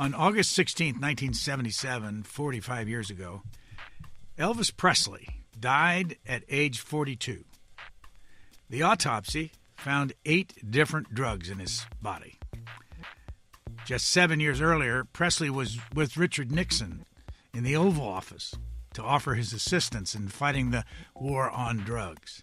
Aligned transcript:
On 0.00 0.14
August 0.14 0.52
16, 0.52 0.94
1977, 0.94 2.22
45 2.22 2.88
years 2.88 3.10
ago, 3.10 3.42
Elvis 4.38 4.74
Presley 4.74 5.28
died 5.58 6.16
at 6.26 6.42
age 6.48 6.80
42. 6.80 7.44
The 8.70 8.82
autopsy 8.82 9.52
found 9.76 10.14
eight 10.24 10.54
different 10.70 11.14
drugs 11.14 11.50
in 11.50 11.58
his 11.58 11.84
body. 12.00 12.38
Just 13.84 14.08
seven 14.08 14.40
years 14.40 14.62
earlier, 14.62 15.04
Presley 15.04 15.50
was 15.50 15.76
with 15.94 16.16
Richard 16.16 16.50
Nixon 16.50 17.04
in 17.52 17.62
the 17.62 17.76
Oval 17.76 18.08
Office 18.08 18.54
to 18.94 19.02
offer 19.02 19.34
his 19.34 19.52
assistance 19.52 20.14
in 20.14 20.28
fighting 20.28 20.70
the 20.70 20.86
war 21.14 21.50
on 21.50 21.76
drugs. 21.76 22.42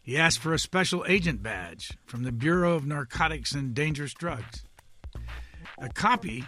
He 0.00 0.16
asked 0.16 0.38
for 0.38 0.54
a 0.54 0.60
special 0.60 1.04
agent 1.08 1.42
badge 1.42 1.98
from 2.06 2.22
the 2.22 2.30
Bureau 2.30 2.76
of 2.76 2.86
Narcotics 2.86 3.50
and 3.50 3.74
Dangerous 3.74 4.14
Drugs. 4.14 4.62
A 5.82 5.88
copy 5.88 6.44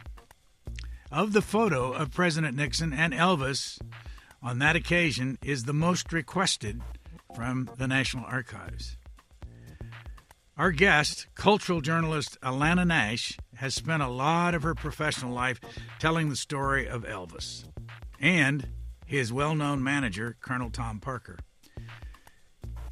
of 1.10 1.32
the 1.32 1.42
photo 1.42 1.90
of 1.90 2.14
President 2.14 2.56
Nixon 2.56 2.92
and 2.92 3.12
Elvis 3.12 3.80
on 4.40 4.60
that 4.60 4.76
occasion 4.76 5.38
is 5.42 5.64
the 5.64 5.72
most 5.72 6.12
requested 6.12 6.80
from 7.34 7.68
the 7.76 7.88
National 7.88 8.24
Archives. 8.26 8.96
Our 10.56 10.70
guest, 10.70 11.26
cultural 11.34 11.80
journalist 11.80 12.38
Alanna 12.42 12.86
Nash, 12.86 13.36
has 13.56 13.74
spent 13.74 14.04
a 14.04 14.08
lot 14.08 14.54
of 14.54 14.62
her 14.62 14.72
professional 14.76 15.34
life 15.34 15.60
telling 15.98 16.28
the 16.28 16.36
story 16.36 16.86
of 16.86 17.02
Elvis 17.02 17.64
and 18.20 18.68
his 19.04 19.32
well 19.32 19.56
known 19.56 19.82
manager, 19.82 20.36
Colonel 20.40 20.70
Tom 20.70 21.00
Parker. 21.00 21.40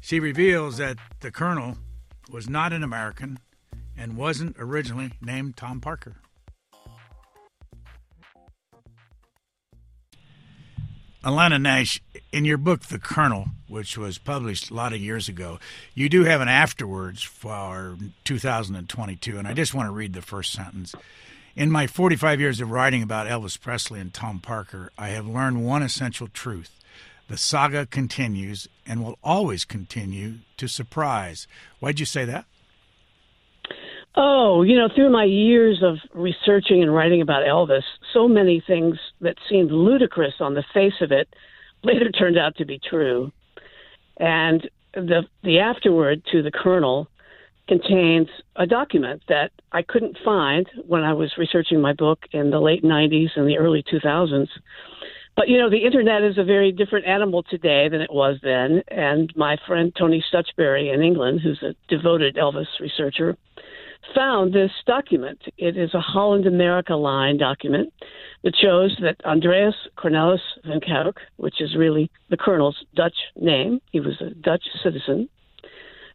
She 0.01 0.19
reveals 0.19 0.75
that 0.75 0.97
the 1.21 1.31
Colonel 1.31 1.77
was 2.29 2.49
not 2.49 2.73
an 2.73 2.83
American 2.83 3.39
and 3.95 4.17
wasn't 4.17 4.57
originally 4.59 5.13
named 5.21 5.55
Tom 5.55 5.79
Parker. 5.79 6.17
Alanna 11.23 11.61
Nash, 11.61 12.01
in 12.33 12.43
your 12.43 12.57
book, 12.57 12.81
The 12.81 12.99
Colonel, 12.99 13.47
which 13.69 13.97
was 13.97 14.17
published 14.17 14.69
a 14.69 14.73
lot 14.73 14.91
of 14.91 14.99
years 14.99 15.29
ago, 15.29 15.57
you 15.95 16.09
do 16.09 16.25
have 16.25 16.41
an 16.41 16.49
afterwards 16.49 17.23
for 17.23 17.95
2022, 18.25 19.37
and 19.37 19.47
I 19.47 19.53
just 19.53 19.73
want 19.73 19.87
to 19.87 19.93
read 19.93 20.11
the 20.11 20.21
first 20.21 20.51
sentence. 20.51 20.93
In 21.55 21.71
my 21.71 21.87
45 21.87 22.41
years 22.41 22.59
of 22.59 22.71
writing 22.71 23.01
about 23.01 23.27
Elvis 23.27 23.57
Presley 23.57 24.01
and 24.01 24.13
Tom 24.13 24.41
Parker, 24.41 24.91
I 24.97 25.09
have 25.09 25.25
learned 25.25 25.63
one 25.63 25.81
essential 25.81 26.27
truth. 26.27 26.77
The 27.29 27.37
saga 27.37 27.85
continues 27.85 28.67
and 28.85 29.01
will 29.01 29.17
always 29.23 29.63
continue 29.63 30.39
to 30.57 30.67
surprise. 30.67 31.47
Why'd 31.79 32.01
you 32.01 32.05
say 32.05 32.25
that? 32.25 32.45
Oh, 34.15 34.61
you 34.61 34.77
know, 34.77 34.89
through 34.93 35.09
my 35.09 35.23
years 35.23 35.81
of 35.81 35.97
researching 36.13 36.83
and 36.83 36.93
writing 36.93 37.21
about 37.21 37.43
Elvis, 37.43 37.83
so 38.13 38.27
many 38.27 38.63
things 38.65 38.97
that 39.21 39.35
seemed 39.49 39.71
ludicrous 39.71 40.35
on 40.39 40.53
the 40.53 40.63
face 40.73 41.01
of 41.01 41.11
it 41.11 41.27
later 41.83 42.11
turned 42.19 42.37
out 42.37 42.55
to 42.57 42.65
be 42.65 42.79
true. 42.79 43.31
And 44.17 44.69
the 44.93 45.23
the 45.43 45.59
afterword 45.59 46.23
to 46.31 46.43
the 46.43 46.51
colonel 46.51 47.07
contains 47.67 48.27
a 48.55 48.67
document 48.67 49.21
that 49.29 49.51
I 49.71 49.81
couldn't 49.81 50.17
find 50.23 50.69
when 50.85 51.03
I 51.03 51.13
was 51.13 51.31
researching 51.37 51.81
my 51.81 51.93
book 51.93 52.19
in 52.31 52.49
the 52.49 52.59
late 52.59 52.83
90s 52.83 53.29
and 53.35 53.47
the 53.47 53.57
early 53.57 53.83
2000s. 53.83 54.49
But 55.35 55.47
you 55.47 55.57
know, 55.57 55.69
the 55.69 55.85
internet 55.85 56.21
is 56.23 56.37
a 56.37 56.43
very 56.43 56.71
different 56.71 57.07
animal 57.07 57.41
today 57.43 57.89
than 57.89 58.01
it 58.01 58.13
was 58.13 58.37
then. 58.43 58.83
And 58.89 59.33
my 59.35 59.57
friend 59.65 59.91
Tony 59.97 60.23
Stutchbury 60.29 60.93
in 60.93 61.01
England, 61.01 61.41
who's 61.41 61.63
a 61.63 61.73
devoted 61.87 62.35
Elvis 62.35 62.67
researcher, 62.79 63.35
found 64.15 64.53
this 64.53 64.71
document. 64.85 65.41
It 65.57 65.77
is 65.77 65.93
a 65.93 65.99
Holland 65.99 66.45
America 66.45 66.95
line 66.95 67.37
document 67.37 67.93
that 68.43 68.55
shows 68.55 68.97
that 69.01 69.23
Andreas 69.25 69.75
Cornelis 69.97 70.41
van 70.65 70.79
Kuijk, 70.81 71.13
which 71.37 71.61
is 71.61 71.75
really 71.75 72.11
the 72.29 72.37
colonel's 72.37 72.83
Dutch 72.95 73.15
name, 73.35 73.81
he 73.91 73.99
was 73.99 74.19
a 74.21 74.33
Dutch 74.35 74.63
citizen, 74.83 75.29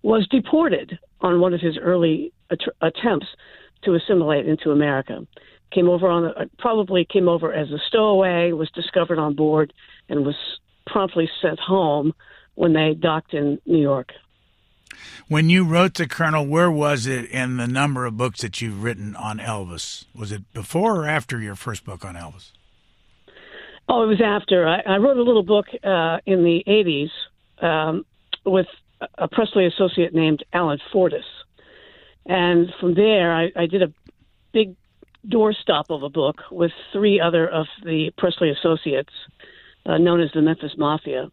was 0.03 0.27
deported 0.29 0.99
on 1.21 1.41
one 1.41 1.55
of 1.55 1.61
his 1.61 1.77
early 1.79 2.33
att- 2.51 2.75
attempts 2.81 3.27
to 3.83 3.95
assimilate 3.95 4.47
into 4.47 4.71
America. 4.71 5.27
Came 5.71 5.89
over 5.89 6.09
on 6.09 6.23
the, 6.25 6.51
probably 6.59 7.05
came 7.05 7.29
over 7.29 7.53
as 7.53 7.71
a 7.71 7.79
stowaway, 7.89 8.53
was 8.53 8.71
discovered 8.71 9.19
on 9.19 9.35
board, 9.35 9.73
and 10.09 10.25
was 10.25 10.37
promptly 10.87 11.29
sent 11.43 11.59
home 11.61 12.15
when 12.55 12.73
they 12.73 12.95
docked 12.95 13.35
in 13.35 13.61
New 13.67 13.81
York. 13.81 14.13
When 15.29 15.51
you 15.51 15.65
wrote 15.65 15.95
the 15.95 16.07
Colonel, 16.07 16.47
where 16.47 16.71
was 16.71 17.07
it 17.07 17.27
in 17.31 17.57
the 17.57 17.67
number 17.67 18.07
of 18.07 18.17
books 18.17 18.41
that 18.43 18.61
you've 18.61 18.83
written 18.83 19.15
on 19.17 19.39
Elvis? 19.39 20.05
Was 20.15 20.33
it 20.33 20.53
before 20.53 21.03
or 21.03 21.07
after 21.07 21.41
your 21.41 21.55
first 21.55 21.85
book 21.85 22.05
on 22.05 22.15
Elvis? 22.15 22.53
Oh, 23.89 24.03
it 24.03 24.07
was 24.07 24.21
after. 24.21 24.67
I, 24.67 24.81
I 24.81 24.97
wrote 24.99 25.17
a 25.17 25.23
little 25.23 25.43
book 25.43 25.67
uh, 25.83 26.19
in 26.27 26.45
the 26.45 26.63
80s 26.67 27.11
um, 27.65 28.05
with 28.45 28.67
a 29.17 29.29
Presley 29.29 29.67
associate 29.67 30.15
named 30.15 30.45
Alan 30.53 30.79
Fortas. 30.93 31.25
And 32.27 32.73
from 32.79 32.95
there, 32.95 33.35
I, 33.35 33.51
I 33.57 33.67
did 33.67 33.83
a 33.83 33.93
big 34.53 34.77
doorstop 35.27 35.85
of 35.89 36.03
a 36.03 36.09
book 36.09 36.43
with 36.51 36.73
three 36.93 37.21
other 37.21 37.49
of 37.49 37.67
the 37.85 38.11
Presley 38.19 38.51
associates, 38.51 39.13
uh, 39.87 39.99
known 39.99 40.21
as 40.21 40.31
the 40.35 40.43
Memphis 40.43 40.73
Mafia. 40.77 41.31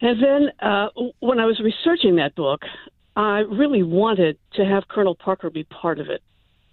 And 0.00 0.22
then 0.22 0.50
uh, 0.60 0.88
when 1.20 1.38
I 1.38 1.46
was 1.46 1.60
researching 1.60 2.16
that 2.16 2.34
book, 2.34 2.62
I 3.16 3.40
really 3.40 3.82
wanted 3.82 4.38
to 4.54 4.64
have 4.64 4.88
Colonel 4.88 5.14
Parker 5.14 5.50
be 5.50 5.64
part 5.64 5.98
of 5.98 6.08
it 6.08 6.22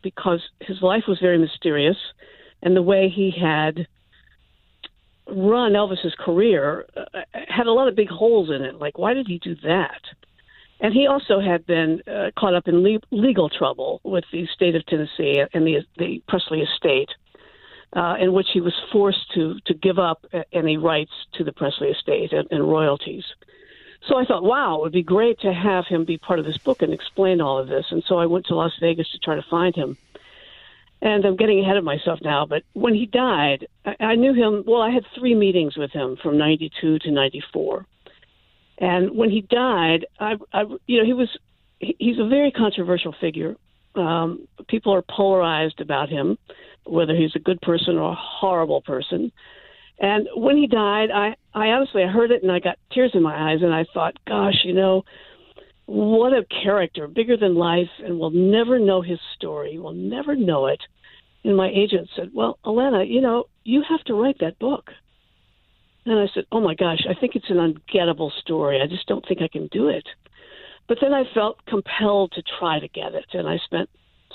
because 0.01 0.41
his 0.61 0.81
life 0.81 1.03
was 1.07 1.19
very 1.19 1.37
mysterious 1.37 1.97
and 2.61 2.75
the 2.75 2.81
way 2.81 3.09
he 3.09 3.31
had 3.31 3.87
run 5.27 5.73
Elvis's 5.73 6.15
career 6.17 6.85
uh, 6.95 7.19
had 7.47 7.67
a 7.67 7.71
lot 7.71 7.87
of 7.87 7.95
big 7.95 8.09
holes 8.09 8.49
in 8.49 8.61
it. 8.61 8.75
Like, 8.75 8.97
why 8.97 9.13
did 9.13 9.27
he 9.27 9.39
do 9.39 9.55
that? 9.63 10.01
And 10.79 10.93
he 10.93 11.07
also 11.07 11.39
had 11.39 11.65
been 11.65 12.01
uh, 12.07 12.31
caught 12.37 12.53
up 12.53 12.67
in 12.67 12.83
le- 12.83 12.99
legal 13.11 13.49
trouble 13.49 13.99
with 14.03 14.23
the 14.31 14.47
state 14.53 14.75
of 14.75 14.85
Tennessee 14.85 15.43
and 15.53 15.65
the, 15.65 15.79
the 15.97 16.21
Presley 16.27 16.61
estate 16.61 17.09
uh, 17.93 18.15
in 18.19 18.33
which 18.33 18.47
he 18.53 18.61
was 18.61 18.73
forced 18.91 19.31
to 19.33 19.59
to 19.65 19.73
give 19.73 19.99
up 19.99 20.25
any 20.51 20.77
rights 20.77 21.11
to 21.33 21.43
the 21.43 21.53
Presley 21.53 21.89
estate 21.89 22.33
and, 22.33 22.47
and 22.51 22.67
royalties. 22.67 23.23
So 24.07 24.17
I 24.17 24.25
thought, 24.25 24.43
wow, 24.43 24.77
it 24.77 24.81
would 24.81 24.91
be 24.93 25.03
great 25.03 25.39
to 25.41 25.53
have 25.53 25.85
him 25.87 26.05
be 26.05 26.17
part 26.17 26.39
of 26.39 26.45
this 26.45 26.57
book 26.57 26.81
and 26.81 26.93
explain 26.93 27.41
all 27.41 27.57
of 27.57 27.67
this. 27.67 27.85
And 27.89 28.03
so 28.07 28.17
I 28.17 28.25
went 28.25 28.45
to 28.47 28.55
Las 28.55 28.71
Vegas 28.79 29.09
to 29.11 29.19
try 29.19 29.35
to 29.35 29.45
find 29.49 29.75
him. 29.75 29.97
And 31.01 31.25
I'm 31.25 31.35
getting 31.35 31.59
ahead 31.59 31.77
of 31.77 31.83
myself 31.83 32.19
now, 32.23 32.45
but 32.47 32.63
when 32.73 32.95
he 32.95 33.05
died, 33.05 33.67
I, 33.85 33.95
I 33.99 34.15
knew 34.15 34.33
him. 34.33 34.63
Well, 34.65 34.81
I 34.81 34.89
had 34.89 35.05
three 35.17 35.35
meetings 35.35 35.77
with 35.77 35.91
him 35.91 36.17
from 36.23 36.39
'92 36.39 36.99
to 36.99 37.11
'94, 37.11 37.85
and 38.79 39.11
when 39.11 39.29
he 39.29 39.41
died, 39.41 40.07
I, 40.19 40.37
I 40.51 40.63
you 40.87 40.97
know, 40.97 41.05
he 41.05 41.13
was 41.13 41.29
he's 41.79 42.17
a 42.17 42.27
very 42.27 42.49
controversial 42.49 43.13
figure. 43.21 43.55
Um, 43.93 44.47
people 44.67 44.91
are 44.91 45.03
polarized 45.03 45.81
about 45.81 46.09
him 46.09 46.39
whether 46.89 47.15
he's 47.15 47.35
a 47.35 47.39
good 47.39 47.61
person 47.61 47.97
or 47.97 48.11
a 48.11 48.17
horrible 48.17 48.81
person. 48.81 49.31
And 49.99 50.27
when 50.35 50.57
he 50.57 50.67
died, 50.67 51.09
I, 51.11 51.35
I 51.53 51.67
honestly 51.67 52.03
I 52.03 52.07
heard 52.07 52.31
it 52.31 52.43
and 52.43 52.51
I 52.51 52.59
got 52.59 52.77
tears 52.91 53.11
in 53.13 53.23
my 53.23 53.51
eyes 53.51 53.59
and 53.61 53.73
I 53.73 53.85
thought, 53.93 54.13
gosh, 54.27 54.61
you 54.63 54.73
know, 54.73 55.03
what 55.87 56.33
a 56.33 56.45
character, 56.63 57.07
bigger 57.07 57.37
than 57.37 57.55
life, 57.55 57.89
and 58.03 58.19
we'll 58.19 58.29
never 58.29 58.77
know 58.77 59.01
his 59.01 59.19
story. 59.35 59.79
We'll 59.79 59.93
never 59.93 60.35
know 60.35 60.67
it. 60.67 60.81
And 61.45 61.55
my 61.55 61.69
agent 61.69 62.09
said, 62.15 62.31
Well, 62.33 62.59
Alanna, 62.65 63.09
you 63.09 63.21
know, 63.21 63.45
you 63.63 63.83
have 63.89 64.03
to 64.05 64.13
write 64.13 64.37
that 64.41 64.59
book. 64.59 64.91
And 66.05 66.19
I 66.19 66.25
said, 66.33 66.43
Oh 66.51 66.59
my 66.59 66.75
gosh, 66.75 67.05
I 67.09 67.17
think 67.17 67.35
it's 67.35 67.49
an 67.49 67.57
ungettable 67.57 68.31
story. 68.41 68.81
I 68.81 68.87
just 68.87 69.07
don't 69.07 69.25
think 69.25 69.41
I 69.41 69.47
can 69.47 69.67
do 69.71 69.87
it. 69.87 70.03
But 70.89 70.97
then 71.01 71.13
I 71.13 71.23
felt 71.33 71.65
compelled 71.65 72.33
to 72.33 72.43
try 72.59 72.79
to 72.79 72.87
get 72.89 73.13
it, 73.13 73.25
and 73.33 73.47
I 73.47 73.57
spent 73.63 73.89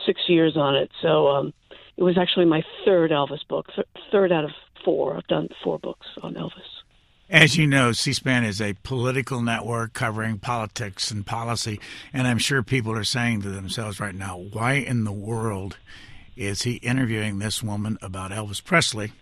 six 0.07 0.23
years 0.29 0.57
on 0.57 0.75
it. 0.75 0.91
So 1.03 1.29
um, 1.29 1.53
it 1.97 2.03
was 2.03 2.19
actually 2.19 2.47
my 2.47 2.63
third 2.85 3.11
Elvis 3.11 3.47
book, 3.49 3.67
th- 3.75 3.87
third 4.11 4.33
out 4.33 4.45
of 4.45 4.51
four. 4.85 5.17
I've 5.17 5.27
done 5.27 5.49
four 5.63 5.79
books 5.79 6.07
on 6.23 6.35
Elvis. 6.35 6.83
As 7.31 7.57
you 7.57 7.67
know, 7.67 7.93
C-SPAN 7.93 8.45
is 8.45 8.61
a 8.61 8.75
political 8.83 9.41
network 9.41 9.95
covering 9.95 10.39
politics 10.39 11.11
and 11.11 11.25
policy. 11.25 11.81
And 12.13 12.27
I'm 12.27 12.37
sure 12.37 12.63
people 12.63 12.93
are 12.93 13.05
saying 13.05 13.41
to 13.43 13.49
themselves 13.49 14.01
right 14.01 14.15
now, 14.15 14.37
why 14.37 14.75
in 14.75 15.05
the 15.05 15.13
world 15.13 15.79
is 16.37 16.63
he 16.63 16.75
interviewing 16.75 17.39
this 17.39 17.63
woman 17.63 17.97
about 18.03 18.33
Elvis 18.33 18.63
Presley? 18.63 19.13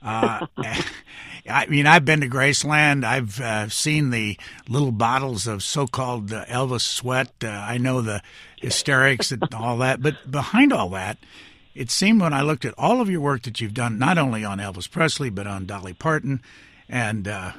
Uh, 0.00 0.46
I 1.48 1.66
mean, 1.66 1.86
I've 1.86 2.04
been 2.04 2.20
to 2.20 2.28
Graceland. 2.28 3.04
I've 3.04 3.40
uh, 3.40 3.68
seen 3.68 4.10
the 4.10 4.38
little 4.68 4.92
bottles 4.92 5.48
of 5.48 5.64
so-called 5.64 6.32
uh, 6.32 6.44
Elvis 6.44 6.82
sweat. 6.82 7.32
Uh, 7.42 7.48
I 7.48 7.78
know 7.78 8.02
the 8.02 8.22
hysterics 8.60 9.32
and 9.32 9.42
all 9.52 9.78
that. 9.78 10.00
But 10.00 10.30
behind 10.30 10.72
all 10.72 10.90
that 10.90 11.18
it 11.74 11.90
seemed 11.90 12.20
when 12.20 12.32
I 12.32 12.42
looked 12.42 12.64
at 12.64 12.74
all 12.76 13.00
of 13.00 13.08
your 13.08 13.20
work 13.20 13.42
that 13.42 13.60
you've 13.60 13.74
done, 13.74 13.98
not 13.98 14.18
only 14.18 14.44
on 14.44 14.58
Elvis 14.58 14.90
Presley, 14.90 15.30
but 15.30 15.46
on 15.46 15.66
Dolly 15.66 15.92
Parton 15.92 16.40
and 16.88 17.26
uh, 17.26 17.52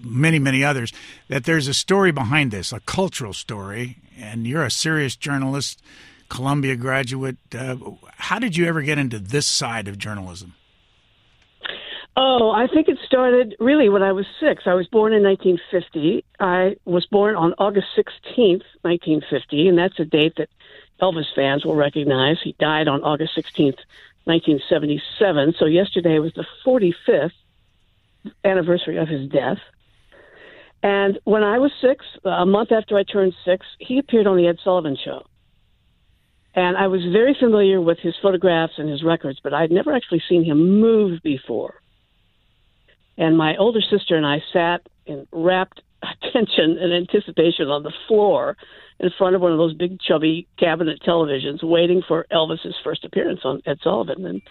many, 0.00 0.38
many 0.38 0.62
others, 0.62 0.92
that 1.28 1.44
there's 1.44 1.68
a 1.68 1.74
story 1.74 2.12
behind 2.12 2.50
this, 2.50 2.72
a 2.72 2.80
cultural 2.80 3.32
story. 3.32 3.98
And 4.16 4.46
you're 4.46 4.64
a 4.64 4.70
serious 4.70 5.16
journalist, 5.16 5.82
Columbia 6.28 6.76
graduate. 6.76 7.36
Uh, 7.54 7.76
how 8.16 8.38
did 8.38 8.56
you 8.56 8.66
ever 8.66 8.82
get 8.82 8.98
into 8.98 9.18
this 9.18 9.46
side 9.46 9.88
of 9.88 9.98
journalism? 9.98 10.54
Oh, 12.20 12.50
I 12.50 12.66
think 12.66 12.88
it 12.88 12.98
started 13.06 13.54
really 13.60 13.88
when 13.88 14.02
I 14.02 14.10
was 14.10 14.26
six. 14.40 14.64
I 14.66 14.74
was 14.74 14.88
born 14.88 15.12
in 15.12 15.22
1950. 15.22 16.24
I 16.40 16.74
was 16.84 17.06
born 17.06 17.36
on 17.36 17.54
August 17.58 17.86
16th, 17.96 18.64
1950, 18.82 19.68
and 19.68 19.78
that's 19.78 20.00
a 20.00 20.04
date 20.04 20.32
that 20.36 20.48
Elvis 21.00 21.32
fans 21.34 21.64
will 21.64 21.76
recognize. 21.76 22.36
He 22.42 22.54
died 22.58 22.88
on 22.88 23.02
August 23.02 23.32
16th, 23.36 23.78
1977. 24.24 25.54
So 25.58 25.66
yesterday 25.66 26.18
was 26.18 26.32
the 26.34 26.46
45th 26.66 27.32
anniversary 28.44 28.96
of 28.98 29.08
his 29.08 29.28
death. 29.28 29.58
And 30.82 31.18
when 31.24 31.42
I 31.42 31.58
was 31.58 31.72
six, 31.80 32.04
a 32.24 32.46
month 32.46 32.70
after 32.72 32.96
I 32.96 33.02
turned 33.02 33.34
six, 33.44 33.66
he 33.78 33.98
appeared 33.98 34.26
on 34.26 34.36
the 34.36 34.46
Ed 34.46 34.58
Sullivan 34.62 34.96
Show. 35.02 35.24
And 36.54 36.76
I 36.76 36.86
was 36.88 37.02
very 37.12 37.36
familiar 37.38 37.80
with 37.80 37.98
his 37.98 38.14
photographs 38.20 38.74
and 38.78 38.88
his 38.88 39.02
records, 39.02 39.38
but 39.42 39.54
I'd 39.54 39.70
never 39.70 39.94
actually 39.94 40.22
seen 40.28 40.44
him 40.44 40.80
move 40.80 41.20
before. 41.22 41.74
And 43.16 43.36
my 43.36 43.56
older 43.56 43.80
sister 43.80 44.16
and 44.16 44.26
I 44.26 44.42
sat 44.52 44.82
in 45.06 45.26
rapt 45.32 45.82
attention 46.02 46.78
and 46.78 46.92
anticipation 46.92 47.68
on 47.68 47.82
the 47.82 47.92
floor 48.06 48.56
in 49.00 49.10
front 49.16 49.34
of 49.34 49.40
one 49.40 49.52
of 49.52 49.58
those 49.58 49.74
big 49.74 50.00
chubby 50.00 50.48
cabinet 50.58 51.00
televisions 51.02 51.62
waiting 51.62 52.02
for 52.06 52.26
Elvis's 52.32 52.74
first 52.82 53.04
appearance 53.04 53.40
on 53.44 53.62
Ed 53.66 53.78
Sullivan 53.82 54.26
and 54.26 54.42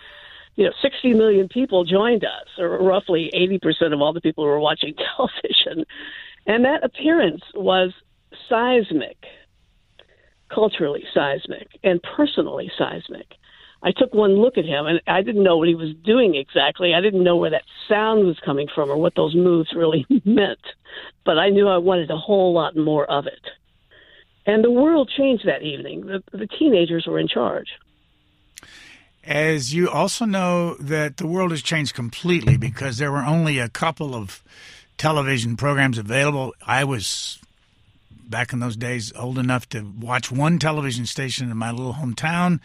you 0.55 0.65
know 0.65 0.71
60 0.81 1.13
million 1.13 1.47
people 1.47 1.83
joined 1.83 2.23
us 2.23 2.47
or 2.57 2.81
roughly 2.81 3.31
80% 3.35 3.93
of 3.93 4.01
all 4.01 4.13
the 4.13 4.21
people 4.21 4.43
who 4.43 4.49
were 4.49 4.59
watching 4.59 4.93
television 5.15 5.85
and 6.45 6.65
that 6.65 6.83
appearance 6.83 7.43
was 7.53 7.93
seismic 8.49 9.17
culturally 10.49 11.03
seismic 11.13 11.67
and 11.83 12.01
personally 12.15 12.71
seismic 12.77 13.27
I 13.83 13.91
took 13.91 14.13
one 14.13 14.37
look 14.37 14.57
at 14.57 14.65
him 14.65 14.87
and 14.87 15.01
I 15.07 15.21
didn't 15.21 15.43
know 15.43 15.57
what 15.57 15.67
he 15.67 15.75
was 15.75 15.93
doing 16.03 16.35
exactly. 16.35 16.93
I 16.93 17.01
didn't 17.01 17.23
know 17.23 17.35
where 17.35 17.51
that 17.51 17.63
sound 17.87 18.25
was 18.25 18.39
coming 18.43 18.67
from 18.73 18.89
or 18.89 18.97
what 18.97 19.13
those 19.15 19.35
moves 19.35 19.71
really 19.75 20.05
meant. 20.25 20.59
But 21.25 21.37
I 21.37 21.49
knew 21.49 21.67
I 21.67 21.77
wanted 21.77 22.09
a 22.09 22.17
whole 22.17 22.53
lot 22.53 22.75
more 22.75 23.05
of 23.05 23.27
it. 23.27 23.39
And 24.47 24.63
the 24.63 24.71
world 24.71 25.11
changed 25.15 25.45
that 25.45 25.61
evening. 25.61 26.07
The, 26.07 26.23
the 26.31 26.47
teenagers 26.47 27.05
were 27.05 27.19
in 27.19 27.27
charge. 27.27 27.67
As 29.23 29.73
you 29.73 29.89
also 29.89 30.23
know 30.23 30.75
that 30.75 31.17
the 31.17 31.27
world 31.27 31.51
has 31.51 31.61
changed 31.61 31.93
completely 31.93 32.55
because 32.55 32.97
there 32.97 33.11
were 33.11 33.25
only 33.25 33.59
a 33.59 33.67
couple 33.67 34.15
of 34.15 34.41
television 34.97 35.57
programs 35.57 35.97
available. 35.97 36.53
I 36.65 36.85
was 36.85 37.39
back 38.09 38.53
in 38.53 38.59
those 38.59 38.77
days 38.77 39.11
old 39.17 39.37
enough 39.37 39.67
to 39.69 39.81
watch 39.99 40.31
one 40.31 40.59
television 40.59 41.05
station 41.05 41.51
in 41.51 41.57
my 41.57 41.71
little 41.71 41.95
hometown 41.95 42.61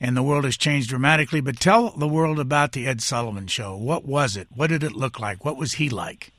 and 0.00 0.16
the 0.16 0.22
world 0.22 0.44
has 0.44 0.56
changed 0.56 0.90
dramatically. 0.90 1.40
But 1.40 1.60
tell 1.60 1.90
the 1.90 2.08
world 2.08 2.40
about 2.40 2.72
the 2.72 2.88
Ed 2.88 3.00
Sullivan 3.00 3.46
Show. 3.46 3.76
What 3.76 4.04
was 4.04 4.36
it? 4.36 4.48
What 4.54 4.66
did 4.66 4.82
it 4.82 4.92
look 4.92 5.20
like? 5.20 5.44
What 5.44 5.56
was 5.56 5.74
he 5.74 5.88
like? 5.88 6.33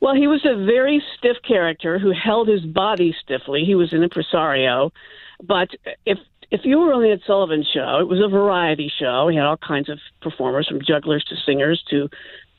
Well, 0.00 0.14
he 0.14 0.26
was 0.26 0.44
a 0.44 0.64
very 0.64 1.02
stiff 1.16 1.38
character 1.46 1.98
who 1.98 2.12
held 2.12 2.48
his 2.48 2.62
body 2.62 3.14
stiffly. 3.22 3.64
He 3.64 3.74
was 3.74 3.92
an 3.92 4.02
impresario, 4.02 4.92
but 5.42 5.68
if 6.04 6.18
if 6.50 6.60
you 6.64 6.78
were 6.78 6.92
on 6.92 7.02
the 7.02 7.10
Ed 7.10 7.22
Sullivan 7.26 7.64
Show, 7.74 7.98
it 7.98 8.06
was 8.06 8.20
a 8.20 8.28
variety 8.28 8.92
show. 9.00 9.28
He 9.28 9.36
had 9.36 9.46
all 9.46 9.56
kinds 9.56 9.88
of 9.88 9.98
performers, 10.20 10.68
from 10.68 10.80
jugglers 10.80 11.24
to 11.24 11.36
singers 11.44 11.82
to 11.90 12.08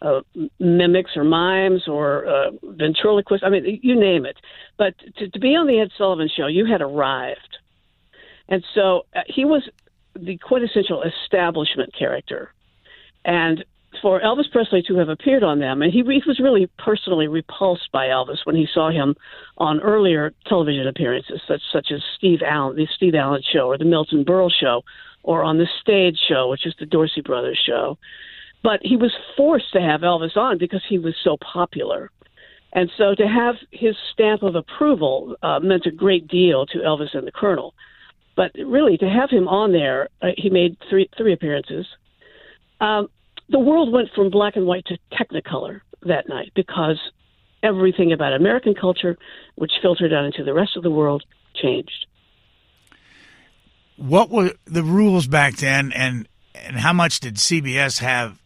uh, 0.01 0.22
mimics 0.60 1.16
or 1.16 1.24
mimes 1.24 1.88
or 1.88 2.25
uh, 2.25 2.51
ventriloquists. 2.63 3.45
I 3.45 3.50
mean, 3.50 3.80
you 3.81 3.95
name 3.95 4.25
it. 4.25 4.38
But 4.78 4.94
to, 5.18 5.30
to 5.30 5.39
be 5.39 5.56
on 5.56 5.68
the 5.68 5.80
Ed 5.80 5.92
Sullivan 5.98 6.30
Show, 6.36 6.48
you 6.48 6.66
had 6.66 6.81
arrived. 6.81 7.57
And 8.50 8.63
so 8.75 9.06
uh, 9.16 9.22
he 9.28 9.45
was 9.45 9.68
the 10.16 10.38
quintessential 10.38 11.04
establishment 11.04 11.94
character. 11.98 12.54
And 13.24 13.63
for 14.01 14.19
Elvis 14.21 14.51
Presley 14.51 14.83
to 14.88 14.95
have 14.97 15.09
appeared 15.09 15.44
on 15.44 15.59
them, 15.59 15.81
and 15.81 15.91
he, 15.91 15.99
he 15.99 16.21
was 16.25 16.39
really 16.39 16.69
personally 16.77 17.27
repulsed 17.27 17.89
by 17.91 18.07
Elvis 18.07 18.45
when 18.45 18.55
he 18.55 18.67
saw 18.73 18.89
him 18.89 19.15
on 19.57 19.79
earlier 19.81 20.33
television 20.47 20.88
appearances, 20.88 21.41
such 21.47 21.61
such 21.71 21.88
as 21.91 22.01
Steve 22.17 22.39
Allen, 22.45 22.75
the 22.75 22.88
Steve 22.95 23.15
Allen 23.15 23.41
Show, 23.53 23.67
or 23.67 23.77
the 23.77 23.85
Milton 23.85 24.23
Berle 24.23 24.51
Show, 24.51 24.83
or 25.23 25.44
on 25.44 25.57
the 25.57 25.67
Stage 25.81 26.17
Show, 26.27 26.49
which 26.49 26.65
is 26.65 26.75
the 26.79 26.85
Dorsey 26.85 27.21
Brothers 27.21 27.61
Show. 27.65 27.97
But 28.63 28.79
he 28.83 28.95
was 28.95 29.11
forced 29.35 29.71
to 29.73 29.81
have 29.81 30.01
Elvis 30.01 30.35
on 30.35 30.57
because 30.57 30.83
he 30.88 31.00
was 31.00 31.15
so 31.23 31.38
popular. 31.38 32.11
And 32.73 32.91
so 32.97 33.15
to 33.15 33.27
have 33.27 33.55
his 33.71 33.95
stamp 34.13 34.43
of 34.43 34.55
approval 34.55 35.35
uh, 35.41 35.59
meant 35.59 35.85
a 35.85 35.91
great 35.91 36.27
deal 36.27 36.65
to 36.67 36.79
Elvis 36.79 37.15
and 37.15 37.25
the 37.25 37.31
Colonel. 37.31 37.73
But 38.35 38.51
really, 38.55 38.97
to 38.97 39.09
have 39.09 39.29
him 39.29 39.47
on 39.47 39.71
there, 39.71 40.09
uh, 40.21 40.27
he 40.38 40.50
made 40.50 40.77
three 40.89 41.09
three 41.17 41.33
appearances. 41.33 41.88
Um, 42.79 43.09
the 43.49 43.59
world 43.59 43.91
went 43.91 44.09
from 44.13 44.29
black 44.29 44.55
and 44.55 44.65
white 44.65 44.85
to 44.85 44.97
Technicolor 45.11 45.81
that 46.03 46.27
night 46.27 46.51
because 46.55 46.99
everything 47.63 48.11
about 48.11 48.33
American 48.33 48.73
culture, 48.75 49.17
which 49.55 49.71
filtered 49.81 50.13
out 50.13 50.25
into 50.25 50.44
the 50.44 50.53
rest 50.53 50.75
of 50.75 50.83
the 50.83 50.91
world, 50.91 51.23
changed. 51.55 52.05
What 53.97 54.29
were 54.29 54.51
the 54.65 54.83
rules 54.83 55.27
back 55.27 55.55
then, 55.55 55.91
and 55.91 56.27
and 56.53 56.77
how 56.77 56.94
much 56.94 57.19
did 57.19 57.35
CBS 57.35 57.99
have 57.99 58.41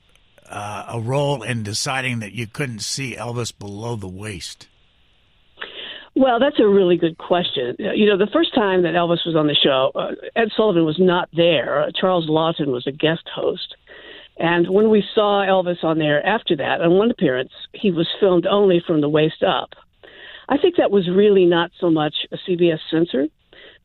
uh, 0.48 0.86
a 0.90 1.00
role 1.00 1.44
in 1.44 1.64
deciding 1.64 2.20
that 2.20 2.32
you 2.32 2.48
couldn't 2.48 2.80
see 2.80 3.16
Elvis 3.16 3.58
below 3.58 3.96
the 3.96 4.08
waist? 4.08 4.68
Well, 6.16 6.40
that's 6.40 6.60
a 6.60 6.68
really 6.68 6.98
good 6.98 7.18
question. 7.18 7.76
You 7.80 8.06
know, 8.06 8.18
the 8.18 8.32
first 8.32 8.54
time 8.54 8.84
that 8.84 8.96
Elvis 8.96 9.26
was 9.26 9.36
on 9.36 9.48
the 9.48 9.56
show, 9.56 9.92
uh, 9.96 10.12
Ed 10.36 10.50
Sullivan 10.56 10.84
was 10.84 11.00
not 11.00 11.30
there. 11.34 11.84
Uh, 11.84 11.92
Charles 11.96 12.30
Laughton 12.30 12.68
was 12.68 12.86
a 12.86 12.92
guest 12.92 13.30
host. 13.34 13.76
And 14.38 14.70
when 14.70 14.90
we 14.90 15.04
saw 15.14 15.46
Elvis 15.46 15.84
on 15.84 16.00
there 16.00 16.26
after 16.26 16.56
that, 16.58 16.82
on 16.82 16.98
one 16.98 17.12
appearance, 17.12 17.52
he 17.74 17.92
was 17.92 18.08
filmed 18.20 18.48
only 18.48 18.82
from 18.86 19.02
the 19.02 19.10
waist 19.10 19.44
up. 19.44 19.74
I 20.50 20.58
think 20.58 20.76
that 20.78 20.92
was 20.92 21.08
really 21.10 21.46
not 21.46 21.72
so 21.80 21.90
much 21.90 22.14
a 22.32 22.38
CBS 22.38 22.80
censor, 22.90 23.28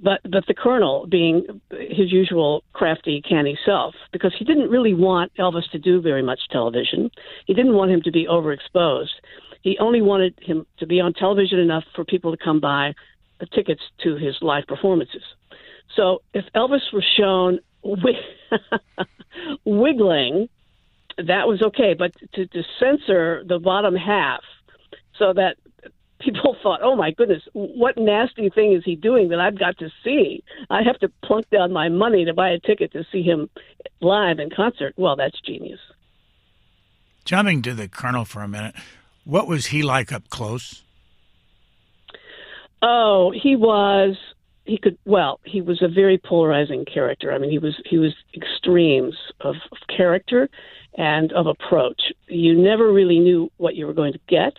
but 0.00 0.20
but 0.25 0.46
the 0.46 0.54
Colonel 0.54 1.06
being 1.06 1.46
his 1.70 2.12
usual 2.12 2.64
crafty, 2.72 3.22
canny 3.22 3.58
self, 3.64 3.94
because 4.12 4.34
he 4.38 4.44
didn't 4.44 4.70
really 4.70 4.94
want 4.94 5.32
Elvis 5.38 5.70
to 5.70 5.78
do 5.78 6.00
very 6.00 6.22
much 6.22 6.40
television. 6.50 7.10
He 7.46 7.54
didn't 7.54 7.75
want 7.75 7.90
him 7.90 8.02
to 8.02 8.10
be 8.10 8.26
overexposed. 8.26 9.14
He 9.62 9.78
only 9.78 10.02
wanted 10.02 10.34
him 10.40 10.66
to 10.78 10.87
be 10.87 11.00
on 11.00 11.12
television 11.12 11.58
enough 11.58 11.84
for 11.94 12.04
people 12.04 12.31
to 12.37 12.43
come 12.43 12.60
buy 12.60 12.94
the 13.40 13.46
tickets 13.46 13.82
to 14.02 14.16
his 14.16 14.37
live 14.40 14.64
performances. 14.66 15.22
So 15.94 16.22
if 16.34 16.44
Elvis 16.54 16.93
was 16.93 17.04
shown 17.16 17.60
wiggling, 19.64 20.48
that 21.19 21.46
was 21.46 21.62
okay. 21.62 21.94
But 21.94 22.12
to, 22.34 22.46
to 22.46 22.62
censor 22.81 23.44
the 23.46 23.58
bottom 23.58 23.94
half 23.94 24.43
so 25.19 25.32
that 25.32 25.56
people 26.20 26.56
thought, 26.62 26.81
oh 26.82 26.96
my 26.96 27.10
goodness, 27.10 27.43
what 27.52 27.96
nasty 27.96 28.50
thing 28.50 28.72
is 28.72 28.82
he 28.84 28.96
doing 28.96 29.28
that 29.28 29.40
I've 29.40 29.58
got 29.58 29.78
to 29.78 29.90
see? 30.05 30.43
I 30.70 30.82
have 30.82 30.98
to 31.00 31.10
plunk 31.24 31.48
down 31.50 31.72
my 31.72 31.88
money 31.88 32.24
to 32.24 32.34
buy 32.34 32.50
a 32.50 32.58
ticket 32.58 32.93
to 32.93 33.05
see 33.12 33.22
him 33.22 33.48
live 34.00 34.38
in 34.38 34.50
concert. 34.50 34.94
Well, 34.96 35.16
that's 35.16 35.40
genius. 35.40 35.81
Jumping 37.24 37.62
to 37.62 37.74
the 37.74 37.88
Colonel 37.88 38.24
for 38.24 38.43
a 38.43 38.48
minute, 38.48 38.76
what 39.24 39.48
was 39.48 39.66
he 39.66 39.82
like 39.82 40.12
up 40.12 40.28
close? 40.31 40.82
Oh, 42.82 43.32
he 43.32 43.56
was 43.56 44.16
he 44.67 44.79
could 44.79 44.99
well 45.05 45.41
he 45.44 45.61
was 45.61 45.81
a 45.82 45.89
very 45.89 46.19
polarizing 46.19 46.85
character. 46.85 47.32
I 47.32 47.39
mean 47.39 47.51
he 47.51 47.58
was 47.58 47.81
he 47.87 47.99
was 47.99 48.15
extremes 48.35 49.15
of, 49.41 49.56
of, 49.73 49.79
character 49.89 50.49
and 50.99 51.32
of 51.32 51.46
approach. 51.46 52.13
You 52.29 52.55
never 52.56 52.93
really 52.93 53.19
knew 53.19 53.51
what 53.56 53.77
you 53.77 53.87
were 53.87 53.94
going 53.94 54.13
to 54.13 54.20
get. 54.29 54.55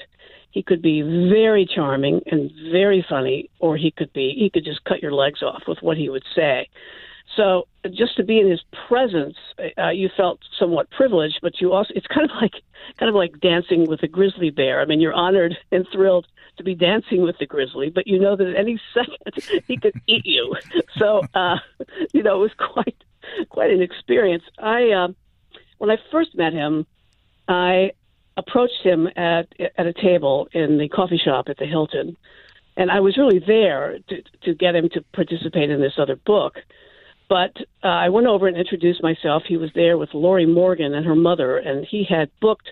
He 0.52 0.64
could 0.64 0.82
be 0.82 1.02
very 1.02 1.66
charming 1.66 2.22
and 2.32 2.52
very 2.72 3.06
funny 3.08 3.50
or 3.60 3.78
he 3.78 3.92
could 3.92 4.12
be 4.14 4.34
he 4.38 4.50
could 4.50 4.66
just 4.66 4.84
cut 4.86 5.02
your 5.02 5.14
legs 5.14 5.44
off 5.44 5.64
with 5.68 5.80
what 5.82 5.98
he 5.98 6.10
would 6.10 6.24
say 6.36 6.68
so 7.36 7.68
just 7.92 8.16
to 8.18 8.24
be 8.24 8.40
in 8.40 8.50
his 8.50 8.62
presence, 8.88 9.36
uh, 9.78 9.90
you 9.90 10.10
felt 10.16 10.40
somewhat 10.58 10.90
privileged, 10.90 11.40
but 11.42 11.60
you 11.60 11.74
also 11.74 11.94
it's 11.96 12.08
kind 12.08 12.30
of 12.30 12.36
like 12.42 12.54
kind 12.98 13.10
of 13.10 13.16
like 13.16 13.40
dancing 13.40 13.86
with 13.86 14.02
a 14.04 14.08
grizzly 14.08 14.50
bear. 14.50 14.82
I 14.82 14.86
mean, 14.86 15.00
you're 15.00 15.14
honored 15.14 15.58
and 15.72 15.86
thrilled 15.92 16.28
to 16.58 16.64
be 16.64 16.74
dancing 16.74 17.22
with 17.22 17.38
the 17.38 17.46
grizzly, 17.46 17.90
but 17.90 18.08
you 18.08 18.20
know 18.20 18.36
that 18.36 18.48
at 18.48 18.56
any 18.56 18.80
second 18.94 19.64
he 19.68 19.78
could 19.78 19.94
eat 20.08 20.26
you. 20.26 20.56
So 20.98 21.22
uh, 21.34 21.58
you 22.14 22.24
know, 22.24 22.36
it 22.38 22.40
was 22.40 22.54
quite 22.58 23.04
quite 23.50 23.72
an 23.72 23.82
experience. 23.82 24.44
I 24.58 24.92
uh, 24.92 25.08
when 25.78 25.92
I 25.92 25.98
first 26.12 26.36
met 26.36 26.54
him, 26.54 26.86
I 27.48 27.92
approached 28.38 28.82
him 28.84 29.08
at 29.16 29.48
at 29.78 29.86
a 29.86 29.94
table 29.94 30.48
in 30.54 30.78
the 30.78 30.88
coffee 30.88 31.22
shop 31.24 31.50
at 31.50 31.58
the 31.58 31.66
Hilton, 31.66 32.18
and 32.78 32.90
I 32.90 33.02
was 33.02 33.18
really 33.18 33.40
there 33.40 34.00
to 34.10 34.22
to 34.44 34.56
get 34.56 34.76
him 34.76 34.90
to 34.94 35.04
participate 35.14 35.70
in 35.70 35.82
this 35.82 35.94
other 35.98 36.16
book 36.16 36.56
but 37.30 37.56
uh, 37.84 37.88
I 37.88 38.10
went 38.10 38.28
over 38.28 38.48
and 38.48 38.58
introduced 38.58 39.04
myself. 39.04 39.44
He 39.48 39.58
was 39.58 39.70
there 39.76 39.98
with 39.98 40.10
Lorrie 40.14 40.46
Morgan 40.46 40.94
and 40.94 41.06
her 41.06 41.16
mother, 41.16 41.58
and 41.58 41.86
he 41.86 42.06
had 42.08 42.30
booked 42.42 42.70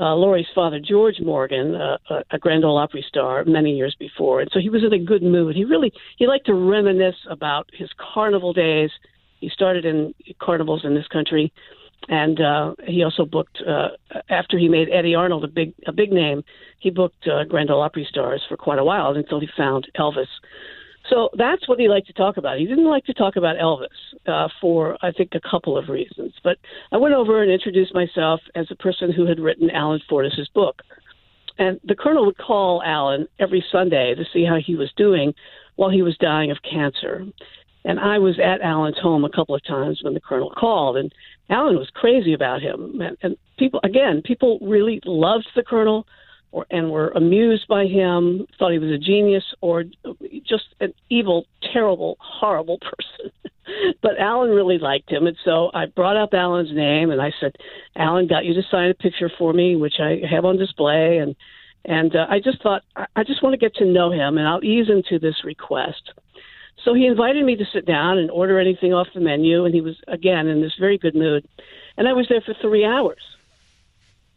uh, 0.00 0.14
Lorrie's 0.14 0.46
father, 0.54 0.80
George 0.80 1.20
Morgan, 1.20 1.74
uh, 1.74 1.98
a 2.30 2.38
Grand 2.38 2.64
Ole 2.64 2.78
Opry 2.78 3.04
star, 3.06 3.44
many 3.44 3.76
years 3.76 3.94
before, 3.98 4.40
and 4.40 4.50
so 4.52 4.58
he 4.58 4.70
was 4.70 4.82
in 4.82 4.92
a 4.92 4.98
good 4.98 5.22
mood. 5.22 5.54
He 5.54 5.64
really 5.64 5.92
he 6.16 6.26
liked 6.26 6.46
to 6.46 6.54
reminisce 6.54 7.16
about 7.28 7.68
his 7.72 7.90
carnival 8.14 8.52
days. 8.52 8.90
He 9.40 9.50
started 9.50 9.84
in 9.84 10.14
carnivals 10.40 10.84
in 10.84 10.94
this 10.94 11.06
country, 11.08 11.52
and 12.08 12.40
uh, 12.40 12.74
he 12.86 13.02
also 13.02 13.26
booked 13.26 13.58
uh, 13.66 13.88
after 14.30 14.58
he 14.58 14.68
made 14.68 14.88
Eddy 14.90 15.14
Arnold 15.14 15.44
a 15.44 15.48
big 15.48 15.74
a 15.86 15.92
big 15.92 16.10
name. 16.10 16.42
He 16.78 16.88
booked 16.88 17.28
uh, 17.28 17.44
Grand 17.44 17.70
Ole 17.70 17.82
Opry 17.82 18.06
stars 18.08 18.42
for 18.48 18.56
quite 18.56 18.78
a 18.78 18.84
while 18.84 19.14
until 19.14 19.40
he 19.40 19.48
found 19.56 19.88
Elvis. 19.98 20.26
So 21.12 21.28
that's 21.36 21.68
what 21.68 21.78
he 21.78 21.88
liked 21.88 22.06
to 22.06 22.14
talk 22.14 22.38
about. 22.38 22.58
He 22.58 22.64
didn't 22.64 22.88
like 22.88 23.04
to 23.04 23.12
talk 23.12 23.36
about 23.36 23.56
Elvis 23.56 23.88
uh, 24.26 24.48
for, 24.60 24.96
I 25.02 25.12
think, 25.12 25.32
a 25.34 25.40
couple 25.50 25.76
of 25.76 25.90
reasons. 25.90 26.32
But 26.42 26.56
I 26.90 26.96
went 26.96 27.14
over 27.14 27.42
and 27.42 27.52
introduced 27.52 27.94
myself 27.94 28.40
as 28.54 28.66
a 28.70 28.76
person 28.76 29.12
who 29.12 29.26
had 29.26 29.38
written 29.38 29.70
Alan 29.70 30.00
Fortas's 30.08 30.48
book. 30.54 30.80
And 31.58 31.78
the 31.84 31.94
colonel 31.94 32.24
would 32.24 32.38
call 32.38 32.82
Alan 32.82 33.28
every 33.38 33.62
Sunday 33.70 34.14
to 34.14 34.24
see 34.32 34.44
how 34.44 34.56
he 34.64 34.74
was 34.74 34.90
doing 34.96 35.34
while 35.76 35.90
he 35.90 36.00
was 36.00 36.16
dying 36.16 36.50
of 36.50 36.56
cancer. 36.62 37.26
And 37.84 38.00
I 38.00 38.18
was 38.18 38.38
at 38.38 38.62
Alan's 38.62 38.98
home 38.98 39.24
a 39.26 39.30
couple 39.30 39.54
of 39.54 39.64
times 39.66 40.00
when 40.02 40.14
the 40.14 40.20
colonel 40.20 40.50
called, 40.56 40.96
and 40.96 41.12
Alan 41.50 41.76
was 41.76 41.90
crazy 41.92 42.32
about 42.32 42.62
him. 42.62 43.02
And, 43.02 43.18
and 43.22 43.36
people, 43.58 43.80
again, 43.84 44.22
people 44.24 44.58
really 44.62 45.00
loved 45.04 45.48
the 45.54 45.62
colonel 45.62 46.06
or, 46.52 46.66
and 46.70 46.90
were 46.90 47.08
amused 47.08 47.66
by 47.66 47.86
him, 47.86 48.46
thought 48.58 48.72
he 48.72 48.78
was 48.78 48.90
a 48.90 48.98
genius, 48.98 49.44
or 49.60 49.84
just 50.44 50.66
an 50.80 50.92
evil, 51.08 51.46
terrible, 51.72 52.18
horrible 52.20 52.78
person. 52.80 53.32
but 54.02 54.18
Alan 54.18 54.50
really 54.50 54.78
liked 54.78 55.10
him, 55.10 55.26
and 55.26 55.36
so 55.44 55.70
I 55.72 55.86
brought 55.86 56.16
up 56.16 56.34
Alan's 56.34 56.72
name 56.72 57.10
and 57.10 57.20
I 57.20 57.32
said, 57.40 57.56
"Alan 57.96 58.26
got 58.26 58.44
you 58.44 58.54
to 58.54 58.62
sign 58.70 58.90
a 58.90 58.94
picture 58.94 59.30
for 59.38 59.52
me, 59.52 59.76
which 59.76 59.94
I 59.98 60.20
have 60.30 60.44
on 60.44 60.58
display." 60.58 61.18
And 61.18 61.34
and 61.84 62.14
uh, 62.14 62.26
I 62.28 62.38
just 62.40 62.62
thought 62.62 62.82
I 63.16 63.24
just 63.24 63.42
want 63.42 63.54
to 63.54 63.58
get 63.58 63.74
to 63.76 63.84
know 63.84 64.10
him, 64.12 64.36
and 64.36 64.46
I'll 64.46 64.62
ease 64.62 64.90
into 64.90 65.18
this 65.18 65.44
request. 65.44 66.12
So 66.84 66.94
he 66.94 67.06
invited 67.06 67.44
me 67.44 67.56
to 67.56 67.64
sit 67.72 67.86
down 67.86 68.18
and 68.18 68.30
order 68.30 68.58
anything 68.58 68.92
off 68.92 69.08
the 69.14 69.20
menu, 69.20 69.64
and 69.64 69.74
he 69.74 69.80
was 69.80 69.96
again 70.06 70.48
in 70.48 70.60
this 70.60 70.74
very 70.78 70.98
good 70.98 71.14
mood. 71.14 71.46
And 71.96 72.08
I 72.08 72.12
was 72.12 72.28
there 72.28 72.40
for 72.40 72.54
three 72.54 72.84
hours, 72.84 73.22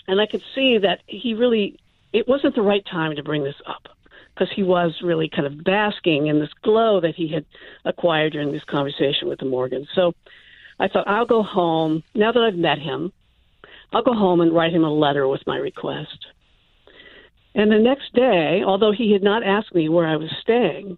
and 0.08 0.22
I 0.22 0.28
could 0.28 0.44
see 0.54 0.78
that 0.78 1.02
he 1.08 1.34
really 1.34 1.80
it 2.16 2.30
wasn't 2.30 2.56
the 2.56 2.62
right 2.62 2.86
time 2.90 3.14
to 3.18 3.24
bring 3.24 3.44
this 3.44 3.62
up 3.68 3.90
because 4.34 4.48
he 4.56 4.64
was 4.64 4.94
really 5.04 5.30
kind 5.30 5.46
of 5.46 5.64
basking 5.66 6.28
in 6.28 6.40
this 6.40 6.54
glow 6.64 7.02
that 7.02 7.14
he 7.14 7.28
had 7.28 7.46
acquired 7.84 8.32
during 8.32 8.54
this 8.54 8.64
conversation 8.64 9.28
with 9.28 9.40
the 9.40 9.46
Morgans. 9.46 9.90
So 9.94 10.14
I 10.80 10.88
thought, 10.88 11.10
I'll 11.10 11.26
go 11.26 11.44
home. 11.44 12.04
Now 12.14 12.32
that 12.32 12.42
I've 12.42 12.56
met 12.56 12.80
him, 12.80 13.12
I'll 13.92 14.04
go 14.04 14.14
home 14.14 14.40
and 14.40 14.54
write 14.54 14.74
him 14.74 14.86
a 14.86 14.94
letter 14.94 15.28
with 15.28 15.42
my 15.46 15.58
request. 15.58 16.26
And 17.54 17.70
the 17.70 17.80
next 17.80 18.14
day, 18.14 18.64
although 18.66 18.94
he 18.94 19.12
had 19.12 19.24
not 19.24 19.44
asked 19.44 19.76
me 19.76 19.90
where 19.90 20.08
I 20.08 20.16
was 20.16 20.30
staying, 20.42 20.98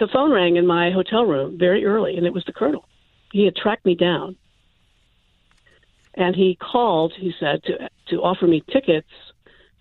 the 0.00 0.08
phone 0.12 0.32
rang 0.32 0.56
in 0.56 0.66
my 0.66 0.90
hotel 0.90 1.24
room 1.24 1.58
very 1.58 1.84
early, 1.84 2.18
and 2.18 2.26
it 2.26 2.32
was 2.32 2.44
the 2.44 2.52
colonel. 2.52 2.86
He 3.32 3.46
had 3.46 3.56
tracked 3.56 3.86
me 3.86 3.94
down. 3.94 4.36
And 6.14 6.36
he 6.36 6.56
called, 6.56 7.14
he 7.16 7.32
said, 7.40 7.62
to, 7.64 7.88
to 8.08 8.16
offer 8.22 8.46
me 8.46 8.62
tickets 8.70 9.08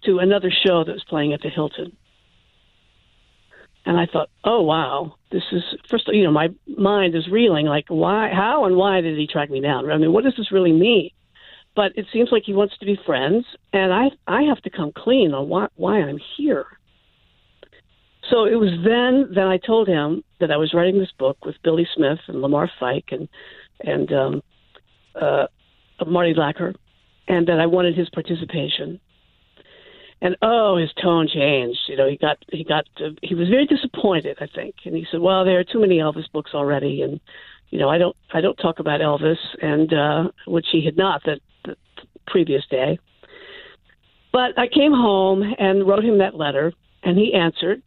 to 0.06 0.20
another 0.20 0.52
show 0.52 0.84
that 0.84 0.94
was 0.94 1.04
playing 1.04 1.34
at 1.34 1.42
the 1.42 1.50
Hilton. 1.50 1.96
And 3.86 4.00
I 4.00 4.06
thought, 4.06 4.30
oh 4.44 4.62
wow, 4.62 5.16
this 5.32 5.44
is 5.52 5.64
first. 5.90 6.08
You 6.08 6.24
know, 6.24 6.32
my 6.32 6.50
mind 6.68 7.16
is 7.16 7.28
reeling. 7.28 7.66
Like, 7.66 7.86
why, 7.88 8.30
how, 8.32 8.66
and 8.66 8.76
why 8.76 9.02
did 9.02 9.18
he 9.18 9.26
track 9.26 9.50
me 9.50 9.60
down? 9.60 9.90
I 9.90 9.98
mean, 9.98 10.14
what 10.14 10.24
does 10.24 10.36
this 10.38 10.52
really 10.52 10.72
mean? 10.72 11.10
But 11.76 11.94
it 11.96 12.06
seems 12.12 12.30
like 12.32 12.44
he 12.46 12.54
wants 12.54 12.78
to 12.78 12.86
be 12.86 13.00
friends, 13.06 13.46
and 13.72 13.94
I, 13.94 14.12
I 14.28 14.44
have 14.44 14.62
to 14.64 14.70
come 14.70 14.92
clean 14.96 15.34
on 15.34 15.48
why, 15.48 15.68
why 15.76 16.02
I'm 16.02 16.20
here. 16.38 16.66
So 18.30 18.46
it 18.46 18.56
was 18.56 18.72
then 18.84 19.34
that 19.36 19.48
I 19.48 19.58
told 19.58 19.88
him 19.88 20.24
that 20.40 20.52
I 20.52 20.58
was 20.58 20.74
writing 20.74 21.00
this 21.00 21.12
book 21.18 21.44
with 21.44 21.56
Billy 21.64 21.88
Smith 21.96 22.20
and 22.28 22.42
Lamar 22.42 22.70
Fike 22.80 23.10
and 23.12 23.28
and 23.84 24.14
um, 24.14 24.44
uh, 25.20 25.48
Marty 26.06 26.36
Lacker, 26.36 26.76
and 27.28 27.48
that 27.48 27.60
I 27.60 27.66
wanted 27.66 27.98
his 27.98 28.10
participation 28.12 29.00
and 30.22 30.38
oh, 30.42 30.78
his 30.78 30.92
tone 31.02 31.28
changed. 31.28 31.80
You 31.88 31.98
know, 31.98 32.08
he 32.08 32.18
got 32.18 32.38
he 32.52 32.64
got 32.64 32.86
uh, 33.04 33.10
he 33.22 33.36
was 33.36 33.50
very 33.50 33.66
disappointed, 33.66 34.38
I 34.40 34.48
think, 34.54 34.76
and 34.86 34.96
he 34.96 35.06
said, 35.12 35.20
"Well, 35.20 35.44
there 35.44 35.60
are 35.60 35.64
too 35.64 35.80
many 35.80 35.98
Elvis 35.98 36.32
books 36.32 36.52
already, 36.54 37.02
and 37.02 37.20
you 37.70 37.80
know, 37.80 37.90
I 37.90 37.98
don't 37.98 38.16
I 38.34 38.42
don't 38.42 38.58
talk 38.58 38.80
about 38.80 39.02
Elvis," 39.02 39.38
and 39.62 39.94
uh, 39.94 40.32
which 40.46 40.68
he 40.72 40.86
had 40.86 40.98
not 40.98 41.24
the, 41.24 41.40
the 41.66 41.76
previous 42.28 42.64
day. 42.70 43.00
But 44.32 44.58
I 44.58 44.68
came 44.68 44.94
home 44.94 45.44
and 45.58 45.88
wrote 45.88 46.06
him 46.06 46.20
that 46.20 46.36
letter, 46.36 46.72
and 47.04 47.18
he 47.18 47.34
answered, 47.34 47.82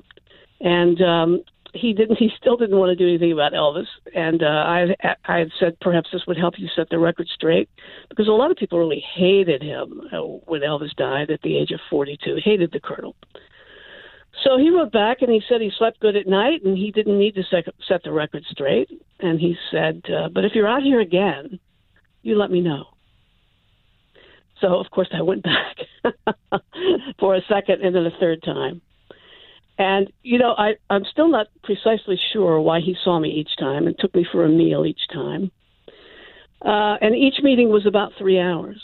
and 0.61 1.01
um, 1.01 1.45
he 1.75 1.93
didn't. 1.93 2.17
He 2.17 2.31
still 2.41 2.57
didn't 2.57 2.79
want 2.79 2.91
to 2.91 2.97
do 2.97 3.09
anything 3.09 3.33
about 3.33 3.53
Elvis, 3.53 3.87
and 4.15 4.43
uh, 4.43 4.47
I 4.47 4.95
I 5.25 5.39
had 5.39 5.51
said 5.59 5.79
perhaps 5.81 6.09
this 6.13 6.23
would 6.27 6.37
help 6.37 6.55
you 6.59 6.69
set 6.75 6.89
the 6.89 6.99
record 6.99 7.29
straight 7.35 7.69
because 8.09 8.29
a 8.29 8.33
lot 8.33 8.51
of 8.51 8.57
people 8.57 8.79
really 8.79 9.05
hated 9.15 9.63
him 9.63 10.03
uh, 10.13 10.19
when 10.19 10.63
Elvis 10.63 10.95
died 10.97 11.31
at 11.31 11.43
the 11.43 11.59
age 11.59 11.71
of 11.73 11.81
42. 11.91 12.39
Hated 12.43 12.71
the 12.73 12.81
Colonel. 12.81 13.17
So 14.43 14.59
he 14.59 14.71
wrote 14.71 14.93
back 14.93 15.19
and 15.23 15.31
he 15.31 15.41
said 15.49 15.61
he 15.61 15.71
slept 15.79 16.01
good 16.01 16.17
at 16.17 16.27
night 16.27 16.63
and 16.65 16.77
he 16.77 16.91
didn't 16.91 17.19
need 17.19 17.35
to 17.37 17.45
set, 17.51 17.65
set 17.87 18.03
the 18.03 18.13
record 18.13 18.45
straight. 18.51 18.91
And 19.21 19.41
he 19.41 19.57
said, 19.71 20.03
uh, 20.09 20.29
"But 20.29 20.45
if 20.45 20.53
you're 20.55 20.69
out 20.69 20.83
here 20.83 21.01
again, 21.01 21.59
you 22.23 22.37
let 22.37 22.51
me 22.51 22.61
know." 22.61 22.87
So 24.61 24.79
of 24.79 24.91
course 24.91 25.09
I 25.13 25.23
went 25.23 25.43
back 25.55 25.77
for 27.19 27.35
a 27.35 27.43
second 27.49 27.83
and 27.83 27.95
then 27.95 28.07
a 28.07 28.19
third 28.21 28.43
time. 28.43 28.81
And, 29.79 30.13
you 30.23 30.39
know, 30.39 30.55
I, 30.57 30.75
I'm 30.89 31.05
still 31.11 31.29
not 31.29 31.49
precisely 31.63 32.19
sure 32.33 32.61
why 32.61 32.81
he 32.81 32.97
saw 33.03 33.19
me 33.19 33.31
each 33.31 33.57
time 33.59 33.87
and 33.87 33.97
took 33.99 34.15
me 34.15 34.27
for 34.31 34.45
a 34.45 34.49
meal 34.49 34.87
each 34.87 35.09
time. 35.13 35.51
Uh, 36.65 36.97
and 37.01 37.15
each 37.15 37.43
meeting 37.43 37.71
was 37.71 37.85
about 37.85 38.13
three 38.19 38.39
hours. 38.41 38.81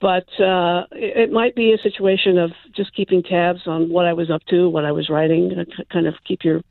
But 0.00 0.28
uh, 0.40 0.84
it, 0.92 1.30
might 1.32 1.54
be 1.54 1.72
a 1.72 1.82
situation 1.82 2.38
of 2.38 2.52
just 2.74 2.94
keeping 2.94 3.22
tabs 3.22 3.60
on 3.66 3.90
what 3.90 4.06
I 4.06 4.12
was 4.12 4.30
up 4.30 4.42
to, 4.48 4.68
what 4.68 4.84
I 4.84 4.92
was 4.92 5.08
writing, 5.08 5.52
uh, 5.58 5.64
kind 5.92 6.06
of 6.06 6.14
keep 6.24 6.44
your 6.44 6.62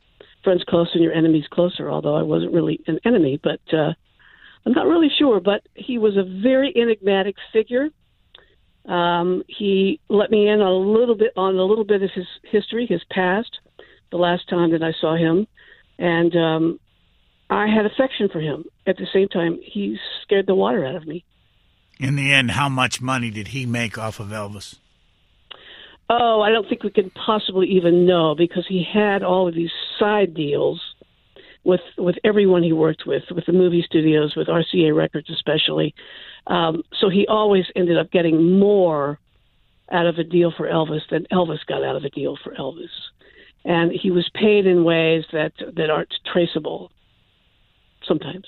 friends 0.43 0.63
close 0.67 0.89
and 0.93 1.03
your 1.03 1.13
enemies 1.13 1.43
closer, 1.51 1.89
although 1.89 2.15
I 2.15 2.23
wasn't 2.23 2.53
really 2.53 2.79
an 2.87 2.99
enemy. 3.05 3.39
But 3.41 3.59
uh, 3.73 3.93
I'm 4.65 4.71
not 4.71 4.87
really 4.87 5.09
sure. 5.19 5.41
But 5.41 5.61
he 5.75 5.97
was 5.97 6.15
a 6.15 6.23
very 6.41 6.73
enigmatic 6.75 7.35
figure 7.51 7.89
um, 8.87 9.43
he 9.47 9.99
let 10.09 10.31
me 10.31 10.47
in 10.47 10.61
on 10.61 10.67
a 10.67 10.91
little 10.99 11.15
bit 11.15 11.33
on 11.35 11.55
a 11.55 11.63
little 11.63 11.83
bit 11.83 12.01
of 12.01 12.09
his 12.13 12.27
history, 12.43 12.85
his 12.87 13.03
past, 13.11 13.59
the 14.11 14.17
last 14.17 14.49
time 14.49 14.71
that 14.71 14.81
I 14.81 14.93
saw 14.99 15.15
him, 15.15 15.47
and 15.99 16.35
um, 16.35 16.79
I 17.49 17.67
had 17.67 17.85
affection 17.85 18.29
for 18.29 18.39
him. 18.39 18.65
At 18.85 18.97
the 18.97 19.07
same 19.13 19.27
time, 19.27 19.59
he 19.61 19.97
scared 20.23 20.47
the 20.47 20.55
water 20.55 20.85
out 20.85 20.95
of 20.95 21.05
me. 21.05 21.25
In 21.99 22.15
the 22.15 22.31
end, 22.31 22.51
how 22.51 22.69
much 22.69 23.01
money 23.01 23.31
did 23.31 23.49
he 23.49 23.65
make 23.65 23.97
off 23.97 24.19
of 24.19 24.27
Elvis? 24.27 24.75
Oh, 26.09 26.41
I 26.41 26.51
don't 26.51 26.69
think 26.69 26.83
we 26.83 26.91
can 26.91 27.09
possibly 27.09 27.67
even 27.67 28.05
know 28.05 28.35
because 28.35 28.65
he 28.67 28.85
had 28.91 29.23
all 29.23 29.47
of 29.47 29.55
these 29.55 29.71
side 29.99 30.33
deals 30.33 30.81
with 31.65 31.81
with 31.97 32.15
everyone 32.23 32.63
he 32.63 32.71
worked 32.71 33.03
with, 33.05 33.23
with 33.29 33.45
the 33.45 33.51
movie 33.51 33.83
studios, 33.85 34.33
with 34.35 34.47
RCA 34.47 34.95
Records 34.95 35.29
especially. 35.29 35.93
Um, 36.47 36.83
so 36.99 37.09
he 37.09 37.27
always 37.27 37.65
ended 37.75 37.97
up 37.97 38.11
getting 38.11 38.57
more 38.57 39.19
out 39.91 40.05
of 40.05 40.17
a 40.17 40.23
deal 40.23 40.51
for 40.55 40.67
Elvis 40.67 41.01
than 41.09 41.25
Elvis 41.31 41.65
got 41.67 41.83
out 41.83 41.95
of 41.95 42.03
a 42.03 42.09
deal 42.09 42.37
for 42.41 42.53
Elvis, 42.55 42.89
and 43.63 43.91
he 43.91 44.11
was 44.11 44.29
paid 44.33 44.65
in 44.65 44.83
ways 44.83 45.25
that 45.31 45.53
that 45.75 45.89
aren't 45.89 46.13
traceable. 46.31 46.91
Sometimes. 48.05 48.45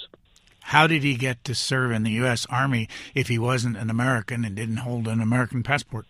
How 0.61 0.85
did 0.87 1.03
he 1.03 1.15
get 1.15 1.43
to 1.45 1.55
serve 1.55 1.91
in 1.91 2.03
the 2.03 2.11
U.S. 2.11 2.45
Army 2.49 2.87
if 3.15 3.27
he 3.27 3.39
wasn't 3.39 3.75
an 3.75 3.89
American 3.89 4.45
and 4.45 4.55
didn't 4.55 4.77
hold 4.77 5.07
an 5.07 5.19
American 5.19 5.63
passport? 5.63 6.05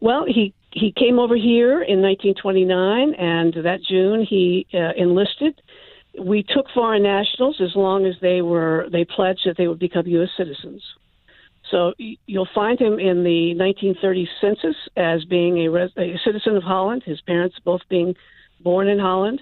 Well, 0.00 0.24
he 0.26 0.52
he 0.72 0.92
came 0.92 1.18
over 1.18 1.36
here 1.36 1.82
in 1.82 2.02
1929, 2.02 3.14
and 3.14 3.54
that 3.64 3.78
June 3.88 4.26
he 4.28 4.66
uh, 4.74 4.92
enlisted. 4.96 5.60
We 6.20 6.42
took 6.42 6.66
foreign 6.74 7.02
nationals 7.02 7.60
as 7.60 7.74
long 7.74 8.06
as 8.06 8.14
they 8.20 8.42
were 8.42 8.88
they 8.90 9.04
pledged 9.04 9.42
that 9.46 9.56
they 9.56 9.68
would 9.68 9.78
become 9.78 10.06
U.S. 10.06 10.30
citizens. 10.36 10.82
So 11.70 11.94
you'll 11.98 12.48
find 12.54 12.78
him 12.78 12.98
in 13.00 13.24
the 13.24 13.54
1930 13.56 14.28
census 14.40 14.76
as 14.96 15.24
being 15.24 15.58
a, 15.58 15.68
res- 15.68 15.90
a 15.96 16.16
citizen 16.24 16.56
of 16.56 16.62
Holland. 16.62 17.02
His 17.04 17.20
parents 17.22 17.56
both 17.64 17.80
being 17.88 18.14
born 18.60 18.88
in 18.88 18.98
Holland, 19.00 19.40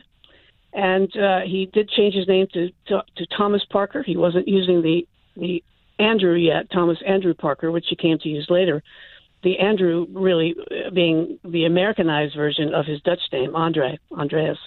and 0.73 1.15
uh, 1.17 1.41
he 1.41 1.69
did 1.73 1.91
change 1.91 2.15
his 2.15 2.27
name 2.27 2.47
to, 2.55 2.71
to 2.89 3.03
to 3.17 3.27
Thomas 3.37 3.65
Parker. 3.71 4.03
He 4.03 4.17
wasn't 4.17 4.49
using 4.49 4.83
the 4.83 5.07
the 5.37 5.63
Andrew 5.99 6.35
yet, 6.35 6.71
Thomas 6.73 6.99
Andrew 7.07 7.35
Parker, 7.35 7.71
which 7.71 7.87
he 7.89 7.97
came 7.97 8.19
to 8.19 8.29
use 8.29 8.47
later 8.49 8.83
the 9.45 9.59
Andrew 9.59 10.07
really 10.11 10.57
being 10.93 11.39
the 11.45 11.67
Americanized 11.67 12.35
version 12.35 12.75
of 12.75 12.87
his 12.87 13.01
Dutch 13.03 13.21
name, 13.33 13.55
Andre, 13.55 13.99
Andreas. 14.11 14.59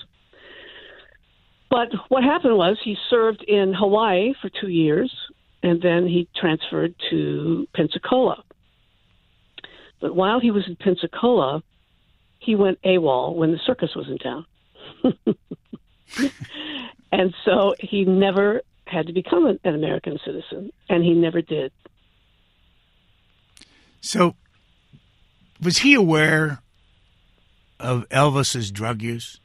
But 1.70 1.90
what 2.10 2.24
happened 2.24 2.58
was 2.58 2.78
he 2.84 2.96
served 3.10 3.44
in 3.44 3.74
Hawaii 3.74 4.34
for 4.42 4.50
two 4.50 4.70
years, 4.70 5.14
and 5.62 5.82
then 5.82 6.08
he 6.08 6.28
transferred 6.36 6.96
to 7.10 7.68
Pensacola. 7.76 8.44
But 10.00 10.16
while 10.16 10.40
he 10.40 10.52
was 10.52 10.66
in 10.68 10.76
Pensacola, 10.76 11.62
he 12.40 12.56
went 12.56 12.80
AWOL 12.84 13.36
when 13.36 13.52
the 13.52 13.60
circus 13.66 13.96
was 13.96 14.08
in 14.08 14.18
town. 14.18 14.46
and 17.12 17.34
so 17.44 17.76
he 17.80 18.06
never 18.06 18.62
had 18.86 19.08
to 19.08 19.14
become 19.14 19.46
an, 19.46 19.60
an 19.64 19.76
American 19.76 20.20
citizen, 20.24 20.72
and 20.90 21.04
he 21.04 21.14
never 21.14 21.42
did. 21.42 21.72
So, 24.00 24.36
was 25.62 25.80
he 25.80 25.94
aware 25.94 26.60
of 27.80 28.08
Elvis's 28.10 28.72
drug 28.72 29.02
use? 29.02 29.40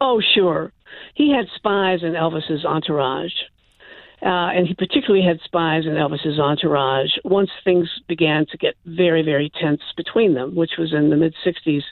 Oh, 0.00 0.20
sure. 0.34 0.72
He 1.14 1.32
had 1.32 1.46
spies 1.54 2.02
in 2.02 2.12
Elvis's 2.12 2.64
entourage. 2.64 3.32
Uh, 4.22 4.52
and 4.52 4.66
he 4.66 4.74
particularly 4.74 5.24
had 5.24 5.40
spies 5.44 5.86
in 5.86 5.92
Elvis's 5.92 6.38
entourage 6.38 7.10
once 7.24 7.48
things 7.64 7.88
began 8.06 8.44
to 8.46 8.58
get 8.58 8.74
very, 8.84 9.22
very 9.22 9.50
tense 9.60 9.80
between 9.96 10.34
them, 10.34 10.54
which 10.54 10.72
was 10.78 10.92
in 10.92 11.08
the 11.08 11.16
mid 11.16 11.34
60s 11.44 11.82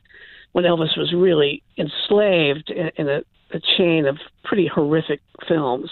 when 0.52 0.64
Elvis 0.64 0.96
was 0.96 1.14
really 1.16 1.62
enslaved 1.78 2.70
in, 2.70 2.90
in 2.96 3.08
a, 3.08 3.20
a 3.52 3.60
chain 3.78 4.06
of 4.06 4.18
pretty 4.44 4.66
horrific 4.66 5.20
films. 5.46 5.90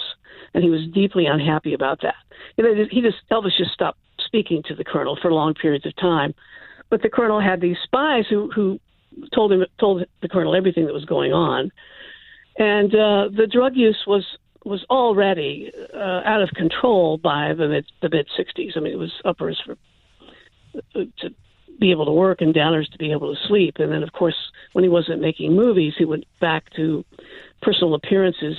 And 0.53 0.63
he 0.63 0.69
was 0.69 0.87
deeply 0.93 1.25
unhappy 1.27 1.73
about 1.73 2.03
that. 2.03 2.15
You 2.57 2.65
know, 2.65 2.85
he 2.91 3.01
just, 3.01 3.17
Elvis 3.31 3.57
just 3.57 3.73
stopped 3.73 3.99
speaking 4.19 4.63
to 4.65 4.75
the 4.75 4.85
colonel 4.85 5.19
for 5.21 5.33
long 5.33 5.55
periods 5.55 5.87
of 5.87 5.97
time. 5.97 6.35
But 6.91 7.03
the 7.03 7.09
colonel 7.09 7.41
had 7.41 7.61
these 7.61 7.77
spies 7.83 8.25
who, 8.29 8.51
who 8.55 8.79
told 9.35 9.53
him, 9.53 9.65
told 9.81 10.05
the 10.21 10.29
colonel 10.29 10.55
everything 10.55 10.87
that 10.87 10.95
was 10.95 11.05
going 11.05 11.33
on. 11.33 11.71
And 12.59 12.95
uh, 12.95 13.29
the 13.37 13.49
drug 13.51 13.77
use 13.77 14.05
was 14.07 14.25
was 14.65 14.85
already 14.91 15.71
uh, 15.95 16.23
out 16.25 16.43
of 16.43 16.51
control 16.51 17.19
by 17.19 17.55
the 17.55 17.69
mid 17.69 17.87
the 18.03 18.09
mid 18.11 18.29
'60s. 18.39 18.77
I 18.77 18.81
mean, 18.81 18.93
it 18.93 18.99
was 18.99 19.13
uppers 19.25 19.61
for 19.65 19.77
uh, 20.95 21.05
to 21.19 21.31
be 21.79 21.91
able 21.91 22.07
to 22.07 22.13
work 22.13 22.41
and 22.41 22.55
downers 22.55 22.91
to 22.91 22.99
be 22.99 23.13
able 23.13 23.35
to 23.35 23.41
sleep. 23.47 23.75
And 23.79 23.93
then, 23.93 24.03
of 24.03 24.13
course, 24.13 24.37
when 24.73 24.83
he 24.83 24.89
wasn't 24.89 25.21
making 25.21 25.55
movies, 25.55 25.95
he 25.99 26.07
went 26.07 26.25
back 26.41 26.73
to 26.77 27.05
personal 27.61 27.95
appearances 27.95 28.57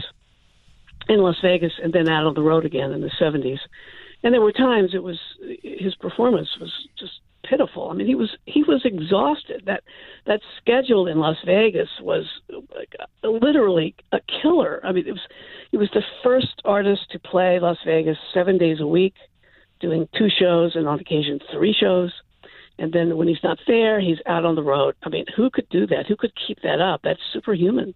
in 1.10 1.20
Las 1.20 1.38
Vegas 1.42 1.74
and 1.82 1.92
then 1.92 2.08
out 2.08 2.26
on 2.26 2.36
the 2.36 2.44
road 2.44 2.66
again 2.66 2.92
in 2.92 3.02
the 3.02 3.12
'70s. 3.20 3.60
And 4.24 4.34
there 4.34 4.42
were 4.42 4.52
times 4.52 4.92
it 4.94 5.04
was 5.04 5.20
his 5.64 5.96
performance 5.96 6.50
was 6.60 6.72
just 7.00 7.20
pitiful. 7.50 7.90
I 7.90 7.94
mean, 7.94 8.08
he 8.08 8.16
was 8.16 8.36
he 8.46 8.64
was 8.64 8.82
exhausted. 8.86 9.64
That 9.66 9.84
that 10.26 10.42
schedule 10.62 11.08
in 11.08 11.20
Las 11.20 11.38
Vegas 11.46 11.90
was 12.02 12.26
like, 12.76 12.96
literally 13.24 13.96
a 14.12 14.20
killer. 14.42 14.82
I 14.84 14.92
mean, 14.92 15.08
it 15.08 15.12
was 15.12 15.28
he 15.72 15.78
was 15.78 15.90
the 15.94 16.04
first 16.24 16.62
artist 16.66 17.12
to 17.12 17.20
play 17.20 17.60
Las 17.60 17.78
Vegas 17.86 18.18
seven 18.34 18.58
days 18.58 18.80
a 18.80 18.88
week, 18.88 19.16
doing 19.80 20.08
two 20.18 20.30
shows 20.30 20.76
and 20.76 20.88
on 20.88 21.00
occasion 21.00 21.40
three 21.52 21.74
shows. 21.74 22.14
And 22.80 22.94
then 22.94 23.18
when 23.18 23.28
he's 23.28 23.44
not 23.44 23.58
there, 23.66 24.00
he's 24.00 24.20
out 24.28 24.46
on 24.46 24.56
the 24.56 24.64
road. 24.64 24.96
I 25.04 25.10
mean, 25.10 25.26
who 25.36 25.50
could 25.50 25.68
do 25.70 25.88
that? 25.88 26.06
Who 26.08 26.16
could 26.16 26.34
keep 26.48 26.62
that 26.62 26.80
up? 26.80 27.02
That's 27.04 27.20
superhuman. 27.34 27.96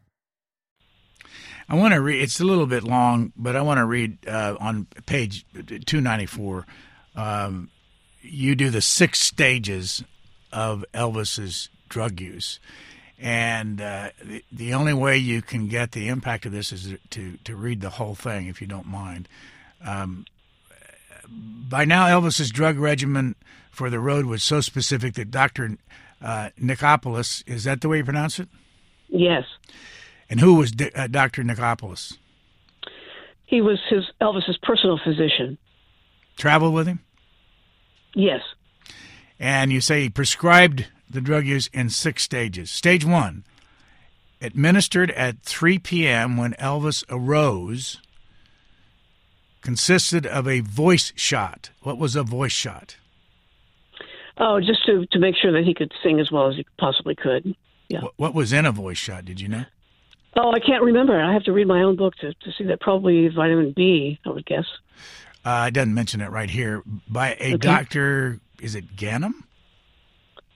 I 1.71 1.75
want 1.75 1.93
to 1.93 2.01
read. 2.01 2.21
It's 2.21 2.41
a 2.41 2.43
little 2.43 2.65
bit 2.65 2.83
long, 2.83 3.31
but 3.37 3.55
I 3.55 3.61
want 3.61 3.77
to 3.77 3.85
read 3.85 4.27
uh, 4.27 4.57
on 4.59 4.87
page 5.05 5.45
two 5.85 6.01
ninety 6.01 6.25
four. 6.25 6.67
Um, 7.15 7.69
you 8.21 8.55
do 8.55 8.69
the 8.69 8.81
six 8.81 9.19
stages 9.19 10.03
of 10.51 10.83
Elvis's 10.93 11.69
drug 11.87 12.19
use, 12.19 12.59
and 13.17 13.79
uh, 13.79 14.09
the, 14.21 14.43
the 14.51 14.73
only 14.73 14.93
way 14.93 15.15
you 15.17 15.41
can 15.41 15.69
get 15.69 15.93
the 15.93 16.09
impact 16.09 16.45
of 16.45 16.51
this 16.51 16.73
is 16.73 16.93
to 17.11 17.37
to 17.45 17.55
read 17.55 17.79
the 17.79 17.91
whole 17.91 18.15
thing, 18.15 18.47
if 18.47 18.59
you 18.59 18.67
don't 18.67 18.87
mind. 18.87 19.29
Um, 19.81 20.25
by 21.29 21.85
now, 21.85 22.07
Elvis's 22.07 22.51
drug 22.51 22.79
regimen 22.79 23.35
for 23.71 23.89
the 23.89 24.01
road 24.01 24.25
was 24.25 24.43
so 24.43 24.59
specific 24.59 25.13
that 25.13 25.31
Doctor 25.31 25.77
uh, 26.21 26.49
Nicopolis 26.61 27.45
is 27.47 27.63
that 27.63 27.79
the 27.79 27.87
way 27.87 27.99
you 27.99 28.03
pronounce 28.03 28.39
it? 28.39 28.49
Yes. 29.07 29.45
And 30.31 30.39
who 30.39 30.55
was 30.55 30.71
D- 30.71 30.89
uh, 30.95 31.07
Dr. 31.07 31.43
Nicopolis? 31.43 32.17
He 33.45 33.59
was 33.59 33.79
his 33.89 34.05
Elvis's 34.21 34.57
personal 34.63 34.97
physician. 35.03 35.57
Traveled 36.37 36.73
with 36.73 36.87
him? 36.87 37.01
Yes. 38.15 38.41
And 39.37 39.73
you 39.73 39.81
say 39.81 40.03
he 40.03 40.09
prescribed 40.09 40.87
the 41.09 41.19
drug 41.19 41.45
use 41.45 41.67
in 41.73 41.89
six 41.89 42.23
stages. 42.23 42.71
Stage 42.71 43.03
one, 43.03 43.43
administered 44.39 45.11
at 45.11 45.41
3 45.41 45.79
p.m. 45.79 46.37
when 46.37 46.53
Elvis 46.53 47.03
arose, 47.09 47.99
consisted 49.61 50.25
of 50.25 50.47
a 50.47 50.61
voice 50.61 51.11
shot. 51.17 51.71
What 51.81 51.97
was 51.97 52.15
a 52.15 52.23
voice 52.23 52.53
shot? 52.53 52.95
Oh, 54.37 54.61
just 54.61 54.85
to, 54.85 55.05
to 55.11 55.19
make 55.19 55.35
sure 55.35 55.51
that 55.51 55.65
he 55.65 55.73
could 55.73 55.91
sing 56.01 56.21
as 56.21 56.31
well 56.31 56.49
as 56.49 56.55
he 56.55 56.65
possibly 56.79 57.15
could. 57.15 57.53
Yeah. 57.89 57.99
What, 57.99 58.13
what 58.15 58.33
was 58.33 58.53
in 58.53 58.65
a 58.65 58.71
voice 58.71 58.97
shot? 58.97 59.25
Did 59.25 59.41
you 59.41 59.49
know? 59.49 59.65
Oh, 60.35 60.51
I 60.51 60.59
can't 60.59 60.83
remember. 60.83 61.19
I 61.21 61.33
have 61.33 61.43
to 61.43 61.51
read 61.51 61.67
my 61.67 61.81
own 61.81 61.97
book 61.97 62.15
to, 62.17 62.33
to 62.33 62.51
see 62.57 62.63
that. 62.65 62.79
Probably 62.79 63.27
vitamin 63.27 63.73
B, 63.75 64.19
I 64.25 64.29
would 64.29 64.45
guess. 64.45 64.65
Uh, 65.43 65.65
it 65.67 65.73
doesn't 65.73 65.93
mention 65.93 66.21
it 66.21 66.29
right 66.29 66.49
here. 66.49 66.83
By 67.09 67.31
a 67.39 67.55
okay. 67.55 67.57
doctor, 67.57 68.39
is 68.61 68.75
it 68.75 68.95
Ghanem? 68.95 69.33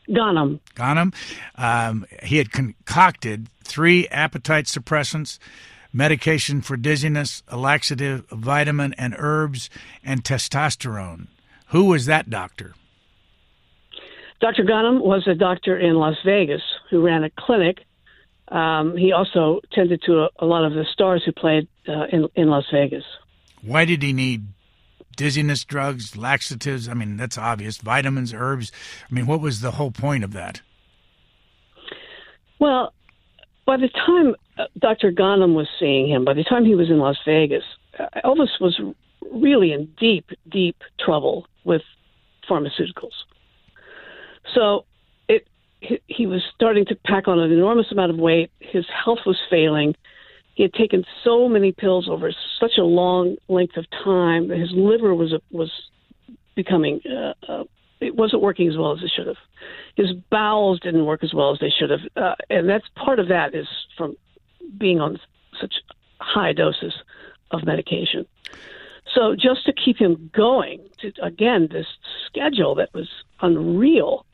Ghanem. 0.07 0.59
Ghanem. 0.75 1.13
Um, 1.55 2.05
he 2.23 2.37
had 2.37 2.51
concocted 2.51 3.49
three 3.63 4.07
appetite 4.09 4.65
suppressants, 4.65 5.39
medication 5.91 6.61
for 6.61 6.77
dizziness, 6.77 7.43
a 7.47 7.57
laxative, 7.57 8.25
a 8.31 8.35
vitamin, 8.35 8.93
and 8.97 9.15
herbs, 9.17 9.69
and 10.03 10.23
testosterone. 10.23 11.27
Who 11.67 11.85
was 11.85 12.05
that 12.05 12.29
doctor? 12.29 12.75
Dr. 14.41 14.63
Ghanem 14.63 15.01
was 15.01 15.27
a 15.27 15.33
doctor 15.33 15.77
in 15.77 15.95
Las 15.95 16.17
Vegas 16.23 16.61
who 16.89 17.01
ran 17.01 17.23
a 17.23 17.29
clinic 17.31 17.79
um, 18.55 18.95
he 18.95 19.11
also 19.11 19.59
tended 19.73 20.01
to 20.03 20.23
a, 20.23 20.29
a, 20.39 20.45
lot 20.45 20.63
of 20.63 20.73
the 20.73 20.85
stars 20.93 21.23
who 21.25 21.33
played 21.33 21.67
uh, 21.89 22.05
in 22.09 22.29
in 22.35 22.49
Las 22.49 22.63
Vegas. 22.71 23.03
Why 23.61 23.83
did 23.83 24.01
he 24.01 24.13
need 24.13 24.47
dizziness 25.17 25.65
drugs, 25.65 26.15
laxatives? 26.15 26.87
I 26.87 26.93
mean, 26.93 27.17
that's 27.17 27.37
obvious. 27.37 27.77
Vitamins, 27.77 28.33
herbs. 28.33 28.71
I 29.09 29.13
mean, 29.13 29.27
what 29.27 29.41
was 29.41 29.59
the 29.59 29.71
whole 29.71 29.91
point 29.91 30.23
of 30.23 30.31
that? 30.33 30.61
Well, 32.59 32.93
by 33.65 33.75
the 33.75 33.89
time 33.89 34.35
uh, 34.57 34.67
Dr. 34.79 35.11
Ghanem 35.11 35.53
was 35.53 35.67
seeing 35.77 36.07
him, 36.07 36.23
by 36.23 36.33
the 36.33 36.45
time 36.45 36.63
he 36.63 36.75
was 36.75 36.89
in 36.89 36.99
Las 36.99 37.17
Vegas, 37.25 37.63
uh, 37.99 38.07
Elvis 38.23 38.61
was 38.61 38.79
really 39.33 39.73
in 39.73 39.89
deep, 39.99 40.29
deep 40.49 40.77
trouble 41.03 41.45
with 41.65 41.81
pharmaceuticals. 42.49 43.25
So 44.53 44.85
he, 45.81 46.25
was 46.25 46.41
starting 46.53 46.85
to 46.85 46.95
pack 46.95 47.27
on 47.27 47.39
an 47.39 47.51
enormous 47.51 47.91
amount 47.91 48.11
of 48.11 48.17
weight. 48.17 48.51
His 48.59 48.85
health 48.89 49.19
was 49.25 49.37
failing. 49.49 49.95
He 50.55 50.63
had 50.63 50.73
taken 50.73 51.05
so 51.23 51.49
many 51.49 51.71
pills 51.71 52.07
over 52.09 52.31
such 52.59 52.77
a 52.77 52.83
long 52.83 53.35
length 53.47 53.77
of 53.77 53.85
time 54.03 54.47
that 54.47 54.57
his 54.57 54.71
liver 54.71 55.13
was 55.13 55.33
was 55.51 55.71
becoming 56.55 57.01
uh, 57.05 57.33
uh, 57.47 57.63
it 57.99 58.15
wasn't 58.15 58.41
working 58.41 58.67
as 58.67 58.77
well 58.77 58.93
as 58.93 59.03
it 59.03 59.11
should 59.13 59.27
have. 59.27 59.37
His 59.95 60.13
bowels 60.29 60.79
didn't 60.79 61.05
work 61.05 61.23
as 61.23 61.33
well 61.33 61.51
as 61.51 61.59
they 61.59 61.69
should 61.69 61.89
have, 61.89 62.01
uh, 62.15 62.35
and 62.49 62.69
that's 62.69 62.87
part 62.95 63.19
of 63.19 63.27
that 63.29 63.53
is 63.53 63.67
from 63.97 64.15
being 64.77 64.99
on 64.99 65.19
such 65.59 65.75
high 66.19 66.53
doses 66.53 66.93
of 67.51 67.63
medication. 67.65 68.25
So 69.13 69.35
just 69.35 69.65
to 69.65 69.73
keep 69.73 69.97
him 69.97 70.29
going, 70.33 70.81
to 70.99 71.13
again 71.21 71.69
this 71.71 71.87
schedule 72.25 72.75
that 72.75 72.93
was 72.93 73.09
unreal, 73.41 74.25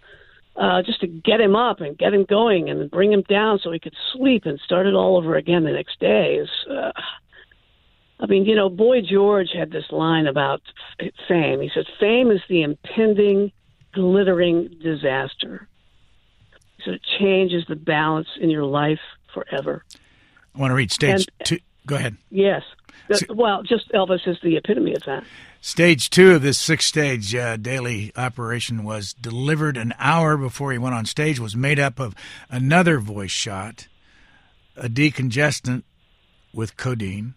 uh, 0.56 0.82
just 0.82 1.02
to 1.02 1.08
get 1.08 1.40
him 1.40 1.56
up 1.56 1.82
and 1.82 1.98
get 1.98 2.14
him 2.14 2.26
going 2.26 2.70
and 2.70 2.92
bring 2.92 3.12
him 3.12 3.24
down 3.24 3.60
so 3.60 3.72
he 3.72 3.80
could 3.80 3.96
sleep 4.14 4.46
and 4.46 4.60
start 4.60 4.88
it 4.88 4.94
all 4.94 5.18
over 5.18 5.36
again 5.36 5.64
the 5.64 5.72
next 5.72 6.00
day 6.00 6.36
is. 6.36 6.50
Uh, 6.70 6.92
I 8.20 8.28
mean, 8.28 8.46
you 8.46 8.56
know, 8.56 8.70
Boy 8.70 9.02
George 9.02 9.50
had 9.54 9.72
this 9.72 9.86
line 9.92 10.28
about 10.28 10.62
fame. 11.28 11.62
He 11.62 11.72
said, 11.74 11.86
"Fame 12.00 12.30
is 12.30 12.42
the 12.48 12.62
impending, 12.62 13.52
glittering 13.94 14.70
disaster." 14.82 15.68
So 16.86 16.92
it 16.92 17.02
changes 17.20 17.66
the 17.68 17.76
balance 17.76 18.28
in 18.40 18.50
your 18.50 18.66
life 18.66 19.00
forever. 19.34 19.84
I 20.56 20.60
want 20.60 20.72
to 20.72 20.76
read 20.76 20.92
stage 20.92 21.28
and, 21.40 21.48
two. 21.48 21.60
Go 21.86 21.96
ahead. 21.96 22.18
Yes. 22.30 22.64
well, 23.30 23.64
just 23.64 23.92
Elvis 23.92 24.28
is 24.28 24.38
the 24.44 24.58
epitome 24.58 24.94
of 24.94 25.04
that. 25.06 25.24
Stage 25.60 26.10
two 26.10 26.32
of 26.32 26.42
this 26.42 26.58
six-stage 26.58 27.36
uh, 27.36 27.58
daily 27.58 28.12
operation 28.16 28.84
was 28.84 29.14
delivered 29.14 29.78
an 29.78 29.94
hour 30.00 30.38
before 30.38 30.72
he 30.72 30.78
went 30.78 30.96
on 30.96 31.06
stage. 31.06 31.40
Was 31.40 31.56
made 31.56 31.80
up 31.80 32.00
of 32.00 32.16
another 32.50 33.00
voice 33.00 33.32
shot, 33.32 33.88
a 34.76 34.90
decongestant 34.90 35.84
with 36.54 36.78
codeine, 36.78 37.36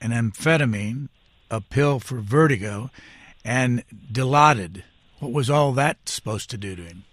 an 0.00 0.10
amphetamine, 0.10 1.08
a 1.50 1.60
pill 1.60 2.00
for 2.00 2.20
vertigo, 2.20 2.90
and 3.44 3.84
Dilaudid. 4.12 4.82
What 5.18 5.32
was 5.32 5.50
all 5.50 5.72
that 5.72 6.08
supposed 6.08 6.50
to 6.50 6.56
do 6.56 6.74
to 6.76 6.82
him? 6.82 7.04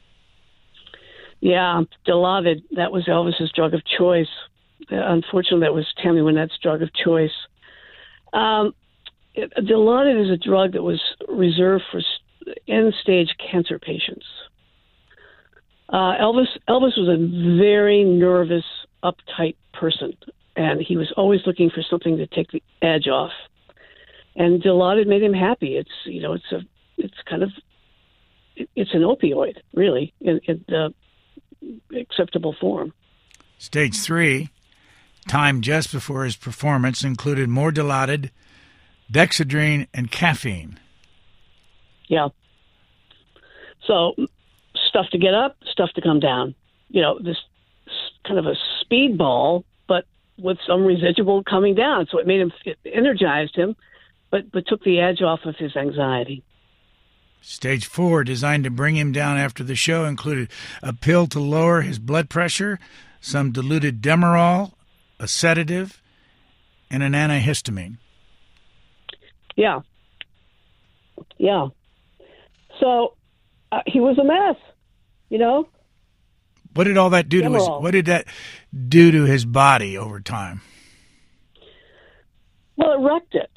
Yeah, 1.39 1.83
Dilaudid. 2.07 2.63
That 2.71 2.91
was 2.91 3.05
Elvis's 3.05 3.51
drug 3.51 3.73
of 3.73 3.81
choice. 3.85 4.27
Unfortunately, 4.89 5.65
that 5.65 5.73
was 5.73 5.85
Tammy 6.01 6.21
Wynette's 6.21 6.57
drug 6.61 6.81
of 6.81 6.89
choice. 6.93 7.31
Um, 8.33 8.73
Dilaudid 9.35 10.23
is 10.23 10.31
a 10.31 10.37
drug 10.37 10.73
that 10.73 10.83
was 10.83 11.01
reserved 11.27 11.83
for 11.91 12.01
end-stage 12.67 13.29
cancer 13.51 13.79
patients. 13.79 14.25
Uh, 15.89 16.15
Elvis 16.19 16.47
Elvis 16.67 16.97
was 16.97 17.07
a 17.07 17.57
very 17.57 18.03
nervous, 18.03 18.65
uptight 19.03 19.55
person, 19.73 20.17
and 20.55 20.81
he 20.81 20.97
was 20.97 21.13
always 21.15 21.41
looking 21.45 21.69
for 21.69 21.81
something 21.81 22.17
to 22.17 22.27
take 22.27 22.51
the 22.51 22.61
edge 22.81 23.07
off. 23.07 23.31
And 24.35 24.61
Dilaudid 24.61 25.07
made 25.07 25.23
him 25.23 25.33
happy. 25.33 25.77
It's 25.77 25.89
you 26.05 26.21
know 26.21 26.33
it's 26.33 26.51
a 26.51 26.61
it's 26.97 27.15
kind 27.29 27.43
of 27.43 27.51
it's 28.75 28.93
an 28.93 29.01
opioid 29.01 29.57
really 29.73 30.13
in, 30.19 30.39
in 30.45 30.65
the 30.67 30.93
acceptable 31.95 32.55
form. 32.59 32.93
Stage 33.57 33.97
three, 33.97 34.49
time 35.27 35.61
just 35.61 35.91
before 35.91 36.23
his 36.23 36.35
performance 36.35 37.03
included 37.03 37.49
more 37.49 37.71
Dilaudid, 37.71 38.31
dexedrine, 39.11 39.87
and 39.93 40.11
caffeine. 40.11 40.79
Yeah. 42.07 42.29
So 43.85 44.15
stuff 44.89 45.07
to 45.11 45.17
get 45.17 45.33
up, 45.33 45.57
stuff 45.71 45.89
to 45.95 46.01
come 46.01 46.19
down. 46.19 46.55
You 46.89 47.01
know, 47.01 47.19
this 47.19 47.37
kind 48.25 48.39
of 48.39 48.45
a 48.45 48.55
speedball, 48.83 49.63
but 49.87 50.05
with 50.37 50.57
some 50.65 50.85
residual 50.85 51.43
coming 51.43 51.75
down. 51.75 52.07
So 52.09 52.19
it 52.19 52.27
made 52.27 52.41
him, 52.41 52.51
it 52.65 52.77
energized 52.85 53.55
him, 53.55 53.75
but 54.29 54.51
but 54.51 54.67
took 54.67 54.83
the 54.83 54.99
edge 54.99 55.21
off 55.21 55.41
of 55.45 55.55
his 55.55 55.75
anxiety. 55.75 56.43
Stage 57.41 57.85
four, 57.85 58.23
designed 58.23 58.63
to 58.63 58.69
bring 58.69 58.95
him 58.95 59.11
down 59.11 59.37
after 59.37 59.63
the 59.63 59.75
show, 59.75 60.05
included 60.05 60.49
a 60.81 60.91
pill 60.91 61.27
to 61.27 61.39
lower 61.39 61.81
his 61.81 61.99
blood 61.99 62.29
pressure, 62.29 62.79
some 63.21 63.51
diluted 63.51 64.01
Demerol, 64.01 64.73
a 65.19 65.27
sedative, 65.27 66.01
and 66.89 67.03
an 67.03 67.13
antihistamine. 67.13 67.97
Yeah. 69.55 69.81
Yeah. 71.37 71.67
So 72.79 73.15
uh, 73.71 73.81
he 73.85 73.99
was 73.99 74.17
a 74.17 74.23
mess, 74.23 74.55
you 75.29 75.37
know? 75.37 75.67
What 76.73 76.83
did 76.83 76.97
all 76.97 77.09
that 77.09 77.27
do 77.27 77.41
to 77.41 77.51
his 77.51 77.67
what 77.67 77.91
did 77.91 78.05
that 78.05 78.27
do 78.87 79.11
to 79.11 79.23
his 79.23 79.45
body 79.45 79.97
over 79.97 80.19
time? 80.19 80.61
Well, 82.75 82.91
it 82.93 83.03
wrecked 83.03 83.33
it. 83.33 83.49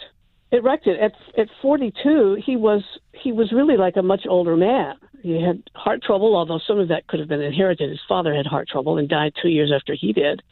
It 0.51 0.65
wrecked 0.65 0.87
it. 0.87 0.99
At 0.99 1.13
at 1.39 1.49
42, 1.61 2.39
he 2.45 2.57
was 2.57 2.83
he 3.13 3.31
was 3.31 3.53
really 3.53 3.77
like 3.77 3.97
a 3.97 4.03
much 4.03 4.23
older 4.27 4.57
man. 4.57 4.95
He 5.23 5.41
had 5.43 5.63
heart 5.75 6.03
trouble, 6.03 6.35
although 6.35 6.61
some 6.67 6.79
of 6.79 6.89
that 6.89 7.07
could 7.09 7.21
have 7.21 7.29
been 7.29 7.43
inherited. 7.43 7.91
His 7.91 8.01
father 8.09 8.35
had 8.35 8.47
heart 8.47 8.69
trouble 8.69 8.97
and 8.97 9.07
died 9.07 9.35
two 9.41 9.51
years 9.51 9.71
after 9.75 9.95
he 9.95 10.15
did. 10.15 10.43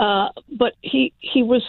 Uh, 0.00 0.30
but 0.58 0.72
he 0.80 1.12
he 1.18 1.42
was 1.42 1.62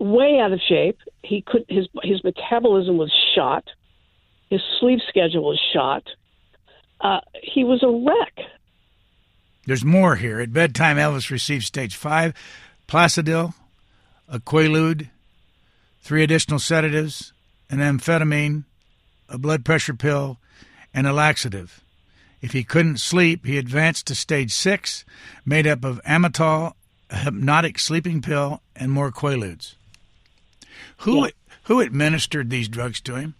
way 0.00 0.40
out 0.40 0.52
of 0.52 0.60
shape. 0.68 0.98
He 1.22 1.42
could 1.42 1.64
his 1.68 1.86
his 2.02 2.22
metabolism 2.24 2.98
was 2.98 3.12
shot. 3.36 3.64
His 4.50 4.60
sleep 4.80 4.98
schedule 5.08 5.44
was 5.44 5.60
shot. 5.72 6.02
Uh, 7.00 7.20
he 7.40 7.62
was 7.62 7.84
a 7.84 7.88
wreck. 7.88 8.46
There's 9.64 9.84
more 9.84 10.16
here. 10.16 10.40
At 10.40 10.52
bedtime, 10.52 10.96
Elvis 10.96 11.30
received 11.30 11.64
stage 11.64 11.94
five, 11.94 12.34
Placidil, 12.88 13.54
a 14.28 14.40
Quaalude, 14.40 15.10
three 16.02 16.24
additional 16.24 16.58
sedatives, 16.58 17.32
an 17.70 17.78
amphetamine, 17.78 18.64
a 19.28 19.38
blood 19.38 19.64
pressure 19.64 19.94
pill, 19.94 20.38
and 20.92 21.06
a 21.06 21.12
laxative. 21.12 21.80
If 22.40 22.52
he 22.54 22.64
couldn't 22.64 22.98
sleep, 22.98 23.46
he 23.46 23.56
advanced 23.56 24.08
to 24.08 24.16
stage 24.16 24.52
six, 24.52 25.04
made 25.44 25.66
up 25.66 25.84
of 25.84 26.00
amytal, 26.04 26.72
a 27.10 27.16
hypnotic 27.16 27.78
sleeping 27.78 28.22
pill, 28.22 28.60
and 28.76 28.92
more 28.92 29.10
Quaaludes. 29.10 29.74
Who 30.98 31.24
yeah. 31.24 31.30
who 31.64 31.80
administered 31.80 32.50
these 32.50 32.68
drugs 32.68 33.00
to 33.02 33.16
him? 33.16 33.34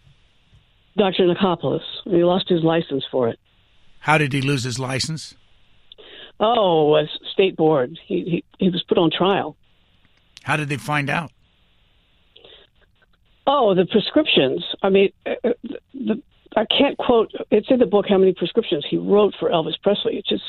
Dr. 0.96 1.26
Nichopoulos. 1.26 1.80
He 2.04 2.24
lost 2.24 2.48
his 2.48 2.62
license 2.62 3.04
for 3.10 3.28
it. 3.28 3.38
How 4.00 4.18
did 4.18 4.32
he 4.32 4.40
lose 4.40 4.64
his 4.64 4.78
license? 4.78 5.34
Oh, 6.40 6.96
a 6.96 7.04
state 7.32 7.56
board. 7.56 7.98
He, 8.06 8.22
he 8.24 8.44
he 8.58 8.70
was 8.70 8.82
put 8.88 8.98
on 8.98 9.10
trial. 9.10 9.56
How 10.42 10.56
did 10.56 10.68
they 10.68 10.76
find 10.76 11.10
out? 11.10 11.32
Oh, 13.46 13.74
the 13.74 13.86
prescriptions. 13.86 14.64
I 14.82 14.90
mean, 14.90 15.10
uh, 15.26 15.34
uh, 15.42 15.50
the, 15.94 16.22
I 16.56 16.64
can't 16.66 16.96
quote. 16.98 17.32
It's 17.50 17.70
in 17.70 17.78
the 17.78 17.86
book 17.86 18.06
how 18.08 18.18
many 18.18 18.34
prescriptions 18.34 18.84
he 18.88 18.98
wrote 18.98 19.34
for 19.38 19.50
Elvis 19.50 19.80
Presley. 19.82 20.16
It's 20.16 20.28
just 20.28 20.42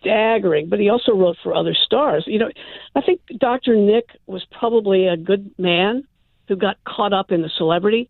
staggering. 0.00 0.68
But 0.68 0.80
he 0.80 0.88
also 0.88 1.12
wrote 1.12 1.36
for 1.42 1.54
other 1.54 1.74
stars. 1.74 2.24
You 2.26 2.38
know, 2.38 2.50
I 2.94 3.00
think 3.00 3.20
Dr. 3.38 3.76
Nick 3.76 4.08
was 4.26 4.44
probably 4.58 5.06
a 5.06 5.16
good 5.16 5.50
man 5.58 6.06
who 6.48 6.56
got 6.56 6.76
caught 6.84 7.12
up 7.12 7.30
in 7.30 7.42
the 7.42 7.50
celebrity 7.56 8.08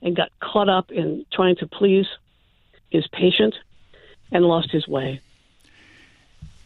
and 0.00 0.16
got 0.16 0.30
caught 0.40 0.68
up 0.68 0.90
in 0.90 1.24
trying 1.32 1.56
to 1.56 1.66
please 1.66 2.06
his 2.90 3.06
patient 3.08 3.54
and 4.30 4.44
lost 4.44 4.70
his 4.70 4.88
way. 4.88 5.20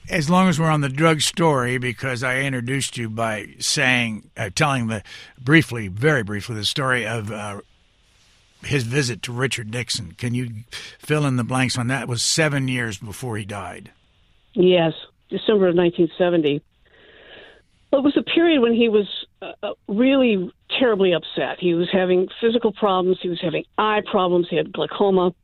As 0.09 0.31
long 0.31 0.49
as 0.49 0.61
we're 0.61 0.71
on 0.71 0.83
the 0.83 0.89
drug 0.89 1.21
story, 1.21 1.79
because 1.79 2.23
I 2.23 2.39
introduced 2.39 2.97
you 2.97 3.11
by 3.11 3.49
saying, 3.59 4.31
uh, 4.37 4.51
telling 4.55 4.87
the 4.87 5.03
briefly, 5.39 5.89
very 5.89 6.23
briefly, 6.23 6.55
the 6.55 6.65
story 6.65 7.05
of 7.05 7.33
uh, 7.33 7.61
his 8.63 8.85
visit 8.85 9.23
to 9.23 9.33
Richard 9.33 9.73
Nixon. 9.73 10.13
Can 10.13 10.35
you 10.35 10.51
fill 10.99 11.27
in 11.27 11.37
the 11.37 11.45
blanks 11.45 11.77
on 11.77 11.89
that? 11.89 12.03
It 12.03 12.09
was 12.09 12.23
seven 12.23 12.69
years 12.69 12.99
before 12.99 13.37
he 13.37 13.45
died. 13.45 13.91
Yes, 14.57 14.95
December 15.29 15.69
of 15.69 15.77
1970. 15.77 16.63
Well, 17.93 18.01
it 18.01 18.05
was 18.05 18.17
a 18.17 18.23
period 18.23 18.61
when 18.63 18.73
he 18.73 18.89
was 18.89 19.07
uh, 19.43 19.53
uh, 19.63 19.73
really 19.87 20.51
terribly 20.79 21.13
upset. 21.13 21.59
He 21.61 21.75
was 21.75 21.89
having 21.93 22.29
physical 22.41 22.73
problems. 22.73 23.19
He 23.21 23.29
was 23.29 23.41
having 23.41 23.65
eye 23.77 24.01
problems. 24.11 24.49
He 24.49 24.57
had 24.57 24.73
glaucoma. 24.73 25.35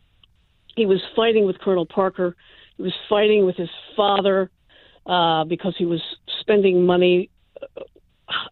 He 0.76 0.86
was 0.86 1.00
fighting 1.14 1.46
with 1.46 1.58
Colonel 1.58 1.84
Parker. 1.86 2.34
He 2.78 2.82
was 2.82 2.94
fighting 3.08 3.44
with 3.44 3.56
his 3.56 3.68
father 3.94 4.50
uh, 5.04 5.44
because 5.44 5.74
he 5.76 5.84
was 5.84 6.00
spending 6.40 6.86
money, 6.86 7.28
uh, 7.60 7.82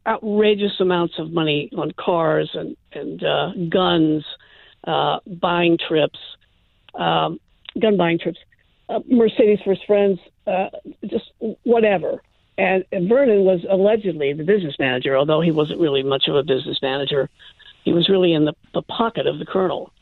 outrageous 0.07 0.79
amounts 0.79 1.14
of 1.18 1.33
money 1.33 1.70
on 1.77 1.90
cars 1.92 2.51
and 2.53 2.77
and 2.92 3.25
uh, 3.25 3.53
guns, 3.70 4.25
uh, 4.87 5.20
buying 5.27 5.79
trips, 5.88 6.18
um, 6.94 7.40
gun 7.81 7.96
buying 7.96 8.18
trips, 8.18 8.38
uh, 8.90 9.01
Mercedes 9.09 9.59
for 9.64 9.70
his 9.70 9.83
friends, 9.87 10.18
uh, 10.50 10.70
just 11.06 11.30
whatever. 11.62 12.22
And, 12.58 12.84
and 12.92 13.08
Vernon 13.08 13.44
was 13.44 13.60
allegedly 13.70 14.32
the 14.32 14.44
business 14.44 14.74
manager, 14.78 15.16
although 15.16 15.40
he 15.40 15.50
wasn't 15.50 15.80
really 15.80 16.02
much 16.02 16.24
of 16.28 16.36
a 16.36 16.42
business 16.42 16.78
manager. 16.82 17.30
He 17.84 17.92
was 17.92 18.08
really 18.08 18.34
in 18.34 18.44
the, 18.44 18.52
the 18.74 18.82
pocket 18.82 19.26
of 19.26 19.38
the 19.38 19.46
colonel. 19.46 19.92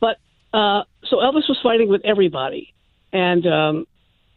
But 0.00 0.16
uh, 0.52 0.82
so 1.04 1.18
Elvis 1.18 1.48
was 1.48 1.58
fighting 1.62 1.88
with 1.88 2.00
everybody, 2.04 2.74
and 3.12 3.46
um, 3.46 3.86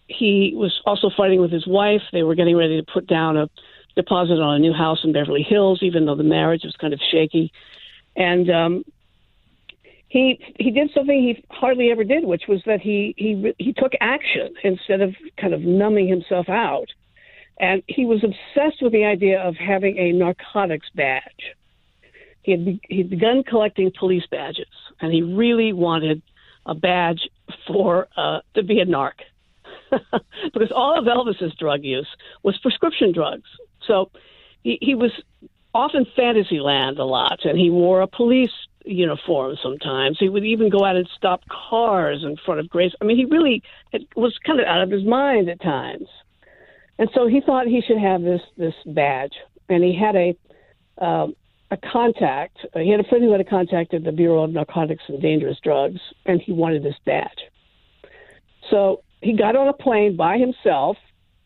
he 0.07 0.53
was 0.55 0.79
also 0.85 1.09
fighting 1.15 1.41
with 1.41 1.51
his 1.51 1.65
wife. 1.65 2.01
They 2.11 2.23
were 2.23 2.35
getting 2.35 2.55
ready 2.55 2.79
to 2.79 2.91
put 2.91 3.07
down 3.07 3.37
a 3.37 3.49
deposit 3.95 4.33
on 4.33 4.55
a 4.55 4.59
new 4.59 4.73
house 4.73 4.99
in 5.03 5.13
Beverly 5.13 5.41
Hills, 5.41 5.79
even 5.81 6.05
though 6.05 6.15
the 6.15 6.23
marriage 6.23 6.63
was 6.63 6.75
kind 6.79 6.93
of 6.93 6.99
shaky. 7.11 7.51
And 8.15 8.49
um, 8.51 8.83
he 10.15 10.39
he 10.57 10.71
did 10.71 10.89
something 10.93 11.21
he 11.21 11.43
hardly 11.49 11.91
ever 11.91 12.05
did, 12.05 12.23
which 12.23 12.43
was 12.47 12.61
that 12.65 12.79
he 12.79 13.13
he 13.17 13.53
he 13.59 13.73
took 13.73 13.91
action 13.99 14.53
instead 14.63 15.01
of 15.01 15.13
kind 15.37 15.53
of 15.53 15.59
numbing 15.61 16.07
himself 16.07 16.47
out. 16.47 16.87
And 17.59 17.83
he 17.87 18.05
was 18.05 18.23
obsessed 18.23 18.81
with 18.81 18.93
the 18.93 19.03
idea 19.03 19.41
of 19.41 19.55
having 19.55 19.97
a 19.97 20.13
narcotics 20.13 20.87
badge. 20.95 21.55
He 22.43 22.51
had 22.51 22.65
be, 22.65 22.79
he'd 22.87 23.09
begun 23.09 23.43
collecting 23.43 23.91
police 23.97 24.25
badges, 24.31 24.73
and 25.01 25.11
he 25.11 25.21
really 25.21 25.73
wanted 25.73 26.21
a 26.65 26.75
badge 26.75 27.27
for 27.67 28.07
uh, 28.15 28.39
to 28.53 28.63
be 28.63 28.79
a 28.79 28.85
narc 28.85 29.19
because 30.53 30.71
all 30.73 30.97
of 30.97 31.05
Elvis's 31.05 31.53
drug 31.55 31.83
use 31.83 32.07
was 32.41 32.57
prescription 32.59 33.11
drugs. 33.11 33.49
So 33.85 34.11
he, 34.63 34.77
he 34.81 34.95
was 34.95 35.11
off 35.73 35.91
in 35.93 36.05
Fantasyland 36.15 36.99
a 36.99 37.05
lot, 37.05 37.43
and 37.43 37.59
he 37.59 37.69
wore 37.69 37.99
a 37.99 38.07
police 38.07 38.55
uniform 38.85 39.55
sometimes. 39.61 40.17
He 40.19 40.29
would 40.29 40.45
even 40.45 40.69
go 40.69 40.83
out 40.83 40.95
and 40.95 41.07
stop 41.15 41.41
cars 41.49 42.23
in 42.23 42.37
front 42.45 42.59
of 42.59 42.69
Grace. 42.69 42.93
I 43.01 43.05
mean, 43.05 43.17
he 43.17 43.25
really 43.25 43.61
had, 43.91 44.01
was 44.15 44.37
kind 44.45 44.59
of 44.59 44.65
out 44.65 44.81
of 44.81 44.91
his 44.91 45.03
mind 45.03 45.49
at 45.49 45.61
times. 45.61 46.07
And 46.97 47.09
so 47.13 47.27
he 47.27 47.41
thought 47.41 47.67
he 47.67 47.81
should 47.85 47.97
have 47.97 48.21
this 48.21 48.41
this 48.57 48.73
badge, 48.85 49.33
and 49.67 49.83
he 49.83 49.93
had 49.93 50.15
a 50.15 50.37
um, 50.97 51.35
a 51.71 51.77
contact. 51.77 52.57
He 52.73 52.89
had 52.89 52.99
a 52.99 53.03
friend 53.03 53.23
who 53.23 53.33
had 53.33 53.47
contacted 53.49 54.05
the 54.05 54.11
Bureau 54.11 54.43
of 54.43 54.51
Narcotics 54.51 55.03
and 55.07 55.21
Dangerous 55.21 55.57
Drugs, 55.61 55.99
and 56.25 56.41
he 56.41 56.53
wanted 56.53 56.83
this 56.83 56.95
badge. 57.05 57.49
So 58.69 59.03
he 59.21 59.35
got 59.35 59.55
on 59.55 59.67
a 59.67 59.73
plane 59.73 60.15
by 60.15 60.37
himself 60.37 60.97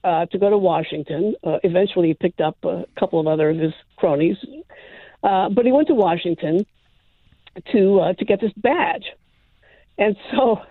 uh, 0.04 0.28
to 0.28 0.38
go 0.38 0.49
to 0.49 0.58
Washington. 0.58 1.34
Uh, 1.43 1.58
eventually, 1.63 2.10
he 2.10 2.13
picked 2.13 2.41
up 2.41 2.58
a 2.63 2.86
couple 2.99 3.19
of 3.19 3.25
other 3.25 3.49
of 3.49 3.58
his 3.58 3.73
cronies, 3.97 4.38
uh, 5.23 5.49
but 5.49 5.65
he 5.65 5.71
went 5.71 5.88
to 5.88 5.95
Washington 5.95 6.65
to 7.72 8.00
uh, 8.00 8.14
to 8.14 8.26
get 8.26 8.42
this 8.42 8.52
badge. 8.58 9.06
And 9.98 10.16
so, 10.32 10.62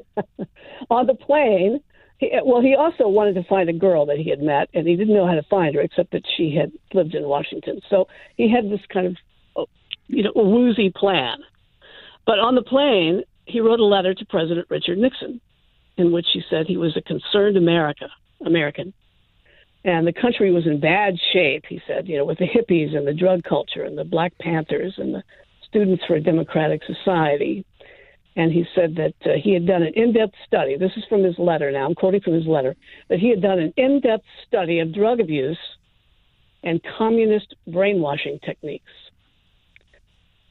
on 0.90 1.06
the 1.06 1.14
plane, 1.14 1.80
he, 2.18 2.30
well, 2.44 2.62
he 2.62 2.74
also 2.74 3.08
wanted 3.08 3.34
to 3.34 3.44
find 3.44 3.68
a 3.68 3.72
girl 3.72 4.06
that 4.06 4.16
he 4.16 4.30
had 4.30 4.40
met, 4.40 4.68
and 4.74 4.86
he 4.86 4.96
didn't 4.96 5.14
know 5.14 5.26
how 5.26 5.34
to 5.34 5.42
find 5.50 5.74
her 5.74 5.80
except 5.80 6.12
that 6.12 6.22
she 6.36 6.54
had 6.54 6.72
lived 6.92 7.14
in 7.14 7.24
Washington. 7.24 7.80
So 7.90 8.06
he 8.36 8.50
had 8.50 8.70
this 8.70 8.80
kind 8.92 9.06
of, 9.06 9.16
uh, 9.56 9.64
you 10.06 10.22
know, 10.22 10.32
woozy 10.34 10.92
plan. 10.94 11.38
But 12.26 12.38
on 12.38 12.54
the 12.54 12.62
plane, 12.62 13.22
he 13.44 13.60
wrote 13.60 13.80
a 13.80 13.84
letter 13.84 14.14
to 14.14 14.26
President 14.26 14.66
Richard 14.70 14.98
Nixon, 14.98 15.40
in 15.96 16.12
which 16.12 16.26
he 16.32 16.42
said 16.48 16.66
he 16.66 16.76
was 16.76 16.96
a 16.96 17.02
concerned 17.02 17.56
America 17.56 18.08
American, 18.44 18.92
and 19.84 20.06
the 20.06 20.12
country 20.12 20.50
was 20.52 20.66
in 20.66 20.80
bad 20.80 21.14
shape. 21.32 21.64
He 21.68 21.80
said, 21.86 22.08
you 22.08 22.16
know, 22.16 22.24
with 22.24 22.38
the 22.38 22.46
hippies 22.46 22.96
and 22.96 23.06
the 23.06 23.12
drug 23.12 23.42
culture 23.44 23.84
and 23.84 23.96
the 23.96 24.04
Black 24.04 24.32
Panthers 24.38 24.94
and 24.96 25.14
the 25.14 25.22
Students 25.74 26.04
for 26.06 26.14
a 26.14 26.20
Democratic 26.20 26.82
Society 26.84 27.66
and 28.36 28.52
he 28.52 28.64
said 28.74 28.96
that 28.96 29.14
uh, 29.24 29.34
he 29.42 29.52
had 29.54 29.66
done 29.66 29.82
an 29.82 29.92
in-depth 29.94 30.34
study. 30.46 30.76
This 30.76 30.92
is 30.96 31.04
from 31.08 31.22
his 31.22 31.38
letter. 31.38 31.70
Now 31.70 31.86
I'm 31.86 31.94
quoting 31.94 32.20
from 32.20 32.34
his 32.34 32.46
letter 32.46 32.74
that 33.08 33.18
he 33.18 33.30
had 33.30 33.42
done 33.42 33.58
an 33.58 33.72
in-depth 33.76 34.24
study 34.46 34.80
of 34.80 34.92
drug 34.92 35.20
abuse 35.20 35.58
and 36.62 36.80
communist 36.98 37.54
brainwashing 37.66 38.40
techniques. 38.44 38.90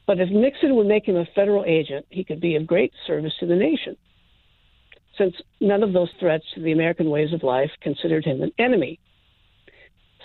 But 0.06 0.20
if 0.20 0.30
Nixon 0.30 0.76
would 0.76 0.86
make 0.86 1.06
him 1.06 1.16
a 1.16 1.26
federal 1.34 1.64
agent, 1.64 2.06
he 2.10 2.24
could 2.24 2.40
be 2.40 2.56
of 2.56 2.66
great 2.66 2.92
service 3.06 3.32
to 3.40 3.46
the 3.46 3.56
nation, 3.56 3.96
since 5.18 5.34
none 5.60 5.82
of 5.82 5.92
those 5.92 6.10
threats 6.20 6.44
to 6.54 6.60
the 6.60 6.72
American 6.72 7.10
ways 7.10 7.32
of 7.32 7.42
life 7.42 7.70
considered 7.80 8.24
him 8.24 8.42
an 8.42 8.52
enemy. 8.58 9.00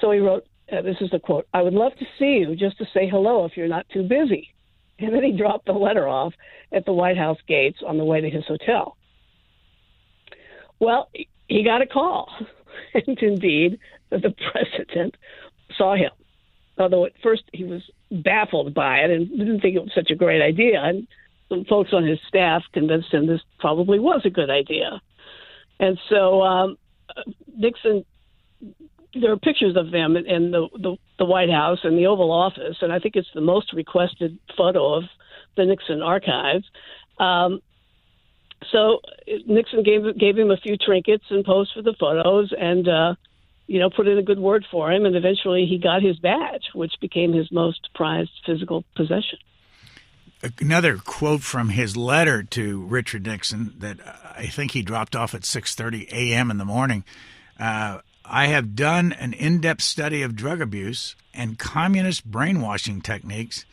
So 0.01 0.12
he 0.12 0.19
wrote, 0.19 0.45
uh, 0.71 0.81
this 0.81 0.97
is 1.01 1.09
the 1.12 1.19
quote, 1.19 1.47
I 1.53 1.62
would 1.62 1.73
love 1.73 1.93
to 1.99 2.05
see 2.17 2.39
you 2.39 2.55
just 2.55 2.77
to 2.77 2.85
say 2.93 3.09
hello 3.09 3.45
if 3.45 3.57
you're 3.57 3.67
not 3.67 3.88
too 3.89 4.03
busy. 4.03 4.53
And 4.99 5.13
then 5.13 5.23
he 5.23 5.31
dropped 5.31 5.65
the 5.65 5.73
letter 5.73 6.07
off 6.07 6.33
at 6.71 6.85
the 6.85 6.93
White 6.93 7.17
House 7.17 7.38
gates 7.47 7.79
on 7.85 7.97
the 7.97 8.03
way 8.03 8.21
to 8.21 8.29
his 8.29 8.45
hotel. 8.45 8.97
Well, 10.79 11.09
he 11.47 11.63
got 11.63 11.81
a 11.81 11.88
call, 11.88 12.29
and 12.93 13.17
indeed, 13.19 13.79
the 14.09 14.33
president 14.51 15.15
saw 15.77 15.95
him. 15.95 16.12
Although 16.77 17.05
at 17.05 17.13
first 17.21 17.43
he 17.53 17.65
was 17.65 17.81
baffled 18.12 18.73
by 18.73 18.99
it 18.99 19.12
and 19.12 19.29
didn't 19.29 19.59
think 19.62 19.75
it 19.75 19.83
was 19.83 19.91
such 19.93 20.12
a 20.12 20.15
great 20.15 20.41
idea, 20.41 20.81
and 20.81 21.07
some 21.49 21.65
folks 21.65 21.89
on 21.93 22.05
his 22.05 22.19
staff 22.27 22.63
convinced 22.73 23.13
him 23.13 23.27
this 23.27 23.41
probably 23.59 23.99
was 23.99 24.21
a 24.23 24.29
good 24.29 24.49
idea. 24.49 25.01
And 25.79 25.99
so 26.09 26.41
um, 26.41 26.77
Nixon 27.55 28.05
there 29.13 29.32
are 29.32 29.38
pictures 29.38 29.76
of 29.76 29.91
them 29.91 30.15
in 30.15 30.52
the, 30.52 30.67
the, 30.74 30.98
the 31.17 31.26
White 31.26 31.50
House 31.50 31.80
and 31.84 31.98
the 31.98 32.06
Oval 32.06 32.32
Office, 32.32 32.78
and 32.82 32.93
I 32.93 33.00
think 33.00 33.15
it's 33.15 33.28
the 33.34 33.41
most 33.41 33.74
requested 33.74 34.38
photo 34.56 34.93
of 34.93 35.04
the 35.58 35.65
Nixon 35.65 36.02
archives. 36.02 36.65
Um, 37.17 37.62
so 38.72 39.00
Nixon 39.48 39.84
gave 39.84 40.17
gave 40.17 40.38
him 40.38 40.52
a 40.52 40.58
few 40.58 40.78
trinkets 40.78 41.24
and 41.30 41.45
posed 41.45 41.72
for 41.74 41.82
the 41.82 41.95
photos, 42.00 42.54
and 42.58 42.88
uh, 42.88 43.15
you 43.67 43.80
know 43.80 43.89
put 43.89 44.08
in 44.08 44.17
a 44.17 44.24
good 44.24 44.39
word 44.39 44.65
for 44.69 44.91
him, 44.91 45.06
and 45.06 45.15
eventually 45.15 45.65
he 45.65 45.78
got 45.78 46.02
his 46.02 46.19
badge, 46.19 46.69
which 46.74 46.93
became 47.00 47.34
his 47.34 47.52
most 47.52 47.89
prized 47.95 48.32
physical 48.45 48.84
possession. 48.95 49.39
Another 50.60 50.98
quote 50.98 51.41
from 51.41 51.69
his 51.69 51.98
letter 51.98 52.43
to 52.43 52.82
Richard 52.86 53.26
Nixon 53.26 53.74
that 53.80 53.98
I 54.38 54.48
think 54.48 54.72
he 54.72 54.82
dropped 54.82 55.15
off 55.15 55.34
at 55.34 55.41
6:30 55.41 56.12
a.m. 56.12 56.52
in 56.52 56.58
the 56.58 56.65
morning. 56.65 57.04
Uh, 57.60 58.00
I 58.29 58.47
have 58.47 58.75
done 58.75 59.11
an 59.13 59.33
in 59.33 59.59
depth 59.59 59.81
study 59.81 60.21
of 60.21 60.35
drug 60.35 60.61
abuse 60.61 61.15
and 61.33 61.57
communist 61.57 62.25
brainwashing 62.25 63.01
techniques, 63.01 63.65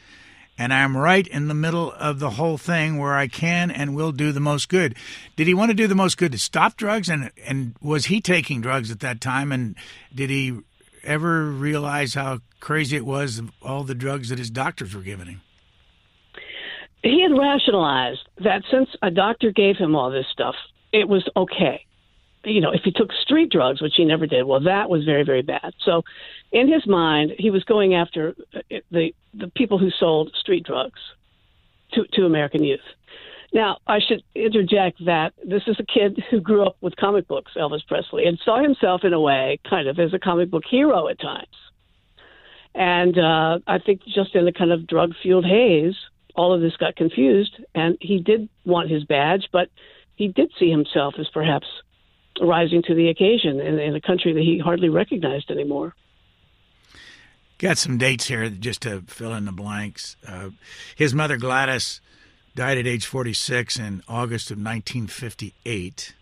and 0.56 0.72
I'm 0.72 0.96
right 0.96 1.26
in 1.26 1.48
the 1.48 1.54
middle 1.54 1.92
of 1.92 2.20
the 2.20 2.30
whole 2.30 2.56
thing 2.56 2.96
where 2.96 3.14
I 3.14 3.28
can 3.28 3.70
and 3.70 3.94
will 3.94 4.12
do 4.12 4.32
the 4.32 4.40
most 4.40 4.70
good. 4.70 4.96
Did 5.36 5.46
he 5.46 5.52
want 5.52 5.70
to 5.70 5.74
do 5.74 5.86
the 5.86 5.94
most 5.94 6.16
good 6.16 6.32
to 6.32 6.38
stop 6.38 6.78
drugs? 6.78 7.10
And, 7.10 7.30
and 7.46 7.74
was 7.82 8.06
he 8.06 8.22
taking 8.22 8.62
drugs 8.62 8.90
at 8.90 9.00
that 9.00 9.20
time? 9.20 9.52
And 9.52 9.76
did 10.14 10.30
he 10.30 10.58
ever 11.04 11.50
realize 11.50 12.14
how 12.14 12.38
crazy 12.58 12.96
it 12.96 13.04
was, 13.04 13.38
of 13.38 13.52
all 13.60 13.84
the 13.84 13.94
drugs 13.94 14.30
that 14.30 14.38
his 14.38 14.50
doctors 14.50 14.94
were 14.94 15.02
giving 15.02 15.26
him? 15.26 15.42
He 17.02 17.22
had 17.22 17.38
rationalized 17.38 18.26
that 18.38 18.62
since 18.70 18.88
a 19.02 19.10
doctor 19.10 19.52
gave 19.52 19.76
him 19.76 19.94
all 19.94 20.10
this 20.10 20.26
stuff, 20.32 20.54
it 20.92 21.08
was 21.08 21.28
okay 21.36 21.86
you 22.46 22.60
know, 22.60 22.70
if 22.72 22.82
he 22.84 22.92
took 22.92 23.12
street 23.12 23.50
drugs, 23.50 23.82
which 23.82 23.94
he 23.96 24.04
never 24.04 24.26
did, 24.26 24.44
well, 24.44 24.60
that 24.60 24.88
was 24.88 25.04
very, 25.04 25.24
very 25.24 25.42
bad. 25.42 25.74
So, 25.84 26.02
in 26.52 26.72
his 26.72 26.86
mind, 26.86 27.32
he 27.38 27.50
was 27.50 27.64
going 27.64 27.94
after 27.94 28.34
uh, 28.54 28.60
the 28.90 29.12
the 29.34 29.48
people 29.48 29.78
who 29.78 29.90
sold 29.90 30.32
street 30.38 30.64
drugs 30.64 31.00
to 31.92 32.04
to 32.12 32.24
American 32.24 32.64
youth. 32.64 32.80
Now, 33.52 33.78
I 33.86 34.00
should 34.00 34.22
interject 34.34 35.04
that 35.06 35.32
this 35.44 35.62
is 35.66 35.76
a 35.78 35.84
kid 35.84 36.22
who 36.30 36.40
grew 36.40 36.64
up 36.64 36.76
with 36.80 36.96
comic 36.96 37.28
books, 37.28 37.52
Elvis 37.56 37.86
Presley, 37.86 38.26
and 38.26 38.38
saw 38.44 38.62
himself 38.62 39.02
in 39.04 39.12
a 39.12 39.20
way, 39.20 39.60
kind 39.68 39.88
of, 39.88 39.98
as 39.98 40.12
a 40.12 40.18
comic 40.18 40.50
book 40.50 40.64
hero 40.68 41.08
at 41.08 41.20
times. 41.20 41.46
And 42.74 43.18
uh, 43.18 43.60
I 43.66 43.78
think 43.78 44.02
just 44.04 44.34
in 44.34 44.44
the 44.44 44.52
kind 44.52 44.72
of 44.72 44.86
drug 44.86 45.14
fueled 45.22 45.46
haze, 45.46 45.94
all 46.34 46.52
of 46.52 46.60
this 46.60 46.76
got 46.76 46.96
confused, 46.96 47.56
and 47.74 47.96
he 48.00 48.20
did 48.20 48.48
want 48.66 48.90
his 48.90 49.04
badge, 49.04 49.48
but 49.52 49.70
he 50.16 50.28
did 50.28 50.52
see 50.58 50.70
himself 50.70 51.14
as 51.18 51.28
perhaps 51.32 51.66
rising 52.40 52.82
to 52.82 52.94
the 52.94 53.08
occasion 53.08 53.60
in, 53.60 53.78
in 53.78 53.94
a 53.94 54.00
country 54.00 54.32
that 54.32 54.42
he 54.42 54.58
hardly 54.58 54.88
recognized 54.88 55.50
anymore. 55.50 55.94
Got 57.58 57.78
some 57.78 57.96
dates 57.96 58.26
here 58.26 58.48
just 58.50 58.82
to 58.82 59.02
fill 59.06 59.34
in 59.34 59.46
the 59.46 59.52
blanks. 59.52 60.16
Uh, 60.26 60.50
his 60.94 61.14
mother 61.14 61.38
Gladys 61.38 62.00
died 62.54 62.78
at 62.78 62.86
age 62.86 63.06
46 63.06 63.78
in 63.78 64.02
August 64.08 64.50
of 64.50 64.58
1958. 64.58 66.14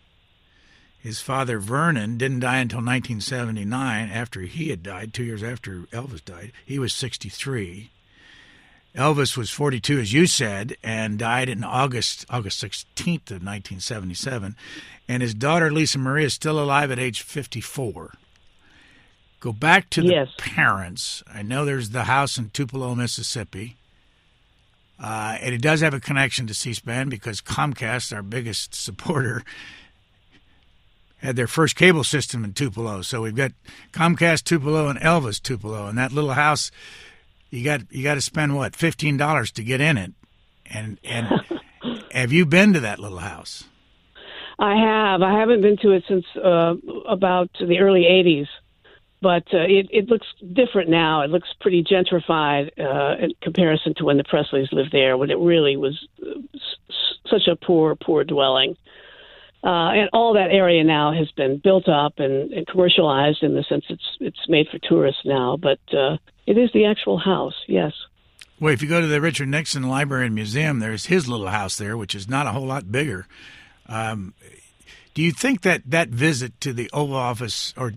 His 0.97 1.21
father 1.21 1.59
Vernon 1.59 2.17
didn't 2.17 2.39
die 2.39 2.57
until 2.57 2.77
1979 2.77 4.09
after 4.09 4.41
he 4.41 4.69
had 4.69 4.81
died, 4.81 5.13
two 5.13 5.23
years 5.23 5.43
after 5.43 5.81
Elvis 5.91 6.23
died. 6.23 6.51
He 6.65 6.79
was 6.79 6.93
63. 6.93 7.91
Elvis 8.95 9.35
was 9.35 9.49
42, 9.49 9.99
as 9.99 10.13
you 10.13 10.25
said, 10.25 10.77
and 10.81 11.19
died 11.19 11.49
in 11.49 11.63
August 11.63 12.25
August 12.29 12.63
16th 12.63 13.29
of 13.29 13.43
1977. 13.43 14.55
And 15.07 15.21
his 15.21 15.33
daughter 15.33 15.71
Lisa 15.71 15.99
Marie 15.99 16.25
is 16.25 16.33
still 16.33 16.59
alive 16.59 16.91
at 16.91 16.99
age 16.99 17.21
54. 17.21 18.13
Go 19.41 19.51
back 19.51 19.89
to 19.91 20.01
the 20.01 20.13
yes. 20.13 20.29
parents. 20.37 21.23
I 21.31 21.41
know 21.41 21.65
there's 21.65 21.89
the 21.89 22.05
house 22.05 22.37
in 22.37 22.49
Tupelo, 22.49 22.95
Mississippi. 22.95 23.75
Uh, 24.97 25.37
and 25.41 25.53
it 25.53 25.61
does 25.61 25.81
have 25.81 25.93
a 25.93 25.99
connection 25.99 26.47
to 26.47 26.53
C-SPAN 26.53 27.09
because 27.09 27.41
Comcast, 27.41 28.15
our 28.15 28.23
biggest 28.23 28.73
supporter, 28.83 29.43
had 31.17 31.35
their 31.35 31.47
first 31.47 31.75
cable 31.75 32.03
system 32.03 32.43
in 32.43 32.53
Tupelo. 32.53 33.01
So 33.01 33.21
we've 33.21 33.35
got 33.35 33.51
Comcast 33.91 34.45
Tupelo 34.45 34.87
and 34.87 34.99
Elvis 34.99 35.41
Tupelo, 35.41 35.87
and 35.87 35.97
that 35.97 36.11
little 36.11 36.33
house 36.33 36.71
you 37.55 37.63
got 37.63 37.91
you 37.91 38.03
got 38.03 38.15
to 38.15 38.21
spend 38.21 38.55
what 38.55 38.75
fifteen 38.75 39.17
dollars 39.17 39.51
to 39.53 39.63
get 39.63 39.81
in 39.81 39.97
it, 39.97 40.13
and 40.65 40.99
and 41.03 41.27
have 42.11 42.31
you 42.31 42.45
been 42.45 42.73
to 42.73 42.79
that 42.81 42.99
little 42.99 43.19
house? 43.19 43.65
I 44.57 44.75
have. 44.75 45.21
I 45.21 45.37
haven't 45.37 45.61
been 45.61 45.77
to 45.81 45.91
it 45.91 46.03
since 46.07 46.25
uh, 46.35 46.75
about 47.07 47.49
the 47.59 47.79
early 47.79 48.03
'80s, 48.03 48.47
but 49.21 49.43
uh, 49.53 49.65
it 49.67 49.87
it 49.91 50.09
looks 50.09 50.27
different 50.53 50.89
now. 50.89 51.21
It 51.21 51.29
looks 51.29 51.49
pretty 51.59 51.83
gentrified 51.83 52.71
uh, 52.79 53.17
in 53.23 53.31
comparison 53.41 53.93
to 53.95 54.05
when 54.05 54.17
the 54.17 54.23
Presleys 54.23 54.71
lived 54.71 54.91
there, 54.91 55.17
when 55.17 55.29
it 55.29 55.37
really 55.37 55.75
was 55.75 56.07
uh, 56.25 56.39
s- 56.53 57.17
such 57.29 57.47
a 57.47 57.55
poor, 57.55 57.95
poor 57.95 58.23
dwelling. 58.23 58.77
Uh, 59.65 59.89
and 59.93 60.09
all 60.13 60.33
that 60.35 60.51
area 60.51 60.83
now 60.83 61.11
has 61.11 61.31
been 61.31 61.57
built 61.57 61.89
up 61.89 62.19
and, 62.19 62.53
and 62.53 62.67
commercialized 62.67 63.41
in 63.41 63.55
the 63.55 63.63
sense 63.63 63.83
it's 63.89 64.17
it's 64.19 64.47
made 64.47 64.67
for 64.69 64.77
tourists 64.77 65.23
now. 65.25 65.57
But 65.57 65.79
uh, 65.91 66.17
it 66.45 66.55
is 66.55 66.69
the 66.71 66.85
actual 66.85 67.17
house, 67.17 67.55
yes. 67.67 67.91
Well, 68.59 68.71
if 68.71 68.83
you 68.83 68.87
go 68.87 69.01
to 69.01 69.07
the 69.07 69.19
Richard 69.19 69.47
Nixon 69.47 69.89
Library 69.89 70.27
and 70.27 70.35
Museum, 70.35 70.79
there's 70.79 71.07
his 71.07 71.27
little 71.27 71.47
house 71.47 71.77
there, 71.77 71.97
which 71.97 72.13
is 72.13 72.29
not 72.29 72.45
a 72.45 72.51
whole 72.51 72.67
lot 72.67 72.91
bigger. 72.91 73.25
Um, 73.89 74.35
do 75.15 75.23
you 75.23 75.31
think 75.31 75.61
that 75.63 75.81
that 75.87 76.09
visit 76.09 76.61
to 76.61 76.71
the 76.71 76.87
Oval 76.93 77.15
Office, 77.15 77.73
or 77.75 77.93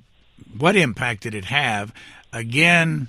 what 0.57 0.75
impact 0.75 1.25
did 1.25 1.35
it 1.35 1.45
have? 1.47 1.93
Again, 2.33 3.09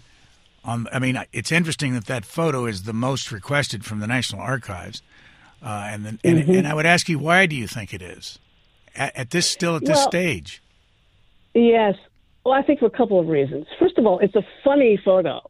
on 0.66 0.86
I 0.92 1.00
mean, 1.00 1.18
it's 1.32 1.52
interesting 1.54 1.94
that 1.94 2.08
that 2.08 2.26
photo 2.26 2.66
is 2.66 2.84
the 2.84 2.94
most 2.94 3.32
requested 3.32 3.86
from 3.86 4.00
the 4.00 4.08
National 4.08 4.42
Archives, 4.42 5.02
uh, 5.64 5.88
and, 5.92 6.06
then, 6.06 6.20
and 6.26 6.40
Mm-hmm. 6.40 6.52
and 6.52 6.68
I 6.68 6.74
would 6.74 6.86
ask 6.86 7.08
you, 7.08 7.20
why 7.20 7.46
do 7.46 7.56
you 7.56 7.68
think 7.68 7.94
it 7.94 8.02
is 8.02 8.38
at, 8.96 9.16
at 9.16 9.30
this 9.32 9.46
still 9.48 9.76
at 9.76 9.82
this 9.86 9.98
Well- 9.98 10.10
stage? 10.10 10.62
Yes. 11.54 11.96
Well, 12.46 12.54
I 12.54 12.62
think 12.62 12.80
for 12.80 12.86
a 12.86 12.90
couple 12.92 13.20
of 13.20 13.28
reasons. 13.28 13.66
First 13.80 13.98
of 13.98 14.06
all, 14.06 14.20
it's 14.20 14.36
a 14.36 14.44
funny 14.64 14.98
photo. 15.04 15.42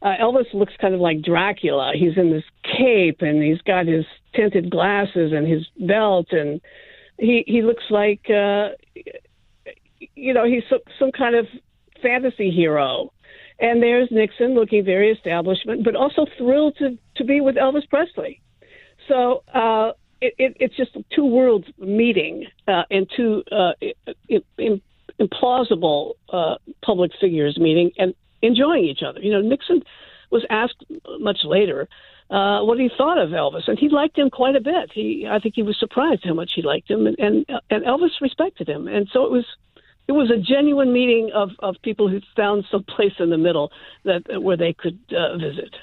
Uh, 0.00 0.14
Elvis 0.20 0.52
looks 0.54 0.72
kind 0.80 0.94
of 0.94 1.00
like 1.00 1.22
Dracula. 1.22 1.92
He's 1.96 2.16
in 2.16 2.30
this 2.30 2.44
cape 2.62 3.20
and 3.20 3.42
he's 3.42 3.60
got 3.62 3.86
his 3.86 4.04
tinted 4.34 4.70
glasses 4.70 5.32
and 5.32 5.46
his 5.46 5.66
belt, 5.80 6.28
and 6.30 6.60
he 7.18 7.42
he 7.46 7.62
looks 7.62 7.82
like 7.90 8.20
uh, 8.30 8.68
you 10.14 10.32
know 10.32 10.44
he's 10.44 10.62
some, 10.70 10.78
some 10.98 11.10
kind 11.12 11.34
of 11.34 11.46
fantasy 12.00 12.50
hero. 12.50 13.12
And 13.60 13.82
there's 13.82 14.08
Nixon 14.12 14.54
looking 14.54 14.84
very 14.84 15.10
establishment, 15.10 15.82
but 15.82 15.96
also 15.96 16.26
thrilled 16.36 16.76
to 16.78 16.96
to 17.16 17.24
be 17.24 17.40
with 17.40 17.56
Elvis 17.56 17.88
Presley. 17.88 18.40
So 19.08 19.42
uh, 19.52 19.92
it, 20.20 20.34
it, 20.38 20.56
it's 20.60 20.76
just 20.76 20.96
two 21.14 21.24
worlds 21.24 21.66
meeting 21.78 22.46
uh, 22.66 22.82
and 22.90 23.08
two 23.14 23.42
uh, 23.50 23.72
implausible 25.20 26.14
uh, 26.30 26.56
public 26.82 27.12
figures 27.20 27.58
meeting 27.58 27.92
and 27.98 28.14
enjoying 28.42 28.84
each 28.84 29.02
other. 29.02 29.20
You 29.20 29.32
know, 29.32 29.40
Nixon 29.40 29.82
was 30.30 30.44
asked 30.50 30.84
much 31.20 31.38
later 31.44 31.88
uh, 32.30 32.60
what 32.62 32.78
he 32.78 32.90
thought 32.96 33.18
of 33.18 33.30
Elvis, 33.30 33.68
and 33.68 33.78
he 33.78 33.88
liked 33.88 34.18
him 34.18 34.30
quite 34.30 34.56
a 34.56 34.60
bit. 34.60 34.92
He, 34.92 35.26
I 35.28 35.38
think, 35.38 35.54
he 35.54 35.62
was 35.62 35.78
surprised 35.78 36.24
how 36.24 36.34
much 36.34 36.52
he 36.54 36.62
liked 36.62 36.90
him, 36.90 37.06
and 37.06 37.18
and, 37.18 37.46
and 37.70 37.84
Elvis 37.84 38.20
respected 38.20 38.68
him, 38.68 38.86
and 38.88 39.08
so 39.12 39.24
it 39.24 39.30
was. 39.30 39.44
It 40.06 40.12
was 40.12 40.30
a 40.30 40.38
genuine 40.38 40.90
meeting 40.90 41.32
of, 41.34 41.50
of 41.58 41.76
people 41.82 42.08
who 42.08 42.22
found 42.34 42.64
some 42.70 42.82
place 42.82 43.12
in 43.18 43.28
the 43.28 43.36
middle 43.36 43.70
that 44.04 44.42
where 44.42 44.56
they 44.56 44.72
could 44.72 44.98
uh, 45.14 45.36
visit. 45.36 45.76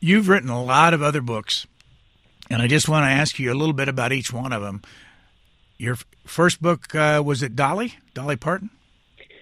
You've 0.00 0.28
written 0.28 0.50
a 0.50 0.60
lot 0.60 0.94
of 0.94 1.00
other 1.00 1.20
books, 1.20 1.68
and 2.50 2.62
I 2.62 2.66
just 2.66 2.88
want 2.88 3.04
to 3.04 3.10
ask 3.10 3.38
you 3.38 3.52
a 3.52 3.54
little 3.54 3.72
bit 3.72 3.88
about 3.88 4.12
each 4.12 4.32
one 4.32 4.52
of 4.52 4.62
them. 4.62 4.82
Your 5.76 5.96
first 6.24 6.60
book 6.60 6.94
uh, 6.94 7.22
was 7.24 7.42
it 7.42 7.54
Dolly, 7.54 7.94
Dolly 8.14 8.36
Parton? 8.36 8.70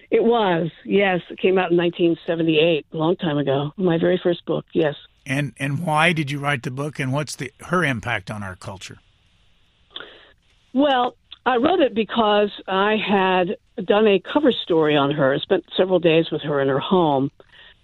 It 0.09 0.23
was, 0.23 0.69
yes. 0.85 1.21
It 1.29 1.39
came 1.39 1.57
out 1.57 1.71
in 1.71 1.77
1978, 1.77 2.85
a 2.93 2.97
long 2.97 3.15
time 3.17 3.37
ago. 3.37 3.71
My 3.75 3.97
very 3.97 4.19
first 4.21 4.45
book, 4.45 4.65
yes. 4.73 4.95
And 5.25 5.53
and 5.57 5.85
why 5.85 6.13
did 6.13 6.31
you 6.31 6.39
write 6.39 6.63
the 6.63 6.71
book, 6.71 6.99
and 6.99 7.11
what's 7.11 7.35
the 7.35 7.51
her 7.61 7.83
impact 7.83 8.31
on 8.31 8.43
our 8.43 8.55
culture? 8.55 8.99
Well, 10.73 11.17
I 11.45 11.57
wrote 11.57 11.81
it 11.81 11.93
because 11.93 12.51
I 12.67 12.95
had 12.95 13.57
done 13.85 14.07
a 14.07 14.21
cover 14.21 14.53
story 14.53 14.95
on 14.95 15.11
her, 15.11 15.37
spent 15.39 15.65
several 15.75 15.99
days 15.99 16.27
with 16.31 16.41
her 16.43 16.61
in 16.61 16.69
her 16.69 16.79
home 16.79 17.31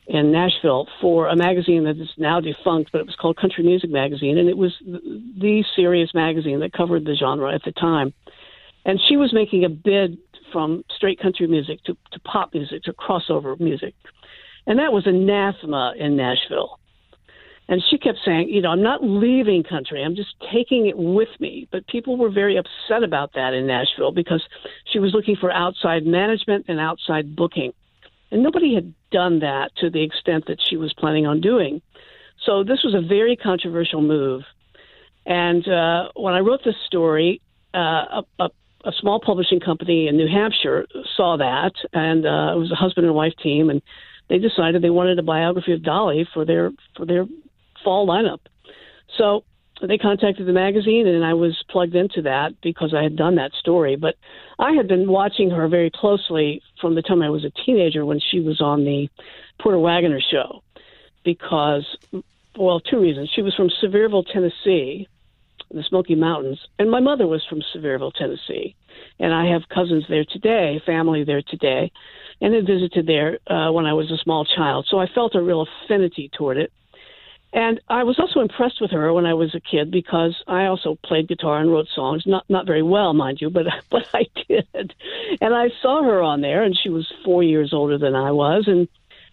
in 0.08 0.32
Nashville 0.32 0.88
for 1.00 1.28
a 1.28 1.36
magazine 1.36 1.86
that 1.86 1.98
is 1.98 2.10
now 2.18 2.40
defunct, 2.40 2.92
but 2.92 3.00
it 3.00 3.08
was 3.08 3.16
called 3.16 3.38
Country 3.38 3.64
Music 3.64 3.90
Magazine, 3.90 4.38
and 4.38 4.50
it 4.50 4.58
was 4.58 4.74
the 4.86 5.64
serious 5.76 6.14
magazine 6.14 6.60
that 6.60 6.74
covered 6.74 7.06
the 7.06 7.16
genre 7.16 7.54
at 7.54 7.64
the 7.64 7.72
time. 7.72 8.14
And 8.86 9.00
she 9.08 9.16
was 9.16 9.34
making 9.34 9.64
a 9.64 9.70
bid 9.70 10.18
from 10.52 10.84
straight 10.96 11.20
country 11.20 11.48
music 11.48 11.84
to, 11.86 11.98
to 12.12 12.20
pop 12.20 12.54
music 12.54 12.84
to 12.84 12.94
crossover 12.94 13.60
music. 13.60 13.96
And 14.68 14.80
that 14.80 14.94
was 14.94 15.08
anathema 15.08 15.94
in 15.98 16.16
Nashville. 16.16 16.80
And 17.70 17.82
she 17.90 17.98
kept 17.98 18.20
saying, 18.26 18.50
you 18.50 18.62
know, 18.62 18.70
I'm 18.70 18.84
not 18.84 19.04
leaving 19.04 19.64
country. 19.64 20.04
I'm 20.04 20.16
just 20.16 20.36
taking 20.54 20.88
it 20.88 20.98
with 20.98 21.30
me. 21.40 21.68
But 21.72 21.88
people 21.88 22.18
were 22.18 22.30
very 22.30 22.58
upset 22.58 23.04
about 23.04 23.34
that 23.36 23.54
in 23.54 23.68
Nashville 23.68 24.12
because 24.12 24.44
she 24.92 25.00
was 25.00 25.14
looking 25.14 25.38
for 25.38 25.50
outside 25.50 26.06
management 26.06 26.66
and 26.68 26.80
outside 26.80 27.36
booking. 27.36 27.72
And 28.34 28.42
nobody 28.42 28.74
had 28.74 28.96
done 29.12 29.40
that 29.42 29.76
to 29.78 29.92
the 29.92 30.02
extent 30.02 30.48
that 30.48 30.58
she 30.68 30.76
was 30.76 30.92
planning 30.92 31.28
on 31.28 31.40
doing. 31.40 31.84
So 32.44 32.64
this 32.64 32.84
was 32.84 32.96
a 32.96 33.08
very 33.08 33.36
controversial 33.36 34.02
move. 34.02 34.42
And 35.24 35.66
uh, 35.68 36.10
when 36.16 36.34
I 36.34 36.40
wrote 36.40 36.62
this 36.66 36.76
story, 36.88 37.42
uh, 37.76 37.78
a, 37.78 38.24
a, 38.40 38.50
a 38.86 38.92
small 39.00 39.22
publishing 39.24 39.60
company 39.60 40.08
in 40.08 40.18
New 40.18 40.28
Hampshire 40.28 40.88
saw 41.16 41.38
that, 41.38 41.74
and 41.94 42.26
uh, 42.26 42.56
it 42.56 42.58
was 42.58 42.72
a 42.72 42.76
husband 42.76 43.06
and 43.06 43.16
wife 43.16 43.34
team, 43.42 43.70
and 43.70 43.84
they 44.30 44.40
decided 44.40 44.82
they 44.82 44.90
wanted 44.90 45.20
a 45.20 45.24
biography 45.24 45.74
of 45.74 45.84
Dolly 45.84 46.28
for 46.34 46.44
their 46.44 46.72
for 46.98 47.06
their 47.06 47.26
fall 47.84 48.08
lineup. 48.08 48.40
So 49.84 49.88
they 49.88 49.98
contacted 49.98 50.48
the 50.48 50.54
magazine, 50.54 51.08
and 51.08 51.26
I 51.26 51.34
was 51.34 51.62
plugged 51.70 51.94
into 51.94 52.22
that 52.22 52.54
because 52.62 52.94
I 52.94 53.04
had 53.04 53.18
done 53.18 53.36
that 53.36 53.52
story. 53.52 53.98
But 53.98 54.16
I 54.58 54.72
had 54.72 54.88
been 54.88 55.12
watching 55.12 55.50
her 55.50 55.68
very 55.68 55.92
closely 55.94 56.62
from 56.80 56.96
the 56.96 57.02
time 57.02 57.22
I 57.22 57.30
was 57.30 57.44
a 57.44 57.50
teenager 57.66 58.06
when 58.06 58.22
she 58.22 58.40
was 58.40 58.62
on 58.62 58.86
the 58.86 59.10
Porter 59.62 59.78
Wagoner 59.78 60.22
show, 60.22 60.64
because 61.26 61.86
well, 62.58 62.80
two 62.80 63.02
reasons. 63.02 63.30
She 63.36 63.42
was 63.42 63.54
from 63.56 63.70
Sevierville, 63.84 64.26
Tennessee, 64.32 65.10
the 65.70 65.84
Smoky 65.84 66.16
Mountains, 66.16 66.66
and 66.80 66.90
my 66.90 67.02
mother 67.02 67.28
was 67.28 67.44
from 67.50 67.62
Sevierville, 67.76 68.14
Tennessee, 68.14 68.78
and 69.20 69.34
I 69.34 69.48
have 69.48 69.68
cousins 69.68 70.06
there 70.08 70.24
today, 70.24 70.82
family 70.86 71.26
there 71.26 71.42
today, 71.42 71.92
and 72.40 72.54
had 72.54 72.66
visited 72.66 73.06
there 73.06 73.38
uh, 73.48 73.70
when 73.74 73.86
I 73.86 73.92
was 73.92 74.10
a 74.12 74.18
small 74.24 74.46
child. 74.46 74.88
So 74.90 74.98
I 74.98 75.08
felt 75.08 75.36
a 75.36 75.42
real 75.42 75.68
affinity 75.84 76.32
toward 76.34 76.56
it. 76.56 76.72
And 77.54 77.80
I 77.88 78.04
was 78.04 78.18
also 78.18 78.40
impressed 78.40 78.82
with 78.82 78.90
her 78.92 79.14
when 79.14 79.28
I 79.28 79.36
was 79.36 79.54
a 79.54 79.60
kid 79.60 79.92
because 79.92 80.36
I 80.48 80.66
also 80.66 80.98
played 81.06 81.28
guitar 81.28 81.60
and 81.60 81.72
wrote 81.72 81.88
songs, 81.94 82.24
not 82.26 82.44
not 82.50 82.66
very 82.66 82.82
well, 82.82 83.14
mind 83.14 83.42
you, 83.42 83.52
but 83.52 83.68
but 83.92 84.08
I 84.14 84.26
did. 84.48 84.94
And 85.40 85.54
I 85.54 85.70
saw 85.82 86.04
her 86.04 86.22
on 86.22 86.42
there, 86.42 86.64
and 86.64 86.76
she 86.76 86.90
was 86.90 87.12
four 87.24 87.44
years 87.44 87.72
older 87.72 88.00
than 88.00 88.16
I 88.16 88.32
was, 88.32 88.64
and 88.68 88.88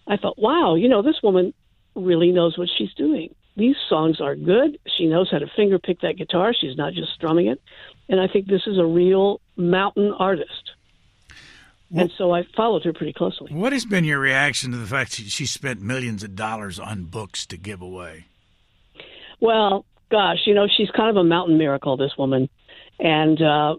I 0.07 0.17
thought, 0.17 0.37
wow, 0.37 0.75
you 0.75 0.87
know, 0.87 1.01
this 1.01 1.21
woman 1.23 1.53
really 1.95 2.31
knows 2.31 2.57
what 2.57 2.69
she's 2.77 2.93
doing. 2.93 3.33
These 3.57 3.75
songs 3.89 4.21
are 4.21 4.35
good. 4.35 4.77
She 4.97 5.07
knows 5.07 5.29
how 5.29 5.39
to 5.39 5.47
finger 5.55 5.79
pick 5.79 6.01
that 6.01 6.17
guitar. 6.17 6.53
She's 6.53 6.77
not 6.77 6.93
just 6.93 7.13
strumming 7.13 7.47
it. 7.47 7.61
And 8.07 8.19
I 8.19 8.27
think 8.27 8.47
this 8.47 8.65
is 8.65 8.77
a 8.77 8.85
real 8.85 9.41
mountain 9.57 10.13
artist. 10.17 10.71
Well- 11.91 12.03
and 12.03 12.11
so 12.17 12.33
I 12.33 12.43
followed 12.55 12.85
her 12.85 12.93
pretty 12.93 13.13
closely. 13.13 13.53
What 13.53 13.73
has 13.73 13.85
been 13.85 14.05
your 14.05 14.19
reaction 14.19 14.71
to 14.71 14.77
the 14.77 14.87
fact 14.87 15.17
that 15.17 15.29
she 15.29 15.45
spent 15.45 15.81
millions 15.81 16.23
of 16.23 16.35
dollars 16.35 16.79
on 16.79 17.05
books 17.05 17.45
to 17.47 17.57
give 17.57 17.81
away? 17.81 18.25
Well, 19.41 19.85
gosh, 20.09 20.39
you 20.45 20.53
know, 20.53 20.67
she's 20.67 20.89
kind 20.91 21.09
of 21.09 21.17
a 21.17 21.23
mountain 21.23 21.57
miracle, 21.57 21.97
this 21.97 22.13
woman. 22.17 22.49
And, 22.99 23.41
uh, 23.41 23.75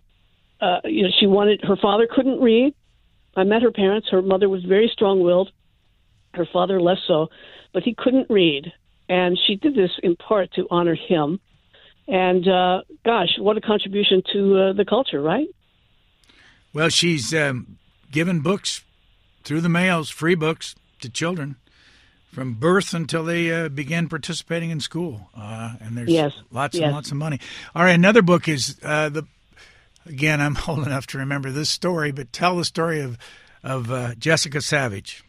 uh, 0.60 0.80
you 0.84 1.04
know, 1.04 1.10
she 1.18 1.26
wanted, 1.26 1.62
her 1.64 1.76
father 1.76 2.06
couldn't 2.10 2.40
read. 2.40 2.74
I 3.34 3.44
met 3.44 3.62
her 3.62 3.70
parents. 3.70 4.08
Her 4.10 4.20
mother 4.20 4.48
was 4.48 4.62
very 4.64 4.90
strong 4.92 5.22
willed, 5.22 5.50
her 6.34 6.46
father 6.52 6.80
less 6.80 6.98
so, 7.06 7.28
but 7.72 7.82
he 7.82 7.94
couldn't 7.96 8.28
read. 8.28 8.72
And 9.08 9.38
she 9.46 9.56
did 9.56 9.74
this 9.74 9.90
in 10.02 10.16
part 10.16 10.52
to 10.54 10.66
honor 10.70 10.94
him. 10.94 11.40
And, 12.08 12.46
uh, 12.46 12.82
gosh, 13.04 13.38
what 13.38 13.56
a 13.56 13.60
contribution 13.60 14.22
to 14.32 14.58
uh, 14.58 14.72
the 14.72 14.84
culture, 14.84 15.22
right? 15.22 15.46
Well, 16.74 16.88
she's 16.88 17.32
um, 17.32 17.78
given 18.12 18.40
books 18.40 18.82
through 19.42 19.60
the 19.62 19.68
mails, 19.68 20.08
free 20.10 20.36
books 20.36 20.76
to 21.00 21.08
children 21.08 21.56
from 22.32 22.54
birth 22.54 22.94
until 22.94 23.24
they 23.24 23.52
uh, 23.52 23.68
begin 23.68 24.08
participating 24.08 24.70
in 24.70 24.78
school. 24.80 25.28
Uh, 25.36 25.74
and 25.80 25.96
there's 25.96 26.08
Yes, 26.08 26.32
lots 26.52 26.76
yes. 26.76 26.84
and 26.84 26.92
lots 26.94 27.10
of 27.10 27.16
money. 27.16 27.40
All 27.74 27.82
right, 27.82 27.90
another 27.94 28.22
book 28.22 28.46
is 28.48 28.78
uh, 28.84 29.08
the. 29.08 29.24
Again, 30.06 30.40
I'm 30.40 30.56
old 30.68 30.86
enough 30.86 31.06
to 31.08 31.18
remember 31.18 31.50
this 31.50 31.68
story, 31.70 32.12
but 32.12 32.32
tell 32.32 32.56
the 32.56 32.64
story 32.64 33.00
of 33.00 33.18
of 33.64 33.90
uh, 33.90 34.14
Jessica 34.16 34.60
Savage. 34.60 35.24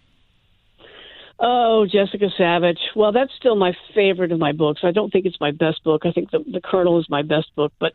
Oh, 1.39 1.86
Jessica 1.91 2.30
Savage. 2.38 2.80
Well, 2.96 3.12
that's 3.12 3.32
still 3.38 3.56
my 3.56 3.74
favorite 3.93 4.32
of 4.32 4.39
my 4.39 4.52
books. 4.54 4.82
I 4.84 4.91
don't 4.91 5.12
think 5.12 5.26
it's 5.26 5.39
my 5.41 5.52
best 5.52 5.84
book. 5.84 6.04
I 6.06 6.12
think 6.12 6.32
the, 6.32 6.39
the 6.39 6.62
Colonel 6.62 7.00
is 7.00 7.10
my 7.10 7.22
best 7.22 7.54
book, 7.56 7.74
but 7.80 7.93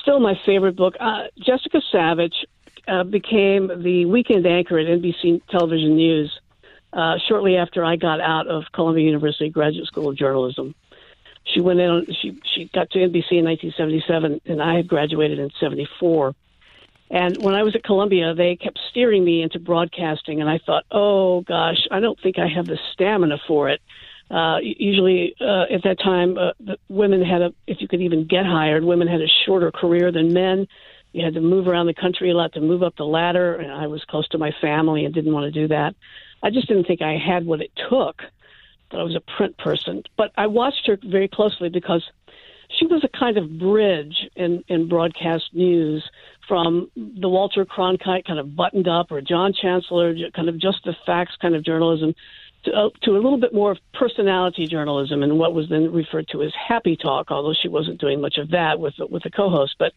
still 0.00 0.20
my 0.20 0.34
favorite 0.44 0.76
book. 0.76 0.94
Uh, 1.00 1.24
Jessica 1.38 1.80
Savage 1.90 2.34
uh, 2.88 3.04
became 3.04 3.82
the 3.82 4.04
weekend 4.06 4.46
anchor 4.46 4.78
at 4.78 4.86
NBC 4.86 5.42
Television 5.48 5.96
News 5.96 6.40
uh, 6.92 7.16
shortly 7.28 7.56
after 7.56 7.84
I 7.84 7.96
got 7.96 8.20
out 8.20 8.46
of 8.46 8.64
Columbia 8.72 9.04
University 9.04 9.50
Graduate 9.50 9.86
School 9.86 10.08
of 10.08 10.16
Journalism. 10.16 10.74
She 11.44 11.60
went 11.60 11.78
in. 11.78 12.06
She 12.20 12.40
she 12.54 12.70
got 12.74 12.90
to 12.90 12.98
NBC 12.98 13.38
in 13.38 13.44
1977, 13.44 14.40
and 14.46 14.62
I 14.62 14.76
had 14.76 14.88
graduated 14.88 15.38
in 15.38 15.50
'74. 15.60 16.34
And 17.08 17.38
when 17.38 17.54
I 17.54 17.62
was 17.62 17.76
at 17.76 17.84
Columbia, 17.84 18.34
they 18.34 18.56
kept 18.56 18.80
steering 18.90 19.24
me 19.24 19.42
into 19.42 19.60
broadcasting, 19.60 20.40
and 20.40 20.50
I 20.50 20.58
thought, 20.58 20.84
oh 20.90 21.42
gosh, 21.42 21.86
I 21.90 22.00
don't 22.00 22.20
think 22.20 22.38
I 22.38 22.48
have 22.48 22.66
the 22.66 22.78
stamina 22.92 23.38
for 23.46 23.68
it. 23.68 23.80
Uh, 24.28 24.58
usually, 24.60 25.36
uh, 25.40 25.72
at 25.72 25.84
that 25.84 26.00
time, 26.00 26.36
uh, 26.36 26.74
women 26.88 27.22
had 27.22 27.42
a, 27.42 27.54
if 27.68 27.80
you 27.80 27.86
could 27.86 28.00
even 28.00 28.26
get 28.26 28.44
hired, 28.44 28.82
women 28.82 29.06
had 29.06 29.20
a 29.20 29.28
shorter 29.44 29.70
career 29.70 30.10
than 30.10 30.32
men. 30.32 30.66
You 31.16 31.24
had 31.24 31.32
to 31.32 31.40
move 31.40 31.66
around 31.66 31.86
the 31.86 31.94
country 31.94 32.30
a 32.30 32.34
lot 32.34 32.52
to 32.52 32.60
move 32.60 32.82
up 32.82 32.94
the 32.96 33.06
ladder, 33.06 33.54
and 33.54 33.72
I 33.72 33.86
was 33.86 34.04
close 34.04 34.28
to 34.28 34.38
my 34.38 34.50
family 34.60 35.06
and 35.06 35.14
didn't 35.14 35.32
want 35.32 35.50
to 35.50 35.60
do 35.60 35.66
that. 35.68 35.94
I 36.42 36.50
just 36.50 36.68
didn't 36.68 36.84
think 36.84 37.00
I 37.00 37.16
had 37.16 37.46
what 37.46 37.62
it 37.62 37.70
took. 37.88 38.20
That 38.90 39.00
I 39.00 39.02
was 39.02 39.16
a 39.16 39.36
print 39.36 39.56
person, 39.56 40.02
but 40.18 40.30
I 40.36 40.46
watched 40.46 40.86
her 40.86 40.98
very 41.02 41.26
closely 41.26 41.70
because 41.70 42.04
she 42.78 42.86
was 42.86 43.02
a 43.02 43.18
kind 43.18 43.38
of 43.38 43.58
bridge 43.58 44.28
in, 44.36 44.62
in 44.68 44.90
broadcast 44.90 45.44
news 45.54 46.04
from 46.46 46.90
the 46.94 47.30
Walter 47.30 47.64
Cronkite 47.64 48.26
kind 48.26 48.38
of 48.38 48.54
buttoned 48.54 48.86
up 48.86 49.10
or 49.10 49.22
John 49.22 49.54
Chancellor 49.54 50.14
kind 50.34 50.50
of 50.50 50.58
just 50.58 50.84
the 50.84 50.94
facts 51.06 51.32
kind 51.40 51.54
of 51.54 51.64
journalism 51.64 52.14
to, 52.64 52.72
uh, 52.72 52.90
to 53.02 53.12
a 53.12 53.14
little 53.14 53.38
bit 53.38 53.54
more 53.54 53.72
of 53.72 53.78
personality 53.94 54.66
journalism 54.66 55.22
and 55.22 55.38
what 55.38 55.54
was 55.54 55.68
then 55.70 55.90
referred 55.92 56.28
to 56.28 56.42
as 56.42 56.52
happy 56.68 56.96
talk, 56.96 57.30
although 57.30 57.54
she 57.54 57.68
wasn't 57.68 58.00
doing 58.00 58.20
much 58.20 58.36
of 58.36 58.50
that 58.50 58.78
with 58.78 58.94
with 59.10 59.22
the 59.22 59.30
co-host, 59.30 59.76
but 59.78 59.92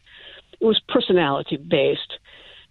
it 0.61 0.65
was 0.65 0.79
personality 0.87 1.57
based. 1.57 2.13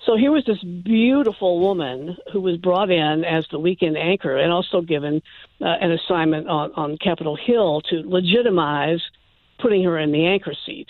So 0.07 0.16
here 0.16 0.30
was 0.30 0.45
this 0.47 0.62
beautiful 0.62 1.61
woman 1.61 2.16
who 2.32 2.41
was 2.41 2.57
brought 2.57 2.91
in 2.91 3.24
as 3.24 3.47
the 3.51 3.59
weekend 3.59 3.97
anchor 3.97 4.36
and 4.36 4.53
also 4.53 4.80
given 4.80 5.20
uh, 5.61 5.66
an 5.80 5.93
assignment 5.93 6.49
on, 6.49 6.72
on 6.74 6.99
Capitol 6.99 7.36
Hill 7.36 7.82
to 7.91 8.03
legitimize 8.07 9.01
putting 9.59 9.82
her 9.84 9.99
in 9.99 10.12
the 10.12 10.26
anchor 10.26 10.55
seat, 10.64 10.86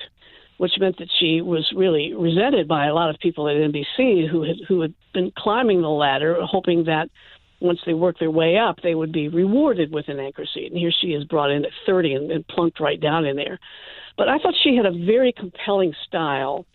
which 0.58 0.72
meant 0.78 0.98
that 0.98 1.08
she 1.18 1.40
was 1.40 1.72
really 1.74 2.12
resented 2.12 2.68
by 2.68 2.86
a 2.86 2.94
lot 2.94 3.08
of 3.08 3.18
people 3.18 3.48
at 3.48 3.56
NBC 3.56 4.28
who 4.28 4.42
had 4.42 4.56
who 4.68 4.82
had 4.82 4.92
been 5.14 5.32
climbing 5.36 5.80
the 5.80 5.88
ladder, 5.88 6.36
hoping 6.42 6.84
that 6.84 7.08
once 7.60 7.80
they 7.86 7.94
worked 7.94 8.20
their 8.20 8.30
way 8.30 8.56
up, 8.56 8.76
they 8.82 8.94
would 8.94 9.12
be 9.12 9.28
rewarded 9.28 9.92
with 9.92 10.08
an 10.08 10.20
anchor 10.20 10.44
seat. 10.52 10.70
And 10.70 10.78
here 10.78 10.92
she 11.00 11.08
is 11.08 11.24
brought 11.24 11.50
in 11.50 11.64
at 11.64 11.72
30 11.86 12.14
and, 12.14 12.30
and 12.30 12.46
plunked 12.46 12.78
right 12.78 13.00
down 13.00 13.24
in 13.24 13.36
there. 13.36 13.58
But 14.16 14.28
I 14.28 14.38
thought 14.38 14.54
she 14.62 14.76
had 14.76 14.86
a 14.86 14.92
very 14.92 15.32
compelling 15.32 15.94
style. 16.06 16.66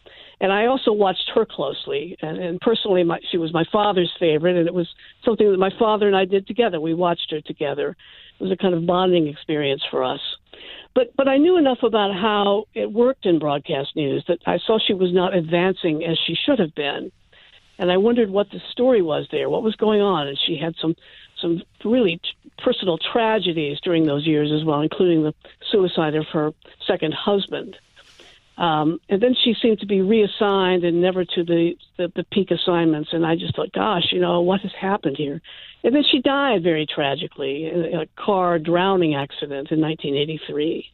And 0.44 0.52
I 0.52 0.66
also 0.66 0.92
watched 0.92 1.32
her 1.34 1.46
closely. 1.46 2.18
And, 2.22 2.38
and 2.38 2.60
personally, 2.60 3.04
my, 3.04 3.20
she 3.32 3.38
was 3.38 3.54
my 3.54 3.64
father's 3.72 4.12
favorite, 4.20 4.58
and 4.58 4.68
it 4.68 4.74
was 4.74 4.88
something 5.24 5.50
that 5.50 5.58
my 5.58 5.72
father 5.80 6.06
and 6.06 6.16
I 6.16 6.26
did 6.26 6.46
together. 6.46 6.80
We 6.80 6.94
watched 6.94 7.32
her 7.32 7.42
together. 7.42 7.96
It 8.40 8.44
was 8.44 8.52
a 8.52 8.58
kind 8.58 8.74
of 8.74 8.86
bonding 8.86 9.28
experience 9.28 9.82
for 9.90 10.04
us. 10.04 10.20
But 10.94 11.16
but 11.16 11.28
I 11.28 11.38
knew 11.38 11.58
enough 11.58 11.82
about 11.82 12.14
how 12.14 12.66
it 12.76 12.92
worked 12.92 13.26
in 13.26 13.40
broadcast 13.40 13.96
news 13.96 14.24
that 14.28 14.40
I 14.46 14.60
saw 14.60 14.78
she 14.78 14.94
was 14.94 15.12
not 15.12 15.34
advancing 15.34 16.04
as 16.04 16.20
she 16.28 16.36
should 16.36 16.60
have 16.60 16.76
been 16.76 17.12
and 17.80 17.92
I 17.92 17.98
wondered 17.98 18.30
what 18.30 18.50
the 18.52 18.62
story 18.72 19.02
was 19.02 19.28
there, 19.32 19.50
what 19.50 19.64
was 19.64 19.76
going 19.76 20.02
on. 20.02 20.28
And 20.28 20.40
she 20.46 20.58
had 20.58 20.76
some 20.80 20.96
some 21.42 21.62
really 21.84 22.18
t- 22.18 22.52
personal 22.64 22.98
tragedies 22.98 23.80
during 23.84 24.06
those 24.06 24.26
years 24.26 24.52
as 24.58 24.64
well, 24.64 24.82
including 24.82 25.24
the 25.24 25.34
suicide 25.72 26.16
of 26.16 26.26
her 26.32 26.52
second 26.88 27.14
husband. 27.14 27.76
Um, 28.58 29.00
and 29.10 29.22
then 29.22 29.36
she 29.44 29.56
seemed 29.60 29.80
to 29.80 29.88
be 29.88 30.02
reassigned 30.02 30.84
and 30.84 31.02
never 31.02 31.26
to 31.26 31.44
the, 31.44 31.74
the 31.98 32.12
the 32.16 32.24
peak 32.32 32.52
assignments. 32.52 33.10
And 33.12 33.26
I 33.26 33.36
just 33.36 33.56
thought, 33.56 33.72
gosh, 33.72 34.04
you 34.12 34.20
know, 34.20 34.42
what 34.42 34.62
has 34.62 34.72
happened 34.80 35.18
here? 35.18 35.42
And 35.84 35.96
then 35.96 36.04
she 36.10 36.22
died 36.22 36.62
very 36.62 36.86
tragically 36.86 37.66
in 37.66 38.00
a 38.00 38.06
car 38.16 38.60
drowning 38.60 39.16
accident 39.16 39.72
in 39.72 39.82
1983. 39.82 40.86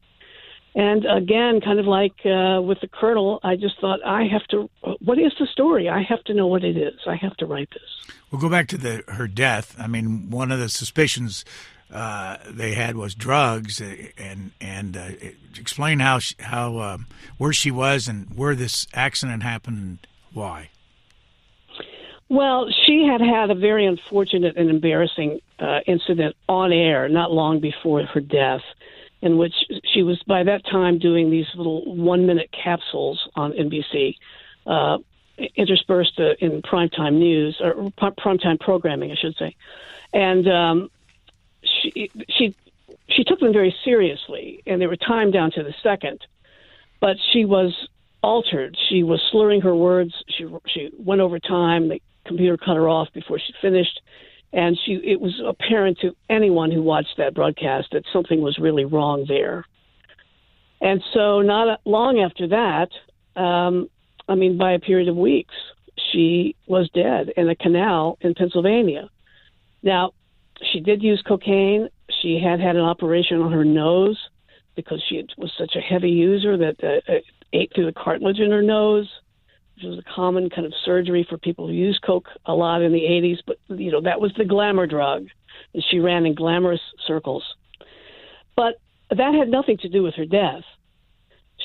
And 0.75 1.05
again, 1.05 1.59
kind 1.61 1.79
of 1.79 1.85
like 1.85 2.13
uh, 2.25 2.61
with 2.61 2.79
the 2.79 2.87
Colonel, 2.87 3.39
I 3.43 3.55
just 3.55 3.79
thought 3.81 3.99
I 4.05 4.23
have 4.31 4.45
to. 4.51 4.69
What 4.99 5.17
is 5.17 5.33
the 5.39 5.47
story? 5.47 5.89
I 5.89 6.03
have 6.03 6.23
to 6.25 6.33
know 6.33 6.47
what 6.47 6.63
it 6.63 6.77
is. 6.77 6.99
I 7.07 7.15
have 7.15 7.35
to 7.37 7.45
write 7.45 7.69
this. 7.71 8.15
We'll 8.31 8.39
go 8.39 8.49
back 8.49 8.67
to 8.69 8.77
the 8.77 9.03
her 9.09 9.27
death. 9.27 9.75
I 9.79 9.87
mean, 9.87 10.29
one 10.29 10.51
of 10.51 10.59
the 10.59 10.69
suspicions 10.69 11.43
uh, 11.91 12.37
they 12.47 12.73
had 12.73 12.95
was 12.95 13.15
drugs, 13.15 13.81
uh, 13.81 13.95
and 14.17 14.51
and 14.61 14.95
uh, 14.95 15.09
explain 15.57 15.99
how 15.99 16.19
she, 16.19 16.35
how 16.39 16.77
uh, 16.77 16.97
where 17.37 17.53
she 17.53 17.71
was 17.71 18.07
and 18.07 18.27
where 18.35 18.55
this 18.55 18.87
accident 18.93 19.43
happened 19.43 19.77
and 19.77 20.07
why. 20.33 20.69
Well, 22.29 22.67
she 22.85 23.07
had 23.07 23.21
had 23.21 23.49
a 23.49 23.55
very 23.55 23.87
unfortunate 23.87 24.55
and 24.55 24.69
embarrassing 24.69 25.39
uh, 25.57 25.79
incident 25.87 26.35
on 26.47 26.71
air 26.71 27.09
not 27.09 27.31
long 27.31 27.59
before 27.59 28.03
her 28.03 28.21
death 28.21 28.61
in 29.21 29.37
which 29.37 29.53
she 29.93 30.03
was 30.03 30.21
by 30.27 30.43
that 30.43 30.65
time 30.65 30.99
doing 30.99 31.29
these 31.29 31.47
little 31.55 31.95
one 31.95 32.25
minute 32.25 32.49
capsules 32.51 33.27
on 33.35 33.51
NBC, 33.51 34.15
uh, 34.65 34.99
interspersed 35.55 36.19
uh, 36.19 36.35
in 36.39 36.61
primetime 36.61 37.15
news 37.15 37.59
or 37.59 37.73
primetime 37.97 38.59
programming, 38.59 39.11
I 39.11 39.15
should 39.15 39.35
say. 39.35 39.55
And 40.13 40.47
um, 40.47 40.91
she, 41.63 42.11
she, 42.29 42.55
she 43.09 43.23
took 43.23 43.39
them 43.39 43.53
very 43.53 43.75
seriously, 43.83 44.63
and 44.65 44.81
they 44.81 44.87
were 44.87 44.97
timed 44.97 45.33
down 45.33 45.51
to 45.51 45.63
the 45.63 45.73
second. 45.83 46.19
But 47.01 47.17
she 47.31 47.45
was 47.45 47.73
altered. 48.21 48.77
She 48.89 49.03
was 49.03 49.21
slurring 49.31 49.61
her 49.61 49.75
words. 49.75 50.13
She, 50.37 50.45
she 50.67 50.89
went 50.97 51.21
over 51.21 51.39
time. 51.39 51.89
The 51.89 52.01
computer 52.25 52.57
cut 52.57 52.75
her 52.75 52.89
off 52.89 53.07
before 53.13 53.39
she 53.39 53.53
finished 53.61 54.01
and 54.51 54.77
she 54.85 54.93
it 55.03 55.21
was 55.21 55.39
apparent 55.45 55.99
to 55.99 56.15
anyone 56.29 56.71
who 56.71 56.81
watched 56.81 57.17
that 57.17 57.33
broadcast 57.33 57.89
that 57.91 58.03
something 58.11 58.41
was 58.41 58.57
really 58.57 58.85
wrong 58.85 59.25
there. 59.27 59.63
And 60.81 61.03
so, 61.13 61.41
not 61.41 61.81
long 61.85 62.19
after 62.19 62.47
that, 62.47 62.89
um, 63.39 63.89
I 64.27 64.35
mean, 64.35 64.57
by 64.57 64.71
a 64.71 64.79
period 64.79 65.09
of 65.09 65.15
weeks, 65.15 65.53
she 66.11 66.55
was 66.67 66.89
dead 66.93 67.31
in 67.35 67.49
a 67.49 67.55
canal 67.55 68.17
in 68.21 68.33
Pennsylvania. 68.33 69.09
Now, 69.83 70.11
she 70.71 70.79
did 70.79 71.01
use 71.01 71.23
cocaine. 71.27 71.89
She 72.21 72.39
had 72.43 72.59
had 72.59 72.75
an 72.75 72.81
operation 72.81 73.41
on 73.41 73.51
her 73.51 73.65
nose 73.65 74.17
because 74.75 75.01
she 75.07 75.25
was 75.37 75.51
such 75.57 75.75
a 75.75 75.81
heavy 75.81 76.09
user 76.09 76.57
that 76.57 76.75
uh, 76.83 77.13
ate 77.53 77.71
through 77.73 77.85
the 77.85 77.93
cartilage 77.93 78.39
in 78.39 78.51
her 78.51 78.61
nose 78.61 79.07
which 79.79 79.89
was 79.89 79.99
a 79.99 80.13
common 80.13 80.49
kind 80.49 80.65
of 80.65 80.73
surgery 80.83 81.25
for 81.29 81.37
people 81.37 81.67
who 81.67 81.73
use 81.73 81.99
coke 82.05 82.27
a 82.45 82.53
lot 82.53 82.81
in 82.81 82.91
the 82.91 82.99
80s. 82.99 83.37
But 83.45 83.57
you 83.69 83.91
know 83.91 84.01
that 84.01 84.19
was 84.19 84.33
the 84.37 84.45
glamour 84.45 84.87
drug, 84.87 85.27
and 85.73 85.83
she 85.89 85.99
ran 85.99 86.25
in 86.25 86.35
glamorous 86.35 86.81
circles. 87.07 87.43
But 88.55 88.75
that 89.09 89.33
had 89.33 89.49
nothing 89.49 89.77
to 89.77 89.89
do 89.89 90.03
with 90.03 90.15
her 90.15 90.25
death. 90.25 90.63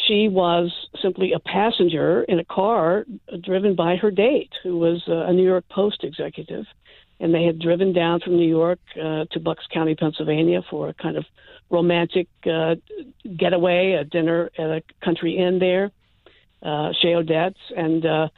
She 0.07 0.29
was 0.29 0.71
simply 1.01 1.33
a 1.33 1.39
passenger 1.41 2.25
in 2.25 2.39
a 2.39 2.45
car 2.45 3.05
driven 3.43 3.75
by 3.75 3.97
her 3.97 4.11
date, 4.11 4.53
who 4.63 4.79
was 4.79 5.03
a 5.07 5.33
New 5.33 5.45
York 5.45 5.65
Post 5.71 6.05
executive, 6.05 6.67
and 7.25 7.35
they 7.35 7.45
had 7.45 7.59
driven 7.59 7.95
down 7.95 8.21
from 8.21 8.37
New 8.37 8.49
York 8.49 8.79
uh, 8.97 9.25
to 9.33 9.41
Bucks 9.41 9.65
County, 9.73 9.95
Pennsylvania, 9.95 10.61
for 10.69 10.91
a 10.91 10.95
kind 10.95 11.17
of 11.17 11.25
romantic 11.71 12.29
uh, 12.45 12.75
getaway, 13.37 13.93
a 13.93 14.05
dinner 14.05 14.51
at 14.59 14.67
a 14.67 14.83
country 15.03 15.39
inn 15.39 15.59
there 15.59 15.91
uh, 16.63 16.91
Chez 17.01 17.15
Odette's, 17.15 17.61
and 17.77 18.05
uh, 18.05 18.29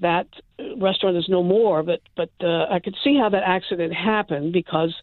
that 0.00 0.26
restaurant 0.80 1.16
is 1.16 1.26
no 1.28 1.42
more. 1.42 1.82
But 1.82 2.00
but 2.16 2.30
uh, 2.40 2.66
I 2.70 2.80
could 2.82 2.96
see 3.04 3.16
how 3.16 3.28
that 3.30 3.42
accident 3.44 3.92
happened 3.92 4.52
because 4.52 4.94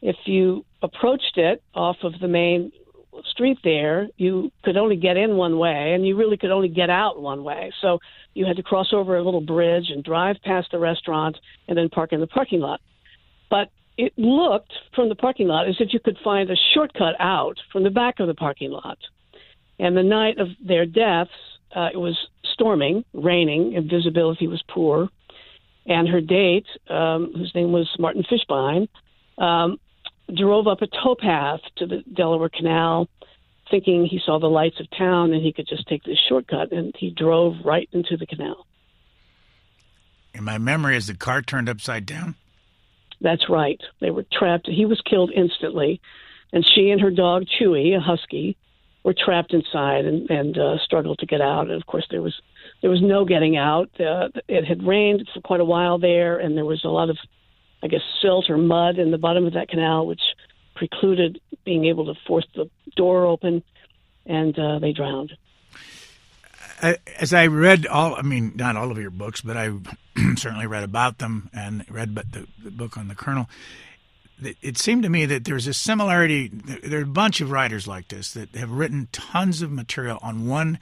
if 0.00 0.16
you 0.26 0.64
approached 0.82 1.36
it 1.36 1.62
off 1.74 1.96
of 2.02 2.14
the 2.20 2.28
main 2.28 2.72
street 3.30 3.58
there, 3.64 4.08
you 4.16 4.52
could 4.64 4.76
only 4.76 4.96
get 4.96 5.16
in 5.16 5.36
one 5.36 5.58
way, 5.58 5.92
and 5.94 6.06
you 6.06 6.16
really 6.16 6.36
could 6.36 6.50
only 6.50 6.68
get 6.68 6.90
out 6.90 7.20
one 7.20 7.42
way. 7.42 7.72
So 7.80 7.98
you 8.38 8.46
had 8.46 8.56
to 8.56 8.62
cross 8.62 8.92
over 8.92 9.16
a 9.16 9.22
little 9.22 9.40
bridge 9.40 9.90
and 9.90 10.04
drive 10.04 10.36
past 10.44 10.68
the 10.70 10.78
restaurant 10.78 11.36
and 11.66 11.76
then 11.76 11.88
park 11.88 12.12
in 12.12 12.20
the 12.20 12.26
parking 12.26 12.60
lot. 12.60 12.80
But 13.50 13.70
it 13.96 14.12
looked 14.16 14.72
from 14.94 15.08
the 15.08 15.16
parking 15.16 15.48
lot 15.48 15.68
as 15.68 15.74
if 15.80 15.92
you 15.92 15.98
could 15.98 16.16
find 16.22 16.48
a 16.48 16.54
shortcut 16.72 17.14
out 17.18 17.56
from 17.72 17.82
the 17.82 17.90
back 17.90 18.20
of 18.20 18.28
the 18.28 18.34
parking 18.34 18.70
lot. 18.70 18.98
And 19.80 19.96
the 19.96 20.04
night 20.04 20.38
of 20.38 20.48
their 20.64 20.86
deaths, 20.86 21.30
uh, 21.74 21.88
it 21.92 21.96
was 21.96 22.16
storming, 22.54 23.04
raining, 23.12 23.74
and 23.76 23.90
visibility 23.90 24.46
was 24.46 24.62
poor. 24.68 25.08
And 25.86 26.08
her 26.08 26.20
date, 26.20 26.66
um, 26.88 27.32
whose 27.34 27.52
name 27.56 27.72
was 27.72 27.88
Martin 27.98 28.22
Fishbein, 28.30 28.88
um, 29.38 29.78
drove 30.36 30.68
up 30.68 30.80
a 30.82 30.86
towpath 30.86 31.60
to 31.78 31.86
the 31.86 32.04
Delaware 32.14 32.50
Canal, 32.50 33.08
thinking 33.70 34.06
he 34.06 34.20
saw 34.24 34.38
the 34.38 34.46
lights 34.46 34.80
of 34.80 34.86
town 34.96 35.32
and 35.32 35.42
he 35.42 35.52
could 35.52 35.68
just 35.68 35.86
take 35.88 36.02
this 36.04 36.18
shortcut. 36.28 36.72
And 36.72 36.94
he 36.96 37.10
drove 37.10 37.56
right 37.64 37.88
into 37.92 38.16
the 38.16 38.26
canal. 38.26 38.66
In 40.34 40.44
my 40.44 40.58
memory, 40.58 40.96
is 40.96 41.06
the 41.06 41.14
car 41.14 41.42
turned 41.42 41.68
upside 41.68 42.06
down? 42.06 42.36
That's 43.20 43.48
right. 43.48 43.80
They 44.00 44.10
were 44.10 44.24
trapped. 44.32 44.68
He 44.68 44.86
was 44.86 45.00
killed 45.00 45.32
instantly, 45.34 46.00
and 46.52 46.64
she 46.64 46.90
and 46.90 47.00
her 47.00 47.10
dog 47.10 47.44
Chewy, 47.46 47.96
a 47.96 48.00
husky, 48.00 48.56
were 49.02 49.14
trapped 49.14 49.52
inside 49.52 50.04
and, 50.04 50.30
and 50.30 50.56
uh, 50.56 50.78
struggled 50.84 51.18
to 51.18 51.26
get 51.26 51.40
out. 51.40 51.62
And 51.62 51.80
of 51.80 51.86
course, 51.86 52.06
there 52.10 52.22
was 52.22 52.40
there 52.82 52.90
was 52.90 53.02
no 53.02 53.24
getting 53.24 53.56
out. 53.56 53.90
Uh, 53.98 54.28
it 54.46 54.64
had 54.64 54.86
rained 54.86 55.28
for 55.34 55.40
quite 55.40 55.60
a 55.60 55.64
while 55.64 55.98
there, 55.98 56.38
and 56.38 56.56
there 56.56 56.64
was 56.64 56.84
a 56.84 56.88
lot 56.88 57.10
of, 57.10 57.18
I 57.82 57.88
guess, 57.88 58.02
silt 58.22 58.48
or 58.48 58.58
mud 58.58 58.98
in 58.98 59.10
the 59.10 59.18
bottom 59.18 59.46
of 59.46 59.54
that 59.54 59.68
canal, 59.68 60.06
which 60.06 60.22
precluded 60.78 61.40
being 61.64 61.84
able 61.86 62.06
to 62.06 62.14
force 62.26 62.46
the 62.54 62.70
door 62.96 63.26
open, 63.26 63.62
and 64.26 64.58
uh, 64.58 64.78
they 64.78 64.92
drowned. 64.92 65.32
As 67.18 67.34
I 67.34 67.48
read 67.48 67.86
all, 67.86 68.14
I 68.14 68.22
mean, 68.22 68.52
not 68.54 68.76
all 68.76 68.90
of 68.90 68.98
your 68.98 69.10
books, 69.10 69.40
but 69.40 69.56
I 69.56 69.72
certainly 70.36 70.66
read 70.66 70.84
about 70.84 71.18
them 71.18 71.50
and 71.52 71.84
read 71.90 72.14
the, 72.14 72.46
the 72.62 72.70
book 72.70 72.96
on 72.96 73.08
the 73.08 73.14
Colonel 73.14 73.48
it 74.40 74.78
seemed 74.78 75.02
to 75.02 75.08
me 75.08 75.26
that 75.26 75.44
there's 75.44 75.66
a 75.66 75.74
similarity. 75.74 76.48
There 76.48 77.00
are 77.00 77.02
a 77.02 77.06
bunch 77.06 77.40
of 77.40 77.50
writers 77.50 77.88
like 77.88 78.08
this 78.08 78.32
that 78.32 78.54
have 78.54 78.70
written 78.70 79.08
tons 79.12 79.62
of 79.62 79.72
material 79.72 80.18
on 80.22 80.46
one 80.46 80.78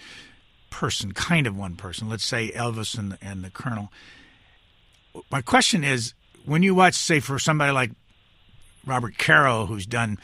person, 0.71 1.13
kind 1.13 1.47
of 1.47 1.57
one 1.57 1.77
person. 1.77 2.09
Let's 2.09 2.25
say 2.25 2.51
Elvis 2.51 2.99
and, 2.99 3.17
and 3.23 3.43
the 3.43 3.51
Colonel. 3.51 3.91
My 5.31 5.41
question 5.41 5.85
is, 5.85 6.13
when 6.45 6.63
you 6.63 6.75
watch, 6.75 6.95
say, 6.95 7.21
for 7.21 7.39
somebody 7.39 7.73
like 7.73 7.93
Robert 8.87 9.19
Caro, 9.19 9.67
who's 9.67 9.87
done 9.87 10.19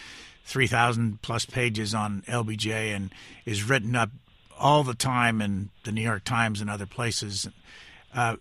3,000 0.45 1.21
plus 1.23 1.45
pages 1.45 1.95
on 1.95 2.23
LBJ 2.29 2.95
and 2.95 3.13
is 3.45 3.69
written 3.69 3.97
up 3.97 4.11
all 4.59 4.85
the 4.85 4.95
time 4.95 5.41
in 5.41 5.71
the 5.85 5.93
New 5.93 6.03
York 6.03 6.25
Times 6.25 6.61
and 6.61 6.71
other 6.71 6.87
places. 6.87 7.49
Uh, 8.15 8.37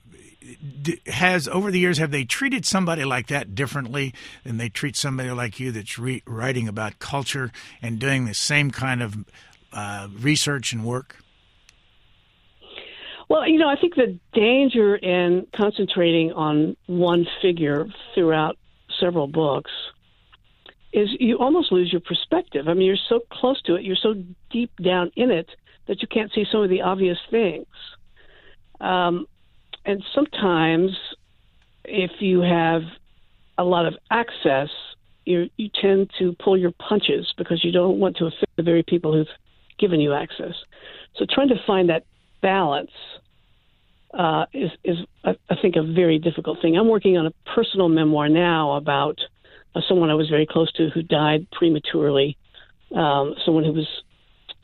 has 1.08 1.48
over 1.48 1.72
the 1.72 1.80
years 1.80 1.98
have 1.98 2.12
they 2.12 2.26
treated 2.26 2.66
somebody 2.66 3.06
like 3.06 3.28
that 3.28 3.54
differently 3.54 4.14
than 4.44 4.58
they 4.58 4.70
treat 4.70 4.96
somebody 4.96 5.30
like 5.30 5.60
you 5.60 5.72
that's 5.72 5.98
re- 6.00 6.24
writing 6.26 6.68
about 6.68 7.00
culture 7.00 7.52
and 7.82 8.00
doing 8.00 8.26
the 8.26 8.34
same 8.34 8.72
kind 8.72 9.02
of 9.02 9.26
uh, 9.72 10.08
research 10.20 10.74
and 10.74 10.84
work? 10.84 11.18
Well, 13.30 13.48
you 13.48 13.60
know, 13.60 13.70
I 13.70 13.76
think 13.80 13.96
the 13.96 14.20
danger 14.34 14.96
in 14.96 15.48
concentrating 15.56 16.34
on 16.34 16.76
one 16.88 17.26
figure 17.42 17.86
throughout 18.14 18.58
several 19.00 19.28
books 19.28 19.72
is 20.94 21.10
you 21.20 21.38
almost 21.38 21.72
lose 21.72 21.92
your 21.92 22.02
perspective. 22.02 22.68
I 22.68 22.74
mean, 22.74 22.86
you're 22.86 22.98
so 23.10 23.22
close 23.32 23.62
to 23.64 23.76
it, 23.76 23.84
you're 23.84 23.96
so 23.96 24.16
deep 24.50 24.72
down 24.84 25.12
in 25.16 25.32
it 25.32 25.50
that 25.88 26.02
you 26.02 26.08
can't 26.08 26.32
see 26.34 26.46
some 26.52 26.62
of 26.62 26.70
the 26.70 26.82
obvious 26.82 27.18
things. 27.30 27.68
Um, 28.80 29.26
and 29.86 30.04
sometimes, 30.14 30.92
if 31.86 32.12
you 32.20 32.42
have 32.42 32.84
a 33.58 33.64
lot 33.64 33.86
of 33.86 33.96
access, 34.10 34.70
you 35.26 35.50
you 35.58 35.70
tend 35.82 36.12
to 36.20 36.36
pull 36.44 36.58
your 36.58 36.72
punches 36.72 37.34
because 37.38 37.64
you 37.64 37.72
don't 37.72 38.00
want 38.00 38.18
to 38.18 38.26
offend 38.26 38.48
the 38.58 38.64
very 38.64 38.84
people 38.84 39.14
who've 39.14 39.28
given 39.80 40.00
you 40.00 40.14
access. 40.14 40.54
So, 41.16 41.26
trying 41.30 41.50
to 41.50 41.62
find 41.66 41.90
that 41.90 42.06
balance 42.42 42.92
uh, 44.14 44.46
is 44.54 44.72
is 44.84 44.98
I, 45.24 45.36
I 45.50 45.56
think 45.62 45.76
a 45.76 45.84
very 45.84 46.20
difficult 46.20 46.62
thing. 46.62 46.78
I'm 46.78 46.90
working 46.90 47.18
on 47.18 47.28
a 47.28 47.32
personal 47.56 47.90
memoir 47.90 48.30
now 48.30 48.74
about 48.74 49.20
someone 49.88 50.10
I 50.10 50.16
was 50.16 50.30
very 50.30 50.46
close 50.46 50.72
to 50.74 50.90
who 50.90 51.02
died 51.02 51.48
prematurely, 51.52 52.38
um, 52.96 53.36
someone 53.46 53.64
who 53.64 53.74
was 53.74 53.88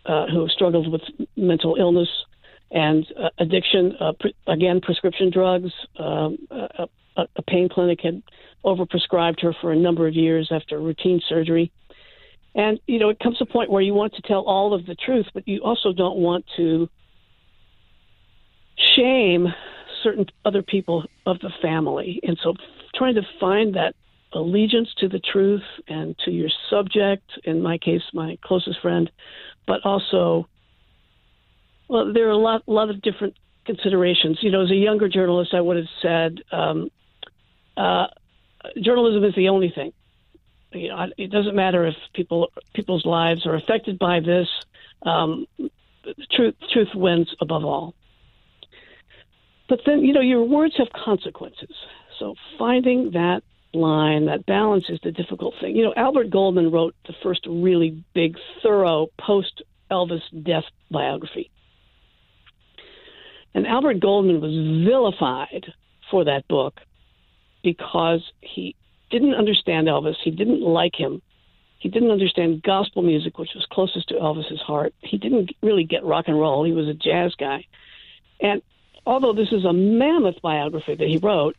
uh, 0.06 0.28
who 0.28 0.48
struggled 0.50 0.92
with 0.92 1.02
mental 1.36 1.76
illness 1.80 2.10
and 2.72 3.06
uh, 3.22 3.30
addiction. 3.40 3.96
Uh, 4.00 4.14
pre- 4.20 4.36
again, 4.48 4.82
prescription 4.82 5.30
drugs. 5.32 5.72
Um, 5.98 6.38
a, 7.18 7.26
a 7.36 7.42
pain 7.42 7.68
clinic 7.70 8.00
had 8.04 8.22
overprescribed 8.64 9.42
her 9.42 9.54
for 9.60 9.72
a 9.72 9.76
number 9.76 10.08
of 10.08 10.14
years 10.14 10.50
after 10.52 10.80
routine 10.80 11.22
surgery. 11.28 11.72
And 12.56 12.80
you 12.88 13.00
know, 13.00 13.10
it 13.10 13.20
comes 13.20 13.38
to 13.38 13.44
a 13.44 13.48
point 13.48 13.70
where 13.70 13.82
you 13.82 13.94
want 13.94 14.16
to 14.16 14.22
tell 14.22 14.42
all 14.42 14.74
of 14.74 14.86
the 14.86 14.96
truth, 14.96 15.28
but 15.34 15.48
you 15.48 15.62
also 15.64 15.94
don't 15.94 16.18
want 16.18 16.46
to 16.58 16.90
shame 18.96 19.48
certain 20.04 20.26
other 20.46 20.62
people 20.62 21.06
of 21.26 21.40
the 21.40 21.52
family. 21.62 22.20
And 22.24 22.38
so, 22.42 22.54
trying 22.96 23.16
to 23.16 23.22
find 23.40 23.76
that 23.76 23.96
allegiance 24.38 24.90
to 25.00 25.08
the 25.08 25.20
truth 25.20 25.64
and 25.88 26.18
to 26.26 26.32
your 26.32 26.50
subject, 26.70 27.30
in 27.44 27.62
my 27.62 27.78
case, 27.78 28.02
my 28.14 28.38
closest 28.44 28.80
friend, 28.82 29.10
but 29.66 29.86
also, 29.86 30.48
well, 31.88 32.14
there 32.14 32.28
are 32.28 32.32
a 32.32 32.38
lot, 32.38 32.62
lot 32.68 32.90
of 32.90 33.02
different 33.02 33.36
considerations. 33.66 34.38
You 34.42 34.52
know, 34.52 34.64
as 34.64 34.72
a 34.72 34.76
younger 34.76 35.10
journalist, 35.10 35.54
I 35.54 35.62
would 35.62 35.78
have 35.78 35.86
said, 36.02 36.40
um, 36.52 36.90
uh, 37.76 38.08
journalism 38.82 39.24
is 39.24 39.36
the 39.36 39.50
only 39.50 39.72
thing. 39.74 39.94
You 40.72 40.90
know, 40.90 41.08
it 41.18 41.32
doesn't 41.32 41.56
matter 41.56 41.88
if 41.88 41.96
people 42.14 42.52
people's 42.74 43.06
lives 43.06 43.46
are 43.46 43.56
affected 43.56 43.98
by 43.98 44.20
this. 44.20 44.48
Um, 45.04 45.46
truth 46.32 46.56
truth 46.74 46.90
wins 46.94 47.34
above 47.40 47.64
all. 47.64 47.96
But 49.70 49.82
then, 49.86 50.04
you 50.04 50.14
know, 50.14 50.22
your 50.22 50.44
words 50.44 50.76
have 50.78 50.88
consequences. 50.94 51.74
So 52.20 52.36
finding 52.58 53.12
that 53.12 53.44
line, 53.78 54.26
that 54.26 54.46
balance 54.46 54.86
is 54.90 55.00
the 55.04 55.12
difficult 55.12 55.56
thing. 55.62 55.76
You 55.76 55.86
know, 55.86 55.94
Albert 55.96 56.30
Goldman 56.30 56.72
wrote 56.72 56.96
the 57.06 57.14
first 57.24 57.46
really 57.48 58.04
big, 58.14 58.38
thorough 58.62 59.08
post 59.20 59.62
Elvis 59.92 60.22
death 60.44 60.66
biography. 60.92 61.50
And 63.54 63.66
Albert 63.66 64.00
Goldman 64.00 64.42
was 64.42 64.86
vilified 64.86 65.74
for 66.12 66.26
that 66.26 66.48
book 66.48 66.80
because 67.64 68.22
he 68.42 68.76
didn't 69.10 69.34
understand 69.34 69.88
Elvis. 69.88 70.16
He 70.24 70.32
didn't 70.32 70.62
like 70.62 70.96
him. 70.96 71.22
He 71.80 71.90
didn't 71.90 72.12
understand 72.12 72.64
gospel 72.64 73.02
music, 73.04 73.38
which 73.38 73.52
was 73.56 73.66
closest 73.72 74.10
to 74.10 74.16
Elvis's 74.16 74.62
heart. 74.62 74.94
He 75.02 75.18
didn't 75.18 75.52
really 75.62 75.84
get 75.84 76.04
rock 76.04 76.26
and 76.28 76.40
roll. 76.40 76.64
He 76.64 76.72
was 76.72 76.88
a 76.88 76.94
jazz 76.94 77.34
guy. 77.36 77.66
And 78.40 78.62
although 79.06 79.34
this 79.34 79.52
is 79.52 79.64
a 79.64 79.74
mammoth 79.74 80.42
biography 80.42 80.96
that 80.96 81.08
he 81.08 81.18
wrote, 81.18 81.56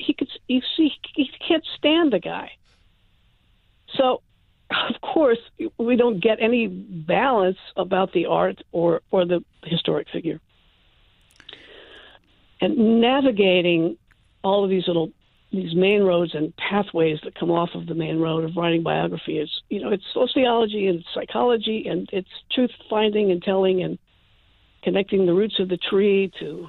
he 0.00 0.14
could 0.14 0.28
you 0.48 0.62
see 0.76 0.92
he 1.14 1.30
can't 1.46 1.64
stand 1.76 2.12
the 2.12 2.18
guy. 2.18 2.52
So, 3.96 4.22
of 4.70 5.00
course, 5.00 5.38
we 5.78 5.96
don't 5.96 6.20
get 6.20 6.38
any 6.40 6.66
balance 6.66 7.58
about 7.76 8.12
the 8.12 8.26
art 8.26 8.62
or 8.72 9.02
or 9.10 9.24
the 9.24 9.44
historic 9.64 10.08
figure. 10.08 10.40
And 12.60 13.00
navigating 13.00 13.96
all 14.42 14.64
of 14.64 14.70
these 14.70 14.86
little 14.86 15.10
these 15.52 15.74
main 15.74 16.02
roads 16.02 16.34
and 16.34 16.54
pathways 16.56 17.18
that 17.24 17.34
come 17.34 17.50
off 17.50 17.70
of 17.74 17.86
the 17.86 17.94
main 17.94 18.20
road 18.20 18.44
of 18.44 18.56
writing 18.56 18.82
biography 18.82 19.38
is 19.38 19.50
you 19.68 19.80
know 19.80 19.90
it's 19.90 20.04
sociology 20.14 20.86
and 20.86 21.04
psychology 21.12 21.86
and 21.88 22.08
it's 22.12 22.30
truth 22.52 22.70
finding 22.88 23.30
and 23.32 23.42
telling 23.42 23.82
and 23.82 23.98
connecting 24.82 25.26
the 25.26 25.34
roots 25.34 25.58
of 25.58 25.68
the 25.68 25.76
tree 25.76 26.30
to 26.38 26.68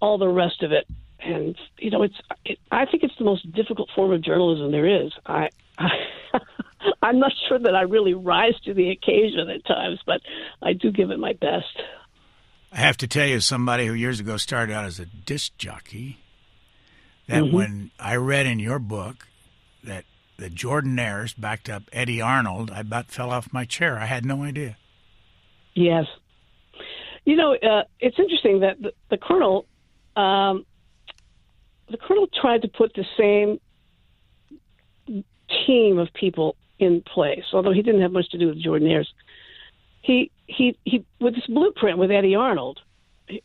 all 0.00 0.18
the 0.18 0.28
rest 0.28 0.62
of 0.62 0.72
it. 0.72 0.86
And 1.22 1.56
you 1.78 1.90
know, 1.90 2.02
it's 2.02 2.14
it, 2.44 2.58
I 2.70 2.86
think 2.86 3.02
it's 3.02 3.16
the 3.18 3.24
most 3.24 3.50
difficult 3.52 3.88
form 3.94 4.12
of 4.12 4.22
journalism 4.22 4.72
there 4.72 5.04
is. 5.04 5.12
I, 5.26 5.48
I 5.78 5.88
I'm 7.02 7.18
not 7.18 7.32
sure 7.48 7.58
that 7.58 7.74
I 7.74 7.82
really 7.82 8.14
rise 8.14 8.58
to 8.64 8.74
the 8.74 8.90
occasion 8.90 9.50
at 9.50 9.64
times, 9.64 10.00
but 10.06 10.20
I 10.62 10.72
do 10.72 10.90
give 10.90 11.10
it 11.10 11.18
my 11.18 11.32
best. 11.34 11.82
I 12.72 12.78
have 12.78 12.96
to 12.98 13.08
tell 13.08 13.26
you, 13.26 13.40
somebody 13.40 13.86
who 13.86 13.94
years 13.94 14.20
ago 14.20 14.36
started 14.36 14.72
out 14.72 14.84
as 14.84 15.00
a 15.00 15.06
disc 15.06 15.56
jockey, 15.58 16.18
that 17.26 17.42
mm-hmm. 17.42 17.56
when 17.56 17.90
I 17.98 18.16
read 18.16 18.46
in 18.46 18.60
your 18.60 18.78
book 18.78 19.26
that 19.82 20.04
the 20.36 20.48
Jordanaires 20.48 21.38
backed 21.38 21.68
up 21.68 21.82
Eddy 21.92 22.20
Arnold, 22.20 22.70
I 22.70 22.80
about 22.80 23.10
fell 23.10 23.30
off 23.30 23.52
my 23.52 23.64
chair. 23.64 23.98
I 23.98 24.06
had 24.06 24.24
no 24.24 24.42
idea. 24.42 24.76
Yes. 25.74 26.06
You 27.24 27.36
know, 27.36 27.54
uh, 27.54 27.82
it's 27.98 28.18
interesting 28.18 28.60
that 28.60 28.80
the, 28.80 28.92
the 29.10 29.18
Colonel 29.18 29.66
um, 30.16 30.64
the 31.90 31.96
colonel 31.96 32.26
tried 32.40 32.62
to 32.62 32.68
put 32.68 32.92
the 32.94 33.04
same 33.18 33.60
team 35.66 35.98
of 35.98 36.08
people 36.14 36.56
in 36.78 37.02
place, 37.02 37.44
although 37.52 37.72
he 37.72 37.82
didn't 37.82 38.02
have 38.02 38.12
much 38.12 38.28
to 38.30 38.38
do 38.38 38.48
with 38.48 38.62
Jordanaires. 38.62 39.08
He 40.02 40.30
he 40.46 40.78
he 40.84 41.04
with 41.20 41.34
this 41.34 41.46
blueprint 41.46 41.98
with 41.98 42.10
Eddy 42.10 42.34
Arnold, 42.34 42.80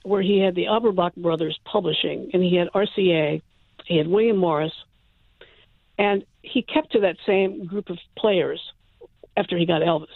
where 0.04 0.22
he 0.22 0.40
had 0.40 0.56
the 0.56 0.66
Aberbach 0.66 1.16
brothers 1.16 1.60
publishing, 1.66 2.30
and 2.34 2.44
he 2.44 2.56
had 2.56 2.70
RCA, 2.74 3.42
he 3.86 3.98
had 3.98 4.08
William 4.08 4.38
Morris, 4.38 4.74
and 5.98 6.24
he 6.42 6.62
kept 6.62 6.94
to 6.94 7.02
that 7.02 7.18
same 7.26 7.66
group 7.66 7.90
of 7.90 7.98
players 8.18 8.62
after 9.36 9.58
he 9.58 9.66
got 9.66 9.82
Elvis. 9.82 10.08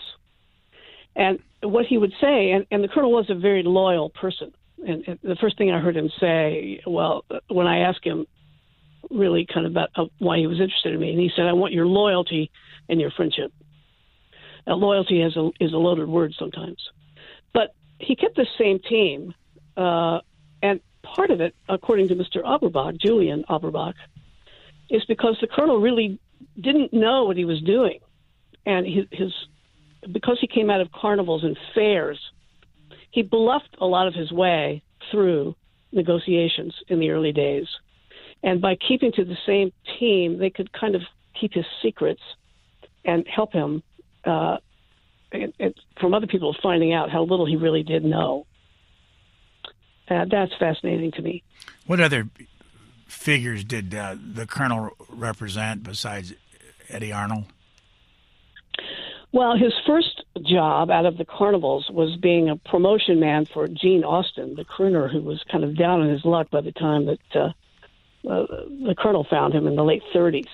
And 1.16 1.40
what 1.62 1.86
he 1.86 1.98
would 1.98 2.14
say, 2.22 2.52
and, 2.52 2.66
and 2.72 2.84
the 2.84 2.88
colonel 2.88 3.12
was 3.12 3.30
a 3.30 3.36
very 3.36 3.64
loyal 3.64 4.10
person 4.10 4.54
and, 4.86 5.04
and 5.08 5.20
the 5.24 5.36
first 5.36 5.58
thing 5.58 5.72
I 5.72 5.80
heard 5.80 5.96
him 5.96 6.10
say, 6.20 6.82
well, 6.86 7.26
when 7.48 7.68
I 7.68 7.80
asked 7.80 8.04
him 8.04 8.26
really 9.10 9.46
kind 9.52 9.66
of 9.66 9.72
about 9.72 9.90
uh, 9.96 10.06
why 10.20 10.38
he 10.38 10.48
was 10.48 10.60
interested 10.60 10.94
in 10.94 11.00
me, 11.00 11.12
and 11.12 11.20
he 11.20 11.32
said, 11.36 11.46
"I 11.46 11.54
want 11.54 11.74
your 11.74 11.88
loyalty 11.88 12.52
and 12.88 13.00
your 13.00 13.12
friendship." 13.12 13.52
Now, 14.68 14.76
loyalty 14.76 15.22
is 15.22 15.36
a 15.36 15.50
is 15.60 15.74
a 15.74 15.78
loaded 15.78 16.08
word 16.08 16.34
sometimes, 16.38 16.78
but 17.54 17.74
he 18.00 18.16
kept 18.16 18.36
the 18.36 18.48
same 18.58 18.80
team, 18.80 19.34
uh, 19.78 20.20
and 20.62 20.80
part 21.04 21.32
of 21.32 21.42
it, 21.42 21.56
according 21.68 22.10
to 22.10 22.16
Mr. 22.16 22.44
Aberbach, 22.44 23.00
Julian 23.00 23.44
Aberbach, 23.50 23.96
is 24.90 25.04
because 25.06 25.38
the 25.42 25.48
colonel 25.48 25.80
really 25.80 26.20
didn't 26.60 26.94
know 26.94 27.24
what 27.26 27.38
he 27.38 27.46
was 27.46 27.62
doing, 27.62 28.00
and 28.66 28.86
his, 28.86 29.06
his 29.12 29.34
because 30.12 30.38
he 30.40 30.48
came 30.48 30.70
out 30.70 30.82
of 30.82 30.92
carnivals 30.92 31.44
and 31.44 31.58
fairs 31.74 32.20
he 33.12 33.22
bluffed 33.22 33.76
a 33.80 33.86
lot 33.86 34.08
of 34.08 34.14
his 34.14 34.32
way 34.32 34.82
through 35.12 35.56
negotiations 35.92 36.76
in 36.88 37.00
the 37.00 37.10
early 37.10 37.32
days. 37.32 37.68
And 38.44 38.62
by 38.62 38.76
keeping 38.76 39.12
to 39.14 39.26
the 39.26 39.38
same 39.46 39.72
team, 40.00 40.38
they 40.38 40.50
could 40.50 40.72
kind 40.72 40.96
of 40.96 41.02
keep 41.40 41.54
his 41.54 41.66
secrets 41.82 42.22
and 43.04 43.28
help 43.28 43.54
him 43.54 43.84
uh, 44.26 44.58
and, 45.32 45.54
and 45.60 45.74
from 46.00 46.14
other 46.14 46.28
people 46.28 46.56
finding 46.62 46.94
out 46.94 47.10
how 47.10 47.24
little 47.24 47.46
he 47.46 47.56
really 47.56 47.84
did 47.84 48.04
know. 48.04 48.46
Uh, 50.10 50.26
that's 50.30 50.52
fascinating 50.60 51.12
to 51.12 51.22
me. 51.22 51.44
What 51.86 52.00
other 52.00 52.28
figures 53.08 53.64
did 53.64 53.94
uh, 53.94 54.16
the 54.20 54.48
colonel 54.48 54.92
represent 55.08 55.84
besides 55.84 56.34
Eddy 56.90 57.12
Arnold? 57.12 57.46
Well, 59.32 59.56
his 59.56 59.74
first 59.86 60.24
job 60.42 60.90
out 60.90 61.06
of 61.06 61.18
the 61.18 61.26
carnivals 61.26 61.90
was 61.92 62.16
being 62.18 62.50
a 62.50 62.56
promotion 62.56 63.20
man 63.20 63.46
for 63.46 63.68
Gene 63.68 64.04
Austin, 64.04 64.56
the 64.56 64.66
crooner 64.66 65.12
who 65.12 65.22
was 65.22 65.44
kind 65.52 65.64
of 65.64 65.78
down 65.78 66.02
on 66.02 66.10
his 66.10 66.26
luck 66.26 66.50
by 66.50 66.62
the 66.62 66.72
time 66.72 67.06
that 67.06 67.36
uh, 67.36 67.50
uh, 68.28 68.46
the 68.86 68.96
colonel 68.98 69.26
found 69.30 69.54
him 69.54 69.68
in 69.68 69.76
the 69.76 69.84
late 69.84 70.04
30s. 70.14 70.48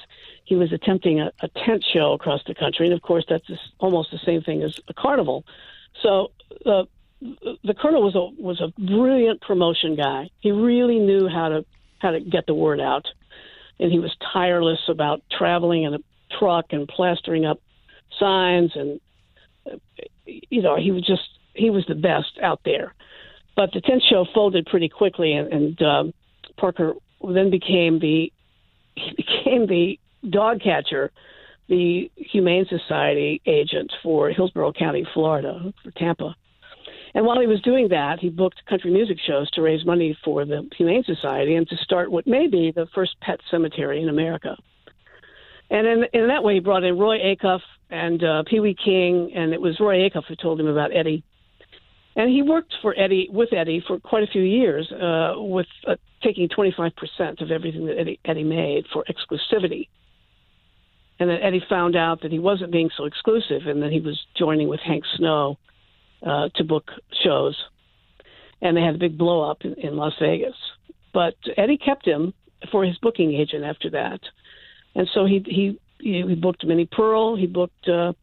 he 0.43 0.55
was 0.55 0.73
attempting 0.73 1.21
a, 1.21 1.31
a 1.41 1.47
tent 1.65 1.85
show 1.93 2.13
across 2.13 2.41
the 2.45 2.53
country, 2.53 2.85
and 2.85 2.93
of 2.93 3.01
course 3.01 3.25
that's 3.29 3.47
just 3.47 3.61
almost 3.79 4.11
the 4.11 4.19
same 4.25 4.41
thing 4.41 4.61
as 4.61 4.77
a 4.89 4.93
carnival. 4.93 5.45
So 6.03 6.31
uh, 6.65 6.83
the 7.21 7.73
colonel 7.73 8.03
was 8.03 8.15
a 8.15 8.41
was 8.41 8.61
a 8.61 8.67
brilliant 8.79 9.41
promotion 9.41 9.95
guy. 9.95 10.29
He 10.41 10.51
really 10.51 10.99
knew 10.99 11.27
how 11.27 11.49
to 11.49 11.65
how 11.99 12.11
to 12.11 12.19
get 12.19 12.45
the 12.45 12.53
word 12.53 12.81
out, 12.81 13.07
and 13.79 13.91
he 13.91 13.99
was 13.99 14.15
tireless 14.33 14.81
about 14.89 15.23
traveling 15.31 15.83
in 15.83 15.93
a 15.93 15.99
truck 16.37 16.65
and 16.71 16.87
plastering 16.87 17.45
up 17.45 17.59
signs, 18.19 18.71
and 18.75 18.99
you 20.25 20.61
know 20.61 20.75
he 20.77 20.91
was 20.91 21.05
just 21.05 21.23
he 21.53 21.69
was 21.69 21.85
the 21.87 21.95
best 21.95 22.37
out 22.41 22.61
there. 22.65 22.93
But 23.55 23.71
the 23.73 23.81
tent 23.81 24.03
show 24.09 24.25
folded 24.33 24.65
pretty 24.65 24.89
quickly, 24.89 25.33
and, 25.33 25.51
and 25.51 25.81
um, 25.81 26.13
Parker 26.57 26.93
then 27.21 27.49
became 27.49 27.99
the 27.99 28.31
he 28.95 29.11
became 29.17 29.67
the 29.67 29.99
dog 30.29 30.61
catcher, 30.61 31.11
the 31.67 32.09
Humane 32.15 32.65
Society 32.69 33.41
agent 33.45 33.91
for 34.03 34.29
Hillsborough 34.29 34.73
County, 34.73 35.05
Florida, 35.13 35.73
for 35.83 35.91
Tampa. 35.91 36.35
And 37.13 37.25
while 37.25 37.39
he 37.39 37.47
was 37.47 37.61
doing 37.61 37.87
that, 37.89 38.19
he 38.19 38.29
booked 38.29 38.65
country 38.65 38.91
music 38.91 39.17
shows 39.25 39.49
to 39.51 39.61
raise 39.61 39.85
money 39.85 40.17
for 40.23 40.43
the 40.43 40.67
Humane 40.77 41.03
Society 41.05 41.55
and 41.55 41.67
to 41.69 41.77
start 41.77 42.11
what 42.11 42.27
may 42.27 42.47
be 42.47 42.71
the 42.75 42.87
first 42.93 43.15
pet 43.21 43.39
cemetery 43.49 44.01
in 44.01 44.09
America. 44.09 44.57
And 45.69 45.87
in, 45.87 46.05
in 46.13 46.27
that 46.27 46.43
way, 46.43 46.55
he 46.55 46.59
brought 46.59 46.83
in 46.83 46.97
Roy 46.97 47.19
Acuff 47.19 47.61
and 47.89 48.23
uh, 48.23 48.43
Pee 48.47 48.59
Wee 48.59 48.75
King, 48.75 49.31
and 49.35 49.53
it 49.53 49.61
was 49.61 49.79
Roy 49.79 50.07
Acuff 50.07 50.25
who 50.27 50.35
told 50.35 50.59
him 50.59 50.67
about 50.67 50.95
Eddy. 50.95 51.23
And 52.15 52.29
he 52.29 52.41
worked 52.41 52.73
for 52.81 52.97
Eddy 52.97 53.27
with 53.29 53.51
Eddy 53.51 53.83
for 53.85 53.99
quite 53.99 54.23
a 54.23 54.27
few 54.27 54.41
years, 54.41 54.89
uh, 54.91 55.33
with 55.37 55.67
uh, 55.85 55.95
taking 56.23 56.47
25% 56.47 57.41
of 57.41 57.51
everything 57.51 57.85
that 57.87 57.99
Eddy, 57.99 58.19
Eddy 58.23 58.43
made 58.43 58.85
for 58.93 59.03
exclusivity. 59.09 59.89
And 61.19 61.29
then 61.29 61.39
Eddy 61.41 61.61
found 61.69 61.95
out 61.95 62.21
that 62.21 62.31
he 62.31 62.39
wasn't 62.39 62.71
being 62.71 62.89
so 62.95 63.05
exclusive, 63.05 63.67
and 63.67 63.81
that 63.81 63.91
he 63.91 63.99
was 63.99 64.19
joining 64.37 64.67
with 64.67 64.79
Hank 64.79 65.03
Snow 65.17 65.57
uh, 66.25 66.49
to 66.55 66.63
book 66.63 66.89
shows, 67.23 67.57
and 68.61 68.75
they 68.75 68.81
had 68.81 68.95
a 68.95 68.99
big 68.99 69.17
blow 69.17 69.49
up 69.49 69.59
in, 69.61 69.73
in 69.75 69.97
Las 69.97 70.13
Vegas. 70.19 70.55
But 71.13 71.35
Eddy 71.57 71.77
kept 71.77 72.05
him 72.05 72.33
for 72.71 72.83
his 72.83 72.97
booking 72.97 73.33
agent 73.33 73.63
after 73.63 73.89
that, 73.91 74.19
and 74.95 75.09
so 75.13 75.25
he 75.25 75.43
he 75.45 75.79
he 75.99 76.35
booked 76.35 76.65
Minnie 76.65 76.89
Pearl. 76.91 77.35
He 77.35 77.47
booked 77.47 77.87
uh, 77.87 78.13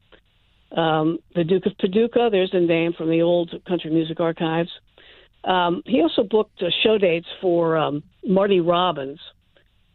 um, 0.79 1.19
the 1.35 1.45
Duke 1.45 1.67
of 1.67 1.77
Paducah. 1.79 2.29
There's 2.31 2.53
a 2.53 2.61
name 2.61 2.93
from 2.93 3.11
the 3.11 3.23
old 3.23 3.55
country 3.67 3.91
music 3.91 4.21
archives. 4.21 4.71
Um, 5.45 5.83
he 5.85 6.01
also 6.01 6.23
booked 6.23 6.63
uh, 6.63 6.67
show 6.83 6.99
dates 6.99 7.27
for 7.41 7.77
um, 7.77 8.03
Marty 8.25 8.61
Robbins. 8.61 9.19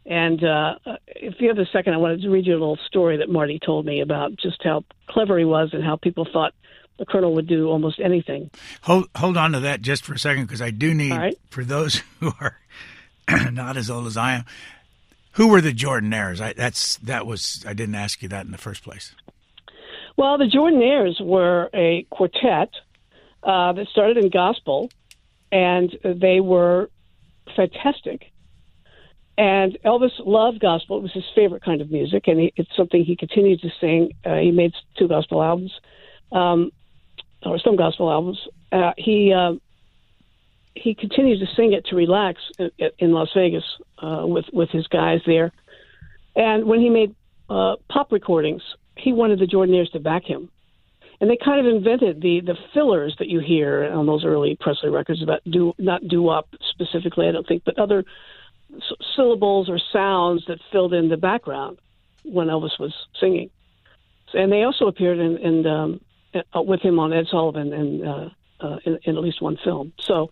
And 0.04 0.42
uh, 0.42 0.76
if 1.06 1.34
you 1.38 1.48
have 1.48 1.58
a 1.58 1.66
second, 1.66 1.94
I 1.94 1.98
wanted 1.98 2.22
to 2.22 2.30
read 2.30 2.46
you 2.46 2.52
a 2.52 2.60
little 2.60 2.78
story 2.86 3.18
that 3.18 3.28
Marty 3.28 3.58
told 3.58 3.84
me 3.84 4.00
about 4.00 4.36
just 4.36 4.62
how 4.62 4.84
clever 5.08 5.38
he 5.38 5.44
was 5.44 5.70
and 5.72 5.84
how 5.84 5.96
people 5.96 6.26
thought 6.30 6.54
the 6.98 7.04
colonel 7.06 7.34
would 7.34 7.46
do 7.46 7.68
almost 7.68 8.00
anything. 8.00 8.50
Hold 8.82 9.08
hold 9.14 9.36
on 9.36 9.52
to 9.52 9.60
that 9.60 9.82
just 9.82 10.04
for 10.04 10.14
a 10.14 10.18
second 10.18 10.44
because 10.44 10.62
I 10.62 10.70
do 10.70 10.94
need 10.94 11.12
right. 11.12 11.38
for 11.50 11.62
those 11.62 12.02
who 12.20 12.32
are 12.40 12.58
not 13.52 13.76
as 13.76 13.90
old 13.90 14.06
as 14.06 14.16
I 14.16 14.34
am. 14.34 14.44
Who 15.38 15.46
were 15.46 15.60
the 15.60 15.72
Jordanaires? 15.72 16.40
I, 16.40 16.52
that's 16.52 16.96
that 16.96 17.24
was 17.24 17.64
I 17.66 17.72
didn't 17.72 17.94
ask 17.94 18.22
you 18.22 18.28
that 18.28 18.44
in 18.44 18.50
the 18.50 18.58
first 18.58 18.82
place. 18.82 19.14
Well, 20.16 20.36
the 20.36 20.46
Jordanaires 20.46 21.24
were 21.24 21.70
a 21.72 22.06
quartet 22.10 22.70
uh, 23.44 23.72
that 23.72 23.86
started 23.86 24.16
in 24.16 24.30
gospel, 24.30 24.90
and 25.52 25.96
they 26.02 26.40
were 26.40 26.90
fantastic. 27.54 28.32
And 29.38 29.78
Elvis 29.84 30.10
loved 30.18 30.58
gospel; 30.58 30.98
it 30.98 31.02
was 31.02 31.12
his 31.12 31.24
favorite 31.36 31.62
kind 31.62 31.80
of 31.80 31.92
music, 31.92 32.26
and 32.26 32.40
he, 32.40 32.52
it's 32.56 32.74
something 32.76 33.04
he 33.04 33.14
continued 33.14 33.60
to 33.60 33.70
sing. 33.80 34.10
Uh, 34.24 34.38
he 34.38 34.50
made 34.50 34.72
two 34.98 35.06
gospel 35.06 35.40
albums. 35.40 35.72
Um, 36.32 36.72
or 37.46 37.60
some 37.60 37.76
gospel 37.76 38.10
albums. 38.10 38.38
Uh, 38.72 38.90
he 38.98 39.32
uh, 39.32 39.52
he 40.82 40.94
continued 40.94 41.40
to 41.40 41.46
sing 41.54 41.72
it 41.72 41.86
to 41.86 41.96
relax 41.96 42.40
in, 42.98 43.12
Las 43.12 43.28
Vegas 43.34 43.64
uh, 44.02 44.22
with 44.24 44.46
with 44.52 44.70
his 44.70 44.86
guys 44.86 45.20
there. 45.26 45.52
And 46.36 46.64
when 46.64 46.80
he 46.80 46.90
made 46.90 47.14
uh, 47.50 47.76
pop 47.88 48.12
recordings, 48.12 48.62
he 48.96 49.12
wanted 49.12 49.38
the 49.38 49.46
Jordanaires 49.46 49.90
to 49.92 50.00
back 50.00 50.24
him. 50.24 50.50
And 51.20 51.28
they 51.28 51.36
kind 51.36 51.64
of 51.64 51.72
invented 51.74 52.20
the 52.20 52.40
the 52.40 52.56
fillers 52.74 53.16
that 53.18 53.28
you 53.28 53.40
hear 53.40 53.84
on 53.84 54.06
those 54.06 54.24
early 54.24 54.56
Presley 54.60 54.90
records 54.90 55.22
about 55.22 55.40
do 55.44 55.74
not 55.78 56.06
doo 56.06 56.22
wop 56.22 56.48
specifically, 56.70 57.28
I 57.28 57.32
don't 57.32 57.46
think, 57.46 57.64
but 57.64 57.78
other 57.78 58.04
s- 58.76 59.06
syllables 59.16 59.68
or 59.68 59.80
sounds 59.92 60.44
that 60.46 60.58
filled 60.70 60.94
in 60.94 61.08
the 61.08 61.16
background 61.16 61.78
when 62.24 62.48
Elvis 62.48 62.78
was 62.78 62.94
singing. 63.20 63.50
And 64.34 64.52
they 64.52 64.62
also 64.62 64.86
appeared 64.86 65.18
in, 65.18 65.38
in 65.38 65.66
um, 65.66 66.00
uh, 66.34 66.62
with 66.62 66.80
him 66.82 66.98
on 66.98 67.12
Ed 67.12 67.26
Sullivan 67.30 67.72
and 67.72 68.06
uh, 68.06 68.28
uh, 68.60 68.78
in, 68.84 68.98
in, 69.04 69.16
at 69.16 69.22
least 69.22 69.40
one 69.40 69.56
film. 69.64 69.92
So, 70.00 70.30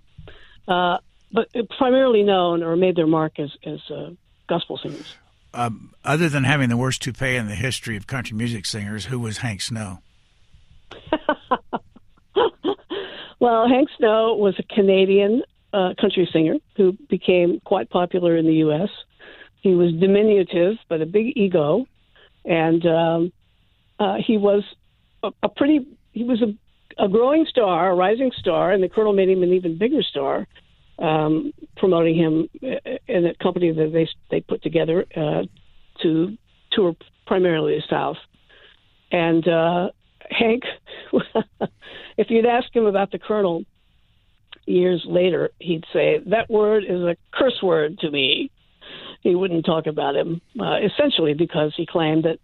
uh, 0.69 0.99
but 1.33 1.49
primarily 1.77 2.23
known 2.23 2.63
or 2.63 2.77
made 2.77 2.97
their 2.97 3.07
mark 3.07 3.39
as 3.39 3.51
as 3.65 3.81
uh, 3.91 4.11
gospel 4.49 4.79
singers. 4.79 5.17
Um, 5.55 5.95
other 6.05 6.29
than 6.29 6.45
having 6.45 6.69
the 6.69 6.77
worst 6.77 7.03
toupee 7.03 7.37
in 7.37 7.49
the 7.49 7.55
history 7.55 7.97
of 7.97 8.07
country 8.07 8.37
music 8.37 8.67
singers, 8.67 9.07
who 9.07 9.19
was 9.19 9.39
Hank 9.39 9.63
Snow? 9.63 10.01
well, 13.41 13.67
Hank 13.67 13.89
Snow 13.97 14.35
was 14.35 14.55
a 14.59 14.63
Canadian 14.75 15.43
uh, 15.73 15.95
country 16.01 16.29
singer 16.31 16.57
who 16.77 16.93
became 17.09 17.61
quite 17.65 17.89
popular 17.91 18.37
in 18.37 18.47
the 18.47 18.55
U.S. 18.55 18.91
He 19.63 19.75
was 19.75 19.93
diminutive 19.95 20.77
but 20.89 21.01
a 21.01 21.07
big 21.07 21.37
ego, 21.37 21.87
and 22.45 22.85
um, 22.87 23.33
uh, 23.99 24.17
he 24.25 24.37
was 24.37 24.63
a, 25.23 25.33
a 25.43 25.49
pretty 25.49 25.87
he 26.13 26.25
was 26.25 26.43
a 26.43 26.55
a 26.99 27.09
growing 27.09 27.47
star, 27.49 27.91
a 27.91 27.95
rising 27.95 28.33
star, 28.39 28.73
and 28.73 28.83
the 28.83 28.89
colonel 28.89 29.13
made 29.13 29.29
him 29.29 29.43
an 29.43 29.53
even 29.53 29.79
bigger 29.79 30.03
star, 30.03 30.47
um, 30.99 31.53
promoting 31.77 32.15
him 32.15 32.49
in 33.07 33.27
a 33.27 33.35
company 33.35 33.71
that 33.73 33.93
they 33.93 34.09
they 34.31 34.41
put 34.41 34.63
together 34.63 35.05
uh, 35.15 35.43
to 36.03 36.37
tour 36.73 36.97
primarily 37.27 37.77
the 37.77 37.83
South. 37.89 38.17
And 39.13 39.47
uh, 39.47 39.91
Hank, 40.31 40.65
if 42.17 42.31
you'd 42.31 42.47
ask 42.47 42.75
him 42.75 42.87
about 42.87 43.11
the 43.11 43.19
colonel 43.19 43.65
years 44.67 45.05
later, 45.07 45.51
he'd 45.61 45.85
say 45.93 46.21
that 46.27 46.51
word 46.51 46.85
is 46.85 47.03
a 47.03 47.17
curse 47.33 47.61
word 47.63 47.99
to 48.01 48.11
me. 48.11 48.51
He 49.21 49.35
wouldn't 49.35 49.65
talk 49.65 49.87
about 49.87 50.17
him, 50.17 50.41
uh, 50.61 50.77
essentially 50.85 51.35
because 51.35 51.73
he 51.77 51.87
claimed 51.87 52.25
that 52.25 52.39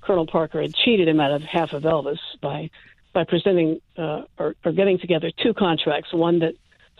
Colonel 0.00 0.26
Parker 0.26 0.60
had 0.60 0.74
cheated 0.74 1.08
him 1.08 1.20
out 1.20 1.32
of 1.32 1.42
half 1.42 1.72
of 1.72 1.82
Elvis 1.82 2.18
by 2.40 2.70
by 3.14 3.24
presenting 3.24 3.80
uh, 3.96 4.22
or, 4.38 4.54
or 4.64 4.72
getting 4.72 4.98
together 4.98 5.30
two 5.42 5.54
contracts, 5.54 6.12
one 6.12 6.40
that 6.40 6.54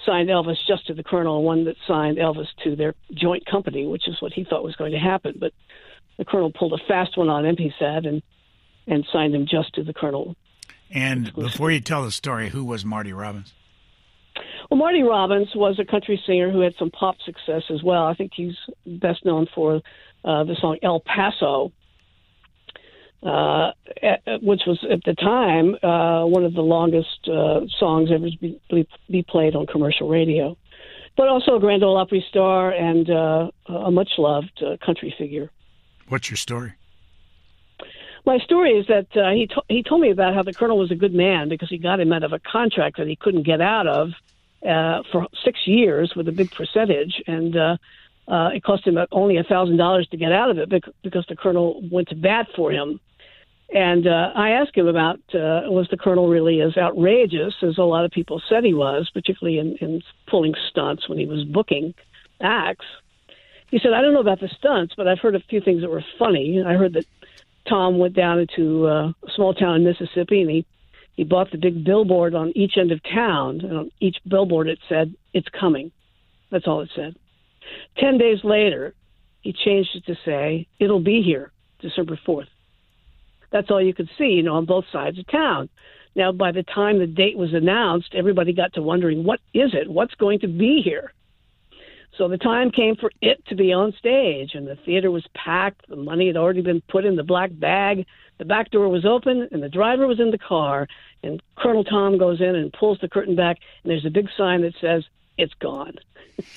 signed 0.06 0.28
Elvis 0.28 0.56
just 0.66 0.86
to 0.86 0.94
the 0.94 1.02
colonel, 1.02 1.36
and 1.36 1.44
one 1.44 1.64
that 1.64 1.76
signed 1.86 2.18
Elvis 2.18 2.46
to 2.62 2.76
their 2.76 2.94
joint 3.12 3.44
company, 3.46 3.86
which 3.86 4.08
is 4.08 4.16
what 4.20 4.32
he 4.32 4.44
thought 4.44 4.64
was 4.64 4.76
going 4.76 4.92
to 4.92 4.98
happen. 4.98 5.34
But 5.38 5.52
the 6.16 6.24
colonel 6.24 6.50
pulled 6.50 6.72
a 6.72 6.82
fast 6.88 7.16
one 7.18 7.28
on 7.28 7.44
him, 7.44 7.56
he 7.58 7.72
said, 7.78 8.06
and 8.06 8.22
and 8.86 9.06
signed 9.12 9.34
him 9.34 9.46
just 9.46 9.74
to 9.74 9.82
the 9.82 9.94
colonel. 9.94 10.36
And 10.90 11.34
before 11.34 11.70
you 11.70 11.80
tell 11.80 12.04
the 12.04 12.12
story, 12.12 12.50
who 12.50 12.64
was 12.64 12.84
Marty 12.84 13.12
Robbins? 13.12 13.54
Well, 14.70 14.78
Marty 14.78 15.02
Robbins 15.02 15.48
was 15.54 15.78
a 15.78 15.84
country 15.84 16.20
singer 16.26 16.50
who 16.50 16.60
had 16.60 16.74
some 16.78 16.90
pop 16.90 17.16
success 17.24 17.62
as 17.70 17.82
well. 17.82 18.04
I 18.04 18.14
think 18.14 18.32
he's 18.34 18.56
best 18.86 19.24
known 19.24 19.46
for 19.54 19.76
uh, 20.24 20.44
the 20.44 20.56
song 20.60 20.78
El 20.82 21.00
Paso, 21.00 21.72
uh, 23.22 23.72
which 24.42 24.62
was 24.66 24.84
at 24.90 25.02
the 25.04 25.14
time 25.14 25.76
uh, 25.82 26.26
one 26.26 26.44
of 26.44 26.54
the 26.54 26.62
longest 26.62 27.28
uh, 27.28 27.60
songs 27.78 28.10
ever 28.12 28.28
to 28.28 28.38
be, 28.38 28.88
be 29.10 29.22
played 29.22 29.56
on 29.56 29.66
commercial 29.66 30.08
radio, 30.08 30.56
but 31.16 31.28
also 31.28 31.56
a 31.56 31.60
Grand 31.60 31.82
Ole 31.82 31.96
Opry 31.96 32.24
star 32.28 32.70
and 32.70 33.08
uh, 33.08 33.50
a 33.68 33.90
much 33.90 34.10
loved 34.18 34.62
uh, 34.62 34.76
country 34.84 35.14
figure. 35.16 35.50
What's 36.08 36.30
your 36.30 36.36
story? 36.36 36.74
My 38.26 38.38
story 38.38 38.72
is 38.72 38.86
that 38.86 39.06
uh, 39.16 39.30
he 39.32 39.46
to- 39.48 39.64
he 39.68 39.82
told 39.82 40.00
me 40.00 40.10
about 40.10 40.34
how 40.34 40.42
the 40.42 40.52
colonel 40.52 40.78
was 40.78 40.90
a 40.90 40.94
good 40.94 41.14
man 41.14 41.48
because 41.48 41.68
he 41.68 41.78
got 41.78 42.00
him 42.00 42.12
out 42.12 42.24
of 42.24 42.32
a 42.32 42.38
contract 42.38 42.96
that 42.96 43.06
he 43.06 43.16
couldn't 43.16 43.42
get 43.42 43.60
out 43.60 43.86
of 43.86 44.10
uh, 44.66 45.02
for 45.12 45.28
six 45.44 45.60
years 45.66 46.14
with 46.16 46.26
a 46.28 46.32
big 46.32 46.50
percentage, 46.50 47.22
and 47.26 47.56
uh, 47.56 47.76
uh, 48.26 48.50
it 48.54 48.62
cost 48.62 48.86
him 48.86 48.98
only 49.12 49.36
a 49.36 49.44
thousand 49.44 49.76
dollars 49.76 50.08
to 50.10 50.16
get 50.16 50.32
out 50.32 50.50
of 50.50 50.58
it 50.58 50.68
because 51.02 51.26
the 51.28 51.36
colonel 51.36 51.82
went 51.90 52.08
to 52.08 52.14
bat 52.14 52.46
for 52.56 52.70
him 52.70 53.00
and 53.72 54.06
uh, 54.06 54.30
I 54.34 54.50
asked 54.50 54.76
him 54.76 54.86
about 54.86 55.16
uh, 55.34 55.66
was 55.66 55.88
the 55.90 55.96
colonel 55.96 56.28
really 56.28 56.60
as 56.60 56.76
outrageous 56.76 57.54
as 57.62 57.78
a 57.78 57.82
lot 57.82 58.04
of 58.04 58.10
people 58.10 58.40
said 58.48 58.64
he 58.64 58.74
was, 58.74 59.10
particularly 59.12 59.58
in, 59.58 59.76
in 59.78 60.02
pulling 60.28 60.54
stunts 60.70 61.08
when 61.08 61.18
he 61.18 61.26
was 61.26 61.44
booking 61.44 61.94
acts. 62.40 62.86
He 63.70 63.80
said, 63.80 63.92
I 63.92 64.02
don't 64.02 64.12
know 64.12 64.20
about 64.20 64.40
the 64.40 64.48
stunts, 64.48 64.94
but 64.96 65.08
I've 65.08 65.18
heard 65.18 65.34
a 65.34 65.40
few 65.40 65.60
things 65.60 65.80
that 65.80 65.90
were 65.90 66.04
funny. 66.18 66.62
I 66.64 66.74
heard 66.74 66.92
that 66.92 67.06
Tom 67.68 67.98
went 67.98 68.14
down 68.14 68.38
into 68.38 68.86
uh, 68.86 69.08
a 69.08 69.30
small 69.34 69.54
town 69.54 69.76
in 69.76 69.84
Mississippi 69.84 70.42
and 70.42 70.50
he, 70.50 70.66
he 71.16 71.24
bought 71.24 71.50
the 71.50 71.58
big 71.58 71.84
billboard 71.84 72.34
on 72.34 72.52
each 72.54 72.76
end 72.76 72.92
of 72.92 73.02
town. 73.02 73.60
And 73.62 73.76
on 73.76 73.90
each 73.98 74.18
billboard 74.28 74.68
it 74.68 74.78
said, 74.88 75.14
It's 75.32 75.48
coming. 75.48 75.90
That's 76.50 76.68
all 76.68 76.82
it 76.82 76.90
said. 76.94 77.16
Ten 77.98 78.18
days 78.18 78.38
later, 78.44 78.94
he 79.40 79.52
changed 79.52 79.90
it 79.94 80.06
to 80.06 80.16
say, 80.24 80.66
It'll 80.78 81.00
be 81.00 81.22
here 81.22 81.52
December 81.80 82.18
4th. 82.26 82.48
That's 83.50 83.70
all 83.70 83.80
you 83.80 83.94
could 83.94 84.10
see, 84.18 84.30
you 84.30 84.42
know, 84.42 84.56
on 84.56 84.64
both 84.64 84.84
sides 84.90 85.18
of 85.18 85.26
town. 85.28 85.68
Now, 86.16 86.32
by 86.32 86.52
the 86.52 86.62
time 86.62 86.98
the 86.98 87.06
date 87.06 87.36
was 87.36 87.52
announced, 87.54 88.14
everybody 88.14 88.52
got 88.52 88.72
to 88.74 88.82
wondering, 88.82 89.24
what 89.24 89.40
is 89.52 89.74
it? 89.74 89.90
What's 89.90 90.14
going 90.14 90.40
to 90.40 90.48
be 90.48 90.80
here? 90.82 91.12
So 92.16 92.28
the 92.28 92.38
time 92.38 92.70
came 92.70 92.94
for 92.94 93.10
it 93.20 93.44
to 93.46 93.56
be 93.56 93.72
on 93.72 93.92
stage, 93.98 94.54
and 94.54 94.66
the 94.66 94.76
theater 94.84 95.10
was 95.10 95.26
packed. 95.34 95.88
The 95.88 95.96
money 95.96 96.28
had 96.28 96.36
already 96.36 96.62
been 96.62 96.80
put 96.88 97.04
in 97.04 97.16
the 97.16 97.24
black 97.24 97.50
bag. 97.52 98.06
The 98.38 98.44
back 98.44 98.70
door 98.70 98.88
was 98.88 99.04
open, 99.04 99.48
and 99.50 99.60
the 99.60 99.68
driver 99.68 100.06
was 100.06 100.20
in 100.20 100.30
the 100.30 100.38
car. 100.38 100.86
And 101.24 101.42
Colonel 101.58 101.82
Tom 101.82 102.16
goes 102.16 102.40
in 102.40 102.54
and 102.54 102.72
pulls 102.72 102.98
the 103.00 103.08
curtain 103.08 103.34
back, 103.34 103.58
and 103.82 103.90
there's 103.90 104.06
a 104.06 104.10
big 104.10 104.28
sign 104.36 104.62
that 104.62 104.74
says, 104.80 105.04
It's 105.36 105.54
gone. 105.54 105.94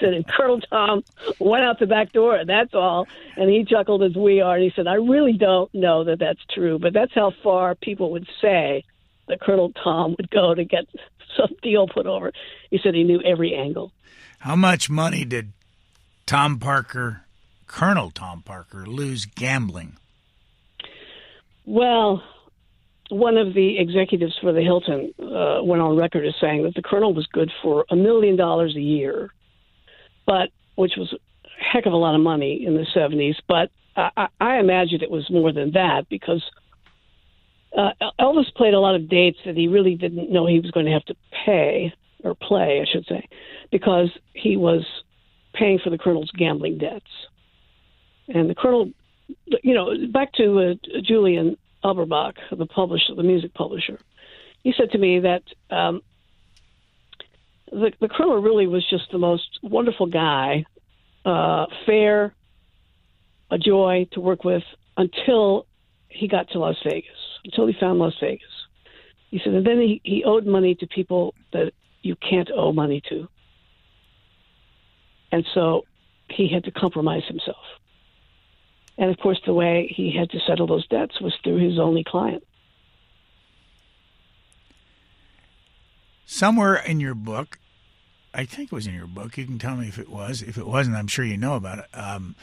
and 0.00 0.26
Colonel 0.26 0.60
Tom 0.60 1.02
went 1.38 1.64
out 1.64 1.78
the 1.78 1.86
back 1.86 2.12
door, 2.12 2.36
and 2.36 2.48
that's 2.48 2.74
all. 2.74 3.06
And 3.36 3.50
he 3.50 3.64
chuckled 3.64 4.02
as 4.02 4.14
we 4.14 4.40
are. 4.40 4.54
And 4.54 4.64
he 4.64 4.72
said, 4.74 4.86
I 4.86 4.94
really 4.94 5.34
don't 5.34 5.72
know 5.74 6.04
that 6.04 6.18
that's 6.18 6.40
true, 6.52 6.78
but 6.78 6.92
that's 6.92 7.14
how 7.14 7.32
far 7.42 7.74
people 7.74 8.12
would 8.12 8.28
say 8.40 8.84
that 9.28 9.40
Colonel 9.40 9.72
Tom 9.72 10.14
would 10.16 10.30
go 10.30 10.54
to 10.54 10.64
get 10.64 10.86
some 11.36 11.54
deal 11.62 11.86
put 11.86 12.06
over. 12.06 12.32
He 12.70 12.78
said 12.82 12.94
he 12.94 13.04
knew 13.04 13.20
every 13.22 13.54
angle. 13.54 13.92
How 14.40 14.56
much 14.56 14.88
money 14.88 15.24
did 15.24 15.52
Tom 16.26 16.58
Parker, 16.58 17.22
Colonel 17.66 18.10
Tom 18.10 18.42
Parker, 18.42 18.86
lose 18.86 19.24
gambling? 19.24 19.96
Well, 21.64 22.22
one 23.10 23.36
of 23.36 23.54
the 23.54 23.78
executives 23.78 24.36
for 24.40 24.52
the 24.52 24.62
Hilton 24.62 25.12
uh, 25.20 25.62
went 25.62 25.82
on 25.82 25.96
record 25.96 26.26
as 26.26 26.34
saying 26.40 26.62
that 26.64 26.74
the 26.74 26.82
colonel 26.82 27.14
was 27.14 27.26
good 27.26 27.50
for 27.62 27.84
a 27.90 27.96
million 27.96 28.36
dollars 28.36 28.76
a 28.76 28.80
year, 28.80 29.32
but 30.28 30.50
which 30.76 30.92
was 30.98 31.12
a 31.14 31.48
heck 31.72 31.86
of 31.86 31.92
a 31.94 31.96
lot 31.96 32.14
of 32.14 32.20
money 32.20 32.64
in 32.64 32.74
the 32.74 32.86
70s. 32.94 33.36
But 33.48 33.70
I, 33.96 34.28
I 34.38 34.58
imagine 34.58 35.02
it 35.02 35.10
was 35.10 35.28
more 35.30 35.52
than 35.52 35.72
that 35.72 36.06
because 36.10 36.44
uh, 37.76 37.90
Elvis 38.20 38.54
played 38.54 38.74
a 38.74 38.78
lot 38.78 38.94
of 38.94 39.08
dates 39.08 39.38
that 39.46 39.56
he 39.56 39.66
really 39.66 39.94
didn't 39.94 40.30
know 40.30 40.46
he 40.46 40.60
was 40.60 40.70
going 40.70 40.86
to 40.86 40.92
have 40.92 41.04
to 41.06 41.14
pay 41.46 41.92
or 42.22 42.34
play, 42.34 42.84
I 42.86 42.90
should 42.90 43.06
say, 43.06 43.26
because 43.72 44.10
he 44.34 44.56
was 44.56 44.84
paying 45.54 45.78
for 45.82 45.88
the 45.88 45.98
colonel's 45.98 46.30
gambling 46.36 46.76
debts. 46.76 47.10
And 48.28 48.50
the 48.50 48.54
colonel, 48.54 48.90
you 49.62 49.74
know, 49.74 49.94
back 50.12 50.34
to 50.34 50.58
uh, 50.60 51.00
Julian 51.02 51.56
Aberbach, 51.82 52.34
the 52.56 52.66
publisher, 52.66 53.14
the 53.14 53.22
music 53.22 53.54
publisher, 53.54 53.98
he 54.62 54.74
said 54.76 54.90
to 54.90 54.98
me 54.98 55.20
that 55.20 55.42
um, 55.70 56.02
the, 57.70 57.92
the 58.00 58.40
really 58.40 58.66
was 58.66 58.88
just 58.88 59.10
the 59.12 59.18
most 59.18 59.58
wonderful 59.62 60.06
guy, 60.06 60.64
uh, 61.24 61.66
fair, 61.86 62.34
a 63.50 63.58
joy 63.58 64.06
to 64.12 64.20
work 64.20 64.44
with 64.44 64.62
until 64.96 65.66
he 66.08 66.28
got 66.28 66.48
to 66.50 66.58
Las 66.58 66.76
Vegas, 66.84 67.10
until 67.44 67.66
he 67.66 67.74
found 67.78 67.98
Las 67.98 68.14
Vegas. 68.20 68.46
He 69.30 69.40
said, 69.44 69.54
and 69.54 69.66
then 69.66 69.78
he, 69.78 70.00
he 70.04 70.24
owed 70.24 70.46
money 70.46 70.74
to 70.76 70.86
people 70.86 71.34
that 71.52 71.72
you 72.02 72.16
can't 72.16 72.50
owe 72.54 72.72
money 72.72 73.02
to. 73.08 73.28
And 75.30 75.44
so 75.54 75.82
he 76.30 76.48
had 76.48 76.64
to 76.64 76.70
compromise 76.70 77.24
himself. 77.28 77.56
And 78.96 79.10
of 79.10 79.18
course, 79.18 79.40
the 79.46 79.52
way 79.52 79.92
he 79.94 80.14
had 80.16 80.30
to 80.30 80.40
settle 80.46 80.66
those 80.66 80.86
debts 80.88 81.20
was 81.20 81.34
through 81.44 81.58
his 81.58 81.78
only 81.78 82.04
client. 82.04 82.42
Somewhere 86.30 86.74
in 86.74 87.00
your 87.00 87.14
book, 87.14 87.58
I 88.34 88.44
think 88.44 88.70
it 88.70 88.74
was 88.74 88.86
in 88.86 88.92
your 88.92 89.06
book. 89.06 89.38
You 89.38 89.46
can 89.46 89.58
tell 89.58 89.76
me 89.76 89.88
if 89.88 89.98
it 89.98 90.10
was. 90.10 90.42
If 90.42 90.58
it 90.58 90.66
wasn't, 90.66 90.94
I'm 90.94 91.06
sure 91.06 91.24
you 91.24 91.38
know 91.38 91.54
about 91.54 91.78
it. 91.78 91.86
Um, 91.94 92.36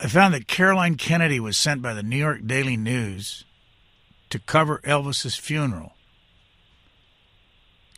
I 0.00 0.08
found 0.08 0.34
that 0.34 0.48
Caroline 0.48 0.96
Kennedy 0.96 1.38
was 1.38 1.56
sent 1.56 1.80
by 1.80 1.94
the 1.94 2.02
New 2.02 2.16
York 2.16 2.40
Daily 2.44 2.76
News 2.76 3.44
to 4.30 4.40
cover 4.40 4.80
Elvis's 4.84 5.36
funeral. 5.36 5.92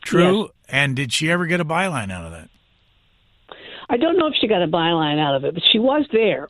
True. 0.02 0.42
Yes. 0.42 0.50
And 0.68 0.94
did 0.94 1.10
she 1.10 1.30
ever 1.30 1.46
get 1.46 1.60
a 1.60 1.64
byline 1.64 2.12
out 2.12 2.26
of 2.26 2.32
that? 2.32 2.50
I 3.88 3.96
don't 3.96 4.18
know 4.18 4.26
if 4.26 4.34
she 4.38 4.48
got 4.48 4.62
a 4.62 4.68
byline 4.68 5.18
out 5.18 5.34
of 5.34 5.44
it, 5.44 5.54
but 5.54 5.62
she 5.72 5.78
was 5.78 6.06
there, 6.12 6.48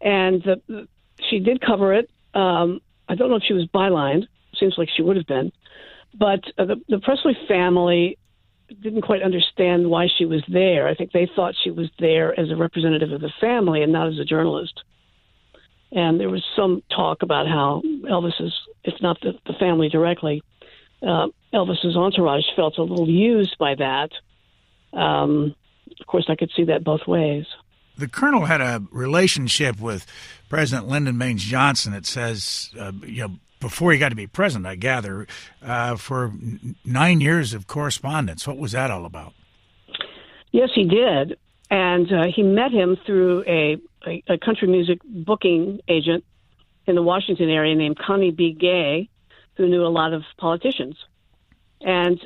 and 0.00 0.42
the, 0.42 0.88
she 1.30 1.38
did 1.38 1.60
cover 1.60 1.94
it. 1.94 2.10
Um, 2.34 2.80
I 3.08 3.14
don't 3.14 3.30
know 3.30 3.36
if 3.36 3.44
she 3.46 3.54
was 3.54 3.66
bylined. 3.72 4.26
Seems 4.58 4.74
like 4.76 4.88
she 4.94 5.02
would 5.02 5.16
have 5.16 5.28
been, 5.28 5.52
but 6.18 6.40
uh, 6.58 6.64
the, 6.64 6.76
the 6.88 6.98
Presley 6.98 7.36
family 7.48 8.18
didn't 8.82 9.02
quite 9.02 9.22
understand 9.22 9.88
why 9.90 10.08
she 10.16 10.24
was 10.24 10.42
there. 10.48 10.86
I 10.86 10.94
think 10.94 11.12
they 11.12 11.28
thought 11.34 11.54
she 11.62 11.70
was 11.70 11.88
there 11.98 12.38
as 12.38 12.50
a 12.50 12.56
representative 12.56 13.12
of 13.12 13.20
the 13.20 13.32
family 13.40 13.82
and 13.82 13.92
not 13.92 14.08
as 14.08 14.18
a 14.18 14.24
journalist. 14.24 14.82
And 15.92 16.20
there 16.20 16.30
was 16.30 16.44
some 16.54 16.82
talk 16.94 17.22
about 17.22 17.48
how 17.48 17.82
Elvis's, 18.04 18.54
if 18.84 18.94
not 19.02 19.20
the, 19.22 19.32
the 19.46 19.54
family 19.54 19.88
directly, 19.88 20.42
uh, 21.02 21.28
Elvis's 21.52 21.96
entourage 21.96 22.44
felt 22.54 22.78
a 22.78 22.82
little 22.82 23.08
used 23.08 23.56
by 23.58 23.74
that. 23.74 24.10
Um, 24.92 25.54
of 26.00 26.06
course, 26.06 26.26
I 26.28 26.36
could 26.36 26.50
see 26.56 26.64
that 26.64 26.84
both 26.84 27.06
ways. 27.08 27.46
The 27.98 28.08
colonel 28.08 28.46
had 28.46 28.60
a 28.60 28.82
relationship 28.92 29.80
with 29.80 30.06
President 30.48 30.88
Lyndon 30.88 31.18
Baines 31.18 31.42
Johnson. 31.42 31.92
It 31.92 32.06
says, 32.06 32.70
uh, 32.78 32.92
you 33.04 33.22
know, 33.22 33.34
before 33.60 33.92
he 33.92 33.98
got 33.98 34.08
to 34.08 34.16
be 34.16 34.26
president, 34.26 34.66
I 34.66 34.74
gather, 34.74 35.26
uh, 35.62 35.96
for 35.96 36.32
nine 36.84 37.20
years 37.20 37.54
of 37.54 37.66
correspondence. 37.66 38.46
What 38.46 38.58
was 38.58 38.72
that 38.72 38.90
all 38.90 39.04
about? 39.04 39.34
Yes, 40.52 40.70
he 40.74 40.84
did, 40.84 41.38
and 41.70 42.12
uh, 42.12 42.24
he 42.34 42.42
met 42.42 42.72
him 42.72 42.96
through 43.06 43.44
a, 43.46 43.76
a, 44.06 44.22
a 44.28 44.38
country 44.38 44.66
music 44.66 44.98
booking 45.04 45.80
agent 45.88 46.24
in 46.86 46.94
the 46.96 47.02
Washington 47.02 47.48
area 47.48 47.74
named 47.76 47.98
Connie 47.98 48.32
B. 48.32 48.52
Gay, 48.52 49.08
who 49.56 49.68
knew 49.68 49.84
a 49.84 49.88
lot 49.88 50.12
of 50.12 50.22
politicians. 50.38 50.96
And 51.80 52.20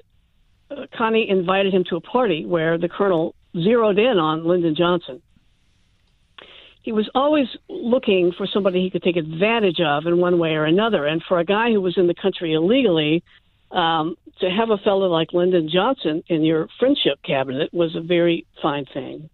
uh, 0.71 0.87
Connie 0.97 1.29
invited 1.29 1.75
him 1.75 1.85
to 1.91 1.97
a 1.97 2.01
party 2.01 2.47
where 2.47 2.79
the 2.79 2.89
colonel 2.89 3.35
zeroed 3.55 3.99
in 3.99 4.19
on 4.19 4.47
Lyndon 4.47 4.75
Johnson. 4.75 5.21
He 6.85 6.93
was 6.93 7.09
always 7.15 7.47
looking 7.69 8.33
for 8.37 8.47
somebody 8.47 8.83
he 8.83 8.91
could 8.91 9.03
take 9.03 9.17
advantage 9.17 9.81
of 9.81 10.07
in 10.07 10.19
one 10.19 10.39
way 10.39 10.51
or 10.51 10.67
another. 10.67 11.07
And 11.07 11.23
for 11.27 11.41
a 11.41 11.45
guy 11.45 11.73
who 11.73 11.81
was 11.81 11.97
in 11.97 12.07
the 12.07 12.15
country 12.15 12.53
illegally, 12.53 13.25
um, 13.71 14.17
to 14.41 14.51
have 14.51 14.69
a 14.69 14.77
fellow 14.77 15.09
like 15.09 15.33
Lyndon 15.33 15.71
Johnson 15.73 16.23
in 16.29 16.43
your 16.45 16.69
friendship 16.79 17.19
cabinet 17.25 17.73
was 17.73 17.97
a 17.97 18.03
very 18.03 18.47
fine 18.61 18.85
thing. 18.93 19.31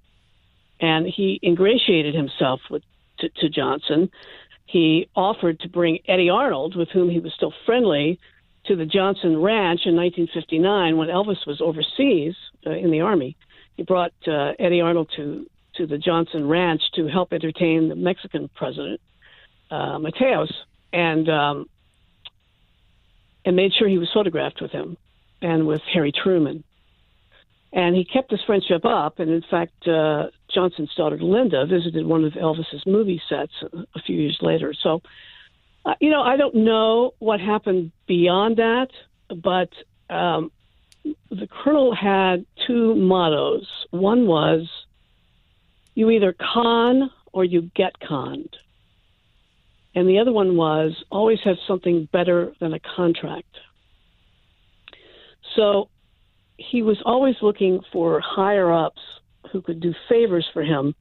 And 0.80 1.06
he 1.06 1.40
ingratiated 1.42 2.14
himself 2.14 2.60
with 2.70 2.84
to, 3.18 3.28
to 3.40 3.48
Johnson. 3.48 4.10
He 4.66 5.08
offered 5.16 5.58
to 5.60 5.68
bring 5.68 5.98
Eddy 6.06 6.30
Arnold, 6.30 6.76
with 6.76 6.88
whom 6.90 7.10
he 7.10 7.18
was 7.18 7.32
still 7.34 7.52
friendly, 7.66 8.20
to 8.66 8.76
the 8.76 8.86
Johnson 8.86 9.42
Ranch 9.42 9.80
in 9.86 9.96
1959 9.96 10.96
when 10.96 11.08
Elvis 11.08 11.44
was 11.48 11.60
overseas 11.60 12.36
uh, 12.64 12.70
in 12.70 12.92
the 12.92 13.00
Army. 13.00 13.36
He 13.76 13.82
brought 13.82 14.12
uh, 14.28 14.52
Eddy 14.60 14.80
Arnold 14.80 15.10
to, 15.16 15.46
to 15.80 15.86
the 15.86 15.98
Johnson 15.98 16.46
Ranch 16.46 16.82
to 16.94 17.06
help 17.06 17.32
entertain 17.32 17.88
the 17.88 17.94
Mexican 17.94 18.50
president, 18.54 19.00
uh, 19.70 19.98
Mateos, 19.98 20.52
and, 20.92 21.26
um, 21.28 21.70
and 23.46 23.56
made 23.56 23.72
sure 23.72 23.88
he 23.88 23.96
was 23.96 24.10
photographed 24.12 24.60
with 24.60 24.70
him 24.70 24.98
and 25.40 25.66
with 25.66 25.80
Harry 25.92 26.12
Truman. 26.12 26.64
And 27.72 27.96
he 27.96 28.04
kept 28.04 28.30
this 28.30 28.40
friendship 28.44 28.84
up. 28.84 29.20
And 29.20 29.30
in 29.30 29.42
fact, 29.50 29.88
uh, 29.88 30.26
Johnson's 30.52 30.94
daughter 30.94 31.16
Linda 31.16 31.64
visited 31.64 32.04
one 32.04 32.24
of 32.24 32.34
Elvis's 32.34 32.84
movie 32.84 33.22
sets 33.28 33.52
a, 33.94 34.02
few 34.02 34.20
years 34.20 34.38
later. 34.42 34.74
So, 34.74 35.00
uh, 35.86 35.94
you 35.98 36.10
know, 36.10 36.20
I 36.20 36.36
don't 36.36 36.56
know 36.56 37.14
what 37.20 37.40
happened 37.40 37.92
beyond 38.06 38.58
that, 38.58 38.88
but 39.34 39.70
um, 40.14 40.50
the 41.30 41.48
colonel 41.48 41.94
had 41.94 42.44
two 42.66 42.94
mottos. 42.96 43.66
One 43.92 44.26
was, 44.26 44.68
you 45.94 46.10
either 46.10 46.34
con 46.54 47.10
or 47.32 47.44
you 47.44 47.70
get 47.74 47.98
conned. 48.00 48.56
And 49.94 50.08
the 50.08 50.18
other 50.18 50.32
one 50.32 50.56
was, 50.56 50.92
always 51.10 51.40
have 51.44 51.56
something 51.66 52.08
better 52.12 52.52
than 52.60 52.72
a 52.72 52.80
contract. 52.96 53.56
So 55.56 55.88
he 56.56 56.82
was 56.82 56.98
always 57.04 57.36
looking 57.42 57.80
for 57.92 58.20
higher 58.20 58.72
ups 58.72 59.00
who 59.50 59.62
could 59.62 59.80
do 59.80 59.94
favors 60.08 60.46
for 60.52 60.62
him 60.62 60.94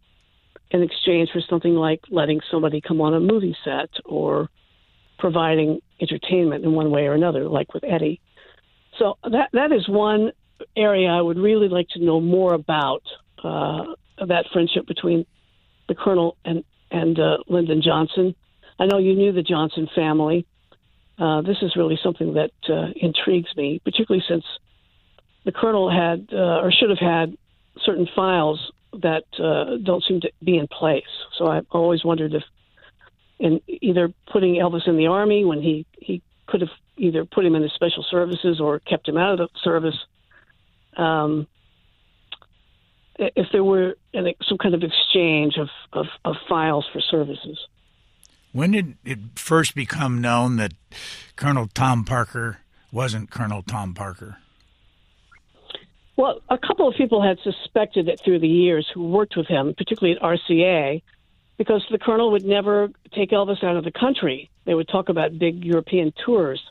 in 0.72 0.82
exchange 0.82 1.30
for 1.32 1.42
something 1.42 1.74
like 1.74 2.02
letting 2.10 2.40
somebody 2.50 2.82
come 2.82 3.02
on 3.02 3.14
a 3.14 3.20
movie 3.20 3.56
set 3.64 3.90
or 4.06 4.50
providing 5.18 5.82
entertainment 6.02 6.64
in 6.64 6.74
one 6.74 6.92
way 6.92 7.08
or 7.08 7.14
another, 7.14 7.48
like 7.48 7.74
with 7.74 7.84
Eddy. 7.84 8.22
So 8.98 9.18
that 9.24 9.50
that 9.54 9.72
is 9.72 9.88
one 9.88 10.32
area 10.76 11.10
I 11.10 11.22
would 11.22 11.38
really 11.38 11.70
like 11.70 11.90
to 11.90 12.04
know 12.04 12.20
more 12.20 12.54
about 12.54 13.04
uh, 13.44 13.94
that 14.28 14.46
friendship 14.52 14.88
between 14.88 15.26
the 15.88 15.96
Colonel 15.96 16.38
and 16.46 16.64
and 16.92 17.20
uh, 17.20 17.38
Lyndon 17.48 17.82
Johnson. 17.82 18.36
I 18.80 18.86
know 18.86 18.98
you 18.98 19.16
knew 19.16 19.32
the 19.32 19.44
Johnson 19.44 19.88
family. 19.94 20.46
Uh, 21.18 21.42
this 21.42 21.58
is 21.62 21.76
really 21.76 22.00
something 22.02 22.36
that 22.36 22.52
uh, 22.70 22.88
intrigues 22.96 23.50
me, 23.56 23.82
particularly 23.84 24.24
since 24.28 24.46
the 25.46 25.52
Colonel 25.52 25.90
had 25.90 26.30
uh, 26.32 26.62
or 26.62 26.72
should 26.72 26.90
have 26.90 27.00
had 27.00 27.38
certain 27.84 28.08
files 28.16 28.72
that 29.02 29.26
uh, 29.38 29.78
don't 29.84 30.04
seem 30.04 30.22
to 30.22 30.32
be 30.44 30.58
in 30.58 30.68
place. 30.68 31.04
So 31.38 31.48
I've 31.48 31.68
always 31.72 32.04
wondered 32.04 32.34
if, 32.34 32.44
in 33.40 33.62
either 33.68 34.14
putting 34.32 34.56
Elvis 34.56 34.88
in 34.88 34.98
the 34.98 35.08
army 35.08 35.46
when 35.46 35.62
he 35.62 35.86
he 36.00 36.22
could 36.48 36.62
have 36.62 36.72
either 36.98 37.26
put 37.26 37.46
him 37.46 37.56
in 37.56 37.62
the 37.62 37.70
special 37.76 38.06
services 38.10 38.60
or 38.60 38.80
kept 38.80 39.08
him 39.08 39.18
out 39.18 39.34
of 39.34 39.38
the 39.38 39.60
service. 39.64 39.96
Um, 40.98 41.48
if 43.20 43.48
there 43.52 43.64
were 43.64 43.96
an, 44.14 44.34
some 44.48 44.58
kind 44.58 44.74
of 44.74 44.82
exchange 44.84 45.58
of, 45.58 45.70
of, 45.94 46.08
of 46.26 46.36
files 46.48 46.86
for 46.92 47.02
services. 47.02 47.60
When 48.52 48.72
did 48.72 48.98
it 49.06 49.20
first 49.36 49.76
become 49.76 50.22
known 50.22 50.56
that 50.56 50.74
Colonel 51.36 51.68
Tom 51.68 52.04
Parker 52.04 52.60
wasn't 52.92 53.30
Colonel 53.30 53.62
Tom 53.62 53.94
Parker? 53.94 54.38
Well, 56.16 56.42
a 56.50 56.58
couple 56.58 56.88
of 56.88 56.96
people 56.96 57.22
had 57.22 57.38
suspected 57.44 58.10
it 58.10 58.20
through 58.24 58.40
the 58.40 58.48
years 58.48 58.88
who 58.94 59.08
worked 59.08 59.38
with 59.38 59.48
him, 59.48 59.74
particularly 59.74 60.18
at 60.18 60.22
RCA, 60.22 61.02
because 61.58 61.86
the 61.92 61.98
colonel 61.98 62.32
would 62.32 62.44
never 62.44 62.90
take 63.14 63.30
Elvis 63.32 63.64
out 63.64 63.78
of 63.78 63.84
the 63.84 63.92
country. 63.92 64.50
They 64.66 64.74
would 64.74 64.88
talk 64.88 65.10
about 65.10 65.38
big 65.38 65.64
European 65.64 66.12
tours, 66.26 66.62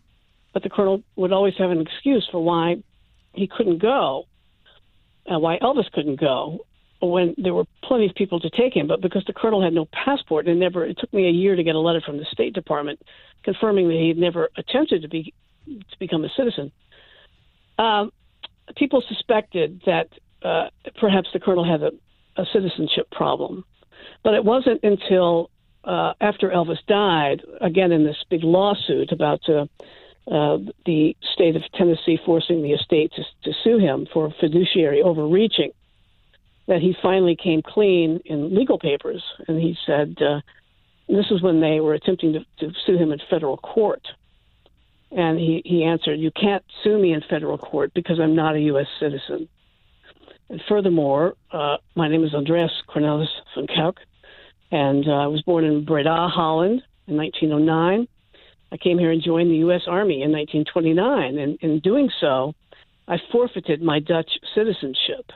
but 0.53 0.63
the 0.63 0.71
colonel 0.71 1.03
would 1.17 1.33
always 1.33 1.55
have 1.59 1.71
an 1.71 1.81
excuse 1.81 2.29
for 2.31 2.43
why 2.43 2.83
he 3.35 3.47
couldn't 3.47 3.79
go, 3.79 4.27
why 5.37 5.59
Elvis 5.59 5.91
couldn't 5.93 6.20
go 6.20 6.64
when 7.01 7.35
there 7.39 7.55
were 7.55 7.64
plenty 7.85 8.07
of 8.07 8.14
people 8.14 8.41
to 8.41 8.51
take 8.51 8.74
him, 8.74 8.89
but 8.89 9.01
because 9.01 9.22
the 9.26 9.33
colonel 9.33 9.62
had 9.62 9.72
no 9.72 9.87
passport 9.93 10.49
and 10.49 10.59
never, 10.59 10.85
it 10.85 10.99
took 10.99 11.12
me 11.12 11.29
a 11.29 11.31
year 11.31 11.55
to 11.55 11.62
get 11.62 11.74
a 11.74 11.79
letter 11.79 12.01
from 12.01 12.16
the 12.16 12.26
State 12.33 12.55
Department 12.55 13.01
confirming 13.45 13.89
that 13.89 13.95
he 13.95 14.09
had 14.09 14.18
never 14.18 14.49
attempted 14.57 15.03
to 15.03 15.09
be 15.09 15.33
to 15.66 15.99
become 15.99 16.24
a 16.24 16.29
citizen. 16.37 16.72
Um, 17.79 18.11
people 18.76 19.03
suspected 19.07 19.83
that 19.87 20.09
uh, 20.43 20.68
perhaps 20.99 21.29
the 21.33 21.41
colonel 21.41 21.64
had 21.64 21.83
a, 21.83 21.91
a, 22.41 22.47
citizenship 22.53 23.11
problem, 23.11 23.64
but 24.24 24.35
it 24.35 24.45
wasn't 24.45 24.83
until 24.83 25.51
uh, 25.85 26.14
after 26.20 26.49
Elvis 26.49 26.79
died, 26.87 27.43
again 27.61 27.93
in 27.93 28.05
this 28.05 28.16
big 28.31 28.43
lawsuit 28.43 29.12
about 29.12 29.47
uh, 29.49 29.66
uh 30.31 30.59
the 30.87 31.16
state 31.33 31.57
of 31.57 31.62
Tennessee 31.74 32.18
forcing 32.24 32.62
the 32.62 32.72
estate 32.72 33.12
to, 33.16 33.22
to 33.45 33.57
sue 33.64 33.79
him 33.79 34.07
for 34.12 34.33
fiduciary 34.41 35.03
overreaching 35.03 35.72
that 36.68 36.83
he 36.83 36.95
finally 37.03 37.35
came 37.35 37.62
clean 37.62 38.20
in 38.26 38.55
legal 38.55 38.79
papers, 38.79 39.24
and 39.49 39.59
he 39.59 39.76
said 39.87 40.16
uh, 40.20 40.41
this 41.09 41.24
is 41.31 41.43
when 41.43 41.61
they 41.61 41.81
were 41.81 41.95
attempting 41.95 42.35
to, 42.35 42.41
to 42.61 42.72
sue 42.87 42.99
him 42.99 43.11
in 43.11 43.18
federal 43.31 43.57
court. 43.57 44.07
And 45.11 45.39
he, 45.39 45.62
he 45.64 45.85
answered, 45.85 46.20
You 46.20 46.31
can't 46.31 46.62
sue 46.85 46.99
me 46.99 47.14
in 47.14 47.22
federal 47.29 47.57
court 47.57 47.93
because 47.95 48.20
I'm 48.20 48.37
not 48.37 48.55
a 48.55 48.61
U.S. 48.61 48.87
citizen. 49.01 49.49
And 50.51 50.61
furthermore, 50.68 51.35
uh, 51.51 51.79
my 51.95 52.09
name 52.09 52.22
is 52.22 52.35
Andreas 52.35 52.70
Cornelis 52.87 53.29
van 53.55 53.66
Kuijk, 53.66 53.97
and 54.70 55.09
uh, 55.09 55.12
I 55.12 55.26
was 55.26 55.41
born 55.43 55.64
in 55.64 55.87
Breda, 55.87 56.29
Holland 56.29 56.83
in 57.07 57.16
1909. 57.16 58.07
I 58.71 58.77
came 58.77 58.99
here 58.99 59.11
and 59.11 59.23
joined 59.23 59.51
the 59.51 59.57
U.S. 59.57 59.83
Army 59.87 60.23
in 60.23 60.33
1929, 60.33 61.39
and 61.39 61.59
in 61.61 61.81
doing 61.81 62.11
so, 62.21 62.55
I 63.07 63.16
forfeited 63.33 63.83
my 63.83 64.01
Dutch 64.01 64.31
citizenship. 64.55 65.33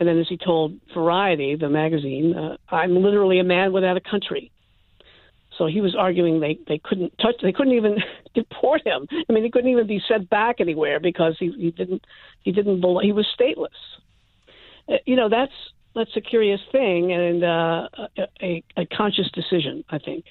And 0.00 0.08
then, 0.08 0.18
as 0.18 0.26
he 0.28 0.38
told 0.38 0.80
Variety, 0.94 1.54
the 1.56 1.68
magazine, 1.68 2.34
uh, 2.34 2.56
I'm 2.74 2.96
literally 3.02 3.38
a 3.38 3.44
man 3.44 3.72
without 3.72 3.96
a 3.96 4.00
country. 4.00 4.50
So 5.58 5.66
he 5.66 5.80
was 5.80 5.94
arguing 5.94 6.40
they, 6.40 6.58
they 6.66 6.80
couldn't 6.82 7.12
touch, 7.18 7.36
they 7.42 7.52
couldn't 7.52 7.74
even 7.74 7.98
deport 8.34 8.86
him. 8.86 9.06
I 9.10 9.32
mean, 9.32 9.44
he 9.44 9.50
couldn't 9.50 9.70
even 9.70 9.86
be 9.86 10.00
sent 10.08 10.30
back 10.30 10.56
anywhere 10.60 10.98
because 10.98 11.36
he, 11.38 11.52
he 11.52 11.70
didn't, 11.70 12.04
he 12.42 12.52
didn't, 12.52 12.82
he 13.02 13.12
was 13.12 13.26
stateless. 13.38 13.68
Uh, 14.88 14.96
you 15.04 15.14
know, 15.14 15.28
that's 15.28 15.52
that's 15.94 16.16
a 16.16 16.20
curious 16.20 16.60
thing 16.70 17.12
and 17.12 17.44
uh, 17.44 17.88
a, 18.40 18.62
a 18.76 18.86
conscious 18.86 19.30
decision, 19.32 19.84
I 19.90 19.98
think. 19.98 20.24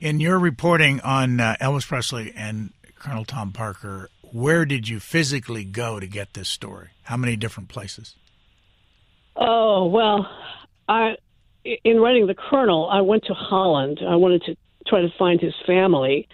In 0.00 0.20
your 0.20 0.38
reporting 0.38 1.00
on 1.00 1.40
uh, 1.40 1.56
Elvis 1.60 1.86
Presley 1.86 2.32
and 2.36 2.72
Colonel 3.00 3.24
Tom 3.24 3.52
Parker, 3.52 4.08
where 4.32 4.64
did 4.64 4.88
you 4.88 5.00
physically 5.00 5.64
go 5.64 5.98
to 5.98 6.06
get 6.06 6.34
this 6.34 6.48
story? 6.48 6.90
How 7.02 7.16
many 7.16 7.34
different 7.34 7.68
places? 7.68 8.14
Oh 9.34 9.86
well, 9.86 10.30
I 10.88 11.16
in 11.64 11.98
writing 11.98 12.26
the 12.28 12.34
Colonel, 12.34 12.88
I 12.88 13.00
went 13.00 13.24
to 13.24 13.34
Holland. 13.34 14.00
I 14.06 14.16
wanted 14.16 14.42
to 14.44 14.56
try 14.86 15.00
to 15.00 15.08
find 15.18 15.40
his 15.40 15.54
family, 15.66 16.28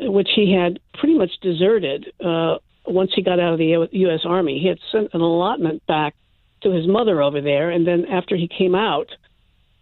which 0.00 0.28
he 0.34 0.52
had 0.54 0.80
pretty 0.94 1.16
much 1.18 1.32
deserted 1.42 2.12
uh, 2.24 2.56
once 2.86 3.12
he 3.14 3.22
got 3.22 3.38
out 3.38 3.52
of 3.52 3.58
the 3.58 3.88
U.S. 3.92 4.20
Army. 4.24 4.58
He 4.58 4.68
had 4.68 4.78
sent 4.90 5.10
an 5.12 5.20
allotment 5.20 5.86
back 5.86 6.14
to 6.62 6.70
his 6.70 6.86
mother 6.86 7.22
over 7.22 7.40
there, 7.40 7.70
and 7.70 7.86
then 7.86 8.06
after 8.06 8.36
he 8.36 8.48
came 8.48 8.74
out, 8.74 9.08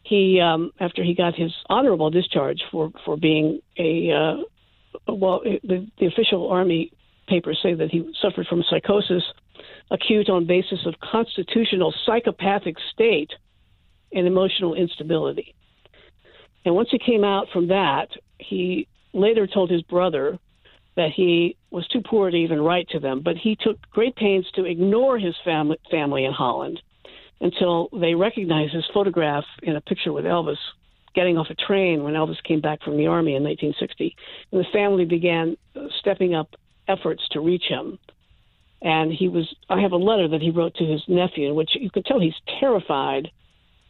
he 0.09 0.41
um, 0.41 0.73
after 0.81 1.05
he 1.05 1.15
got 1.15 1.35
his 1.35 1.53
honorable 1.69 2.11
discharge 2.11 2.63
for 2.71 2.91
for 3.05 3.17
being 3.17 3.61
a 3.79 4.11
uh, 4.11 5.13
well, 5.13 5.41
the, 5.45 5.87
the 5.99 6.07
official 6.07 6.51
army 6.51 6.93
papers 7.29 7.59
say 7.63 7.75
that 7.75 7.91
he 7.91 8.11
suffered 8.23 8.47
from 8.47 8.65
psychosis 8.71 9.23
acute 9.91 10.31
on 10.31 10.47
basis 10.47 10.81
of 10.87 10.95
constitutional 11.01 11.95
psychopathic 12.07 12.77
state 12.93 13.31
and 14.13 14.27
emotional 14.27 14.75
instability. 14.75 15.55
And 16.65 16.75
once 16.75 16.89
he 16.91 16.99
came 16.99 17.25
out 17.25 17.47
from 17.53 17.69
that, 17.69 18.09
he 18.39 18.89
later 19.13 19.47
told 19.47 19.71
his 19.71 19.83
brother 19.83 20.39
that 20.97 21.11
he 21.15 21.57
was 21.71 21.87
too 21.89 22.01
poor 22.01 22.31
to 22.31 22.37
even 22.37 22.61
write 22.61 22.89
to 22.91 22.99
them, 22.99 23.21
but 23.23 23.37
he 23.37 23.57
took 23.61 23.79
great 23.91 24.17
pains 24.17 24.47
to 24.55 24.65
ignore 24.65 25.19
his 25.19 25.35
family, 25.45 25.77
family 25.91 26.25
in 26.25 26.33
Holland 26.33 26.81
until 27.41 27.89
they 27.93 28.15
recognized 28.15 28.75
his 28.75 28.85
photograph 28.93 29.45
in 29.63 29.77
a 29.77 29.81
picture 29.81 30.13
with 30.13 30.25
Elvis 30.25 30.57
getting 31.15 31.39
off 31.39 31.49
a 31.51 31.55
train 31.55 32.03
when 32.03 32.15
Elvis 32.15 32.43
came 32.45 32.61
back 32.61 32.83
from 32.83 32.97
the 32.97 33.07
army 33.07 33.35
in 33.35 33.43
1960. 33.43 34.15
And 34.53 34.61
the 34.61 34.69
family 34.73 35.05
began 35.05 35.57
stepping 35.99 36.35
up 36.35 36.55
efforts 36.87 37.23
to 37.33 37.41
reach 37.41 37.65
him. 37.69 37.99
And 38.83 39.13
he 39.13 39.29
was 39.29 39.53
i 39.69 39.81
have 39.81 39.93
a 39.93 39.97
letter 39.97 40.29
that 40.29 40.41
he 40.41 40.51
wrote 40.51 40.75
to 40.77 40.85
his 40.85 41.03
nephew 41.09 41.49
in 41.49 41.57
which 41.57 41.71
you 41.75 41.91
could 41.91 42.05
tell 42.05 42.21
he's 42.21 42.35
terrified. 42.61 43.29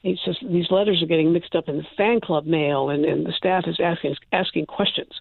He 0.02 0.16
says 0.24 0.36
these 0.42 0.70
letters 0.70 1.02
are 1.02 1.06
getting 1.06 1.32
mixed 1.32 1.54
up 1.54 1.68
in 1.68 1.76
the 1.76 1.86
fan 1.96 2.20
club 2.20 2.46
mail 2.46 2.88
and, 2.88 3.04
and 3.04 3.26
the 3.26 3.32
staff 3.32 3.64
is 3.66 3.78
asking 3.82 4.16
asking 4.32 4.66
questions 4.66 5.12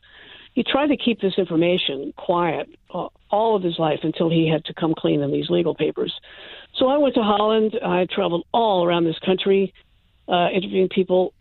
he 0.57 0.63
tried 0.63 0.87
to 0.87 0.97
keep 0.97 1.21
this 1.21 1.35
information 1.37 2.15
quiet 2.17 2.67
uh, 2.91 3.09
all 3.29 3.55
of 3.55 3.61
his 3.61 3.77
life 3.77 3.99
until 4.01 4.27
he 4.27 4.49
had 4.49 4.65
to 4.65 4.73
come 4.73 4.95
clean 4.97 5.21
in 5.21 5.31
these 5.31 5.51
legal 5.51 5.75
papers. 5.75 6.19
So 6.73 6.87
i 6.87 6.97
went 6.97 7.13
to 7.13 7.21
holland. 7.21 7.77
I 7.85 8.07
traveled 8.09 8.43
all 8.51 8.83
around 8.83 9.03
this 9.03 9.19
country 9.19 9.71
uh, 10.27 10.49
interviewing 10.51 10.89
people 10.89 11.35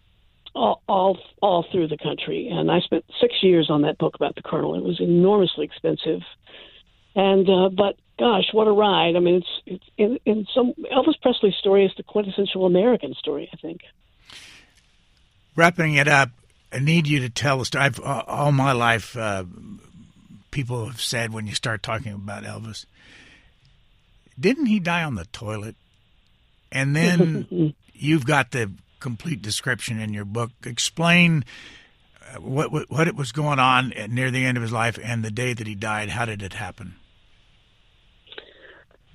all, 0.54 0.82
all 0.86 1.18
all 1.40 1.64
through 1.72 1.88
the 1.88 1.96
country. 1.96 2.48
And 2.52 2.70
i 2.70 2.80
spent 2.80 3.06
six 3.18 3.42
years 3.42 3.70
on 3.70 3.80
that 3.82 3.96
book 3.96 4.16
about 4.16 4.34
the 4.34 4.42
colonel. 4.42 4.74
It 4.74 4.84
was 4.84 5.00
enormously 5.00 5.64
expensive. 5.64 6.20
And 7.14 7.48
uh, 7.48 7.70
but 7.70 7.96
gosh, 8.18 8.52
what 8.52 8.68
a 8.68 8.72
ride! 8.72 9.16
I 9.16 9.20
mean, 9.20 9.36
it's 9.36 9.62
it's 9.64 9.84
in, 9.96 10.18
in 10.26 10.46
some 10.54 10.74
Elvis 10.92 11.18
Presley's 11.22 11.54
story 11.54 11.86
is 11.86 11.92
the 11.96 12.02
quintessential 12.02 12.66
American 12.66 13.14
story, 13.14 13.48
I 13.50 13.56
think. 13.56 13.80
Wrapping 15.56 15.94
it 15.94 16.06
up, 16.06 16.28
I 16.72 16.78
need 16.78 17.06
you 17.06 17.20
to 17.20 17.30
tell 17.30 17.60
us. 17.60 17.74
I've 17.74 18.00
uh, 18.00 18.24
all 18.26 18.52
my 18.52 18.72
life, 18.72 19.16
uh, 19.16 19.44
people 20.50 20.86
have 20.86 21.00
said 21.00 21.32
when 21.32 21.46
you 21.46 21.54
start 21.54 21.82
talking 21.82 22.12
about 22.12 22.44
Elvis, 22.44 22.86
didn't 24.38 24.66
he 24.66 24.80
die 24.80 25.04
on 25.04 25.14
the 25.14 25.26
toilet? 25.26 25.76
And 26.72 26.94
then 26.94 27.74
you've 27.92 28.26
got 28.26 28.50
the 28.50 28.72
complete 29.00 29.42
description 29.42 30.00
in 30.00 30.12
your 30.12 30.24
book. 30.24 30.50
Explain 30.64 31.44
uh, 32.34 32.40
what, 32.40 32.72
what 32.72 32.90
what 32.90 33.08
it 33.08 33.14
was 33.14 33.32
going 33.32 33.58
on 33.58 33.92
near 34.08 34.30
the 34.30 34.44
end 34.44 34.56
of 34.56 34.62
his 34.62 34.72
life 34.72 34.98
and 35.02 35.24
the 35.24 35.30
day 35.30 35.52
that 35.52 35.66
he 35.66 35.74
died. 35.74 36.10
How 36.10 36.24
did 36.24 36.42
it 36.42 36.54
happen? 36.54 36.96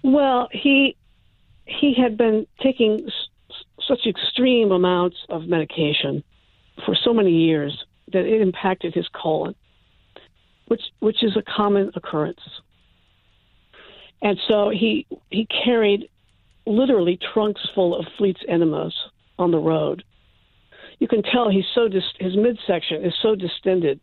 Well, 0.03 0.47
he 0.51 0.95
he 1.65 1.93
had 1.93 2.17
been 2.17 2.47
taking 2.61 3.05
s- 3.05 3.55
such 3.87 4.05
extreme 4.07 4.71
amounts 4.71 5.17
of 5.29 5.43
medication 5.47 6.23
for 6.85 6.95
so 6.95 7.13
many 7.13 7.31
years 7.31 7.85
that 8.11 8.25
it 8.25 8.41
impacted 8.41 8.93
his 8.93 9.07
colon, 9.09 9.55
which 10.67 10.81
which 10.99 11.23
is 11.23 11.35
a 11.35 11.41
common 11.41 11.91
occurrence. 11.95 12.41
And 14.21 14.39
so 14.47 14.69
he 14.69 15.07
he 15.29 15.47
carried 15.65 16.09
literally 16.65 17.17
trunks 17.33 17.61
full 17.73 17.95
of 17.95 18.05
Fleet's 18.17 18.41
enemas 18.47 18.95
on 19.39 19.51
the 19.51 19.57
road. 19.57 20.03
You 20.99 21.07
can 21.07 21.23
tell 21.23 21.49
he's 21.49 21.65
so 21.73 21.87
dis- 21.87 22.03
his 22.19 22.35
midsection 22.35 23.03
is 23.03 23.13
so 23.21 23.35
distended 23.35 23.99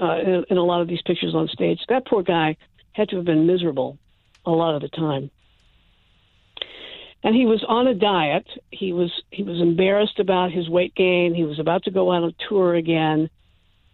uh, 0.00 0.18
in, 0.20 0.44
in 0.48 0.56
a 0.56 0.64
lot 0.64 0.80
of 0.80 0.88
these 0.88 1.02
pictures 1.02 1.34
on 1.34 1.48
stage. 1.48 1.80
That 1.88 2.06
poor 2.06 2.22
guy 2.22 2.56
had 2.92 3.10
to 3.10 3.16
have 3.16 3.24
been 3.26 3.46
miserable 3.46 3.98
a 4.46 4.50
lot 4.50 4.74
of 4.74 4.82
the 4.82 4.88
time. 4.88 5.30
And 7.24 7.36
he 7.36 7.46
was 7.46 7.64
on 7.66 7.86
a 7.86 7.94
diet. 7.94 8.46
He 8.70 8.92
was 8.92 9.12
he 9.30 9.42
was 9.42 9.60
embarrassed 9.60 10.18
about 10.18 10.50
his 10.50 10.68
weight 10.68 10.94
gain. 10.94 11.34
He 11.34 11.44
was 11.44 11.58
about 11.58 11.84
to 11.84 11.90
go 11.90 12.08
on 12.08 12.24
a 12.24 12.32
tour 12.48 12.74
again. 12.74 13.30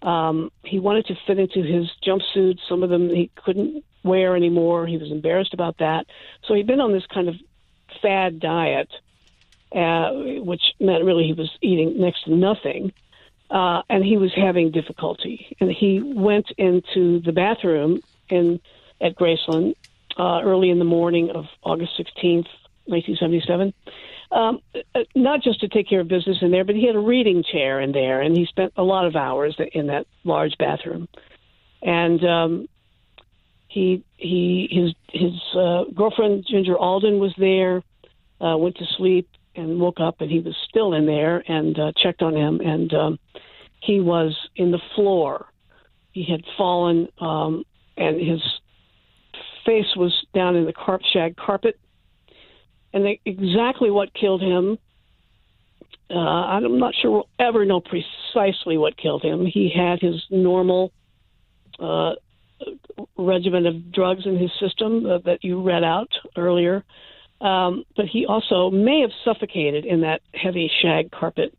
Um, 0.00 0.50
he 0.64 0.78
wanted 0.78 1.06
to 1.06 1.16
fit 1.26 1.38
into 1.38 1.62
his 1.62 1.90
jumpsuits. 2.06 2.60
Some 2.68 2.82
of 2.82 2.90
them 2.90 3.10
he 3.10 3.30
couldn't 3.34 3.84
wear 4.02 4.34
anymore. 4.34 4.86
He 4.86 4.96
was 4.96 5.10
embarrassed 5.10 5.52
about 5.52 5.78
that. 5.78 6.06
So 6.44 6.54
he'd 6.54 6.66
been 6.66 6.80
on 6.80 6.92
this 6.92 7.04
kind 7.06 7.28
of 7.28 7.34
fad 8.00 8.40
diet 8.40 8.88
uh, 9.72 10.10
which 10.42 10.62
meant 10.80 11.04
really 11.04 11.24
he 11.24 11.32
was 11.32 11.50
eating 11.60 12.00
next 12.00 12.24
to 12.24 12.34
nothing. 12.34 12.92
Uh, 13.50 13.82
and 13.88 14.04
he 14.04 14.16
was 14.16 14.32
having 14.34 14.70
difficulty. 14.70 15.56
And 15.60 15.70
he 15.70 16.00
went 16.00 16.50
into 16.58 17.20
the 17.20 17.32
bathroom 17.32 18.00
in 18.28 18.60
at 19.00 19.14
Graceland 19.14 19.74
uh, 20.18 20.40
early 20.42 20.70
in 20.70 20.78
the 20.78 20.84
morning 20.84 21.30
of 21.30 21.46
August 21.62 21.92
16th, 21.98 22.48
1977. 22.88 23.72
Um, 24.30 24.60
uh, 24.94 25.00
not 25.14 25.42
just 25.42 25.60
to 25.60 25.68
take 25.68 25.88
care 25.88 26.00
of 26.00 26.08
business 26.08 26.38
in 26.42 26.50
there, 26.50 26.64
but 26.64 26.74
he 26.74 26.86
had 26.86 26.96
a 26.96 27.00
reading 27.00 27.42
chair 27.42 27.80
in 27.80 27.92
there, 27.92 28.20
and 28.20 28.36
he 28.36 28.46
spent 28.46 28.72
a 28.76 28.82
lot 28.82 29.06
of 29.06 29.16
hours 29.16 29.58
in 29.72 29.86
that 29.86 30.06
large 30.24 30.56
bathroom. 30.58 31.08
And 31.80 32.22
um, 32.24 32.68
he 33.68 34.04
he 34.16 34.68
his 34.70 34.94
his 35.12 35.32
uh, 35.54 35.84
girlfriend 35.94 36.44
Ginger 36.48 36.76
Alden 36.76 37.18
was 37.18 37.32
there, 37.38 37.82
uh, 38.40 38.56
went 38.56 38.76
to 38.76 38.84
sleep 38.96 39.28
and 39.54 39.80
woke 39.80 40.00
up, 40.00 40.20
and 40.20 40.30
he 40.30 40.40
was 40.40 40.54
still 40.68 40.92
in 40.92 41.06
there, 41.06 41.42
and 41.50 41.78
uh, 41.78 41.92
checked 42.02 42.22
on 42.22 42.34
him, 42.34 42.60
and 42.60 42.92
um, 42.94 43.18
he 43.80 44.00
was 44.00 44.36
in 44.56 44.70
the 44.70 44.80
floor. 44.94 45.46
He 46.12 46.24
had 46.24 46.42
fallen, 46.56 47.08
um, 47.20 47.64
and 47.96 48.20
his 48.20 48.42
face 49.64 49.94
was 49.96 50.14
down 50.34 50.56
in 50.56 50.64
the 50.64 50.72
carp 50.72 51.02
shag 51.12 51.36
carpet 51.36 51.78
and 52.98 53.06
they, 53.06 53.20
exactly 53.24 53.92
what 53.92 54.12
killed 54.12 54.42
him. 54.42 54.76
Uh, 56.10 56.18
I'm 56.18 56.78
not 56.78 56.94
sure 57.00 57.10
we'll 57.12 57.28
ever 57.38 57.64
know 57.64 57.80
precisely 57.80 58.76
what 58.76 58.96
killed 58.96 59.22
him. 59.22 59.46
He 59.46 59.70
had 59.72 60.00
his 60.00 60.20
normal 60.30 60.90
uh, 61.78 62.14
regimen 63.16 63.66
of 63.66 63.92
drugs 63.92 64.26
in 64.26 64.36
his 64.36 64.50
system 64.58 65.06
uh, 65.06 65.18
that 65.26 65.44
you 65.44 65.62
read 65.62 65.84
out 65.84 66.08
earlier, 66.36 66.82
um, 67.40 67.84
but 67.94 68.06
he 68.06 68.26
also 68.26 68.68
may 68.70 69.02
have 69.02 69.12
suffocated 69.24 69.84
in 69.84 70.00
that 70.00 70.22
heavy 70.34 70.68
shag 70.82 71.12
carpet. 71.12 71.56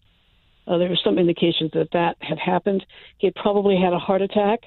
Uh, 0.67 0.77
there 0.77 0.89
were 0.89 0.99
some 1.01 1.17
indications 1.17 1.71
that 1.73 1.87
that 1.93 2.17
had 2.19 2.37
happened. 2.37 2.85
He 3.17 3.27
had 3.27 3.35
probably 3.35 3.77
had 3.81 3.93
a 3.93 3.99
heart 3.99 4.21
attack, 4.21 4.59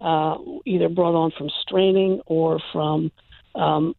uh, 0.00 0.36
either 0.66 0.90
brought 0.90 1.14
on 1.14 1.32
from 1.38 1.48
straining 1.62 2.20
or 2.26 2.60
from 2.70 3.10
um, 3.54 3.94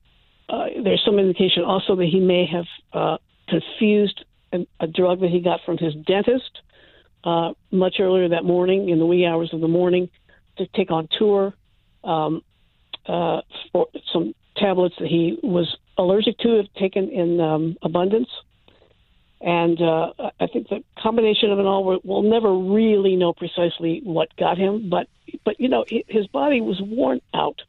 uh, 0.50 0.66
there's 0.84 1.02
some 1.06 1.20
indication 1.20 1.64
also 1.64 1.96
that 1.96 2.06
he 2.06 2.20
may 2.20 2.46
have 2.46 2.66
uh, 2.94 3.18
confused 3.48 4.24
a, 4.54 4.66
a 4.80 4.88
drug 4.88 5.20
that 5.22 5.30
he 5.30 5.42
got 5.42 5.60
from 5.66 5.78
his 5.78 5.94
dentist 5.94 6.62
uh, 7.24 7.54
much 7.72 7.96
earlier 8.00 8.30
that 8.30 8.46
morning 8.46 8.90
in 8.90 9.00
the 9.00 9.06
wee 9.06 9.26
hours 9.26 9.54
of 9.54 9.60
the 9.60 9.68
morning 9.68 10.10
to 10.58 10.66
take 10.68 10.92
on 10.92 11.08
tour 11.18 11.54
um, 12.04 12.42
uh, 13.06 13.42
for 13.72 13.88
some 14.14 14.34
tablets 14.56 14.96
that 15.00 15.08
he 15.08 15.38
was 15.44 15.78
allergic 15.98 16.38
to 16.40 16.58
have 16.58 16.74
taken 16.80 17.10
in 17.10 17.40
um, 17.40 17.78
abundance. 17.82 18.30
And 19.40 19.80
uh, 19.82 20.14
I 20.40 20.48
think 20.48 20.70
the 20.70 20.84
combination 20.98 21.52
of 21.52 21.60
it 21.60 21.66
all, 21.66 22.00
we'll 22.04 22.24
never 22.24 22.56
really 22.58 23.16
know 23.16 23.34
precisely 23.34 24.02
what 24.04 24.36
got 24.36 24.58
him, 24.58 24.90
but 24.90 25.08
but 25.44 25.60
you 25.60 25.68
know 25.70 25.86
his 26.08 26.26
body 26.28 26.62
was 26.62 26.82
worn 26.82 27.22
out 27.34 27.62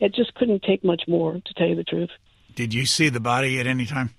it 0.00 0.14
just 0.14 0.34
couldn't 0.34 0.62
take 0.62 0.82
much 0.82 1.02
more, 1.06 1.34
to 1.34 1.54
tell 1.54 1.66
you 1.66 1.76
the 1.76 1.84
truth. 1.84 2.10
Did 2.54 2.74
you 2.74 2.86
see 2.86 3.08
the 3.08 3.20
body 3.20 3.60
at 3.60 3.66
any 3.66 3.86
time? 3.86 4.10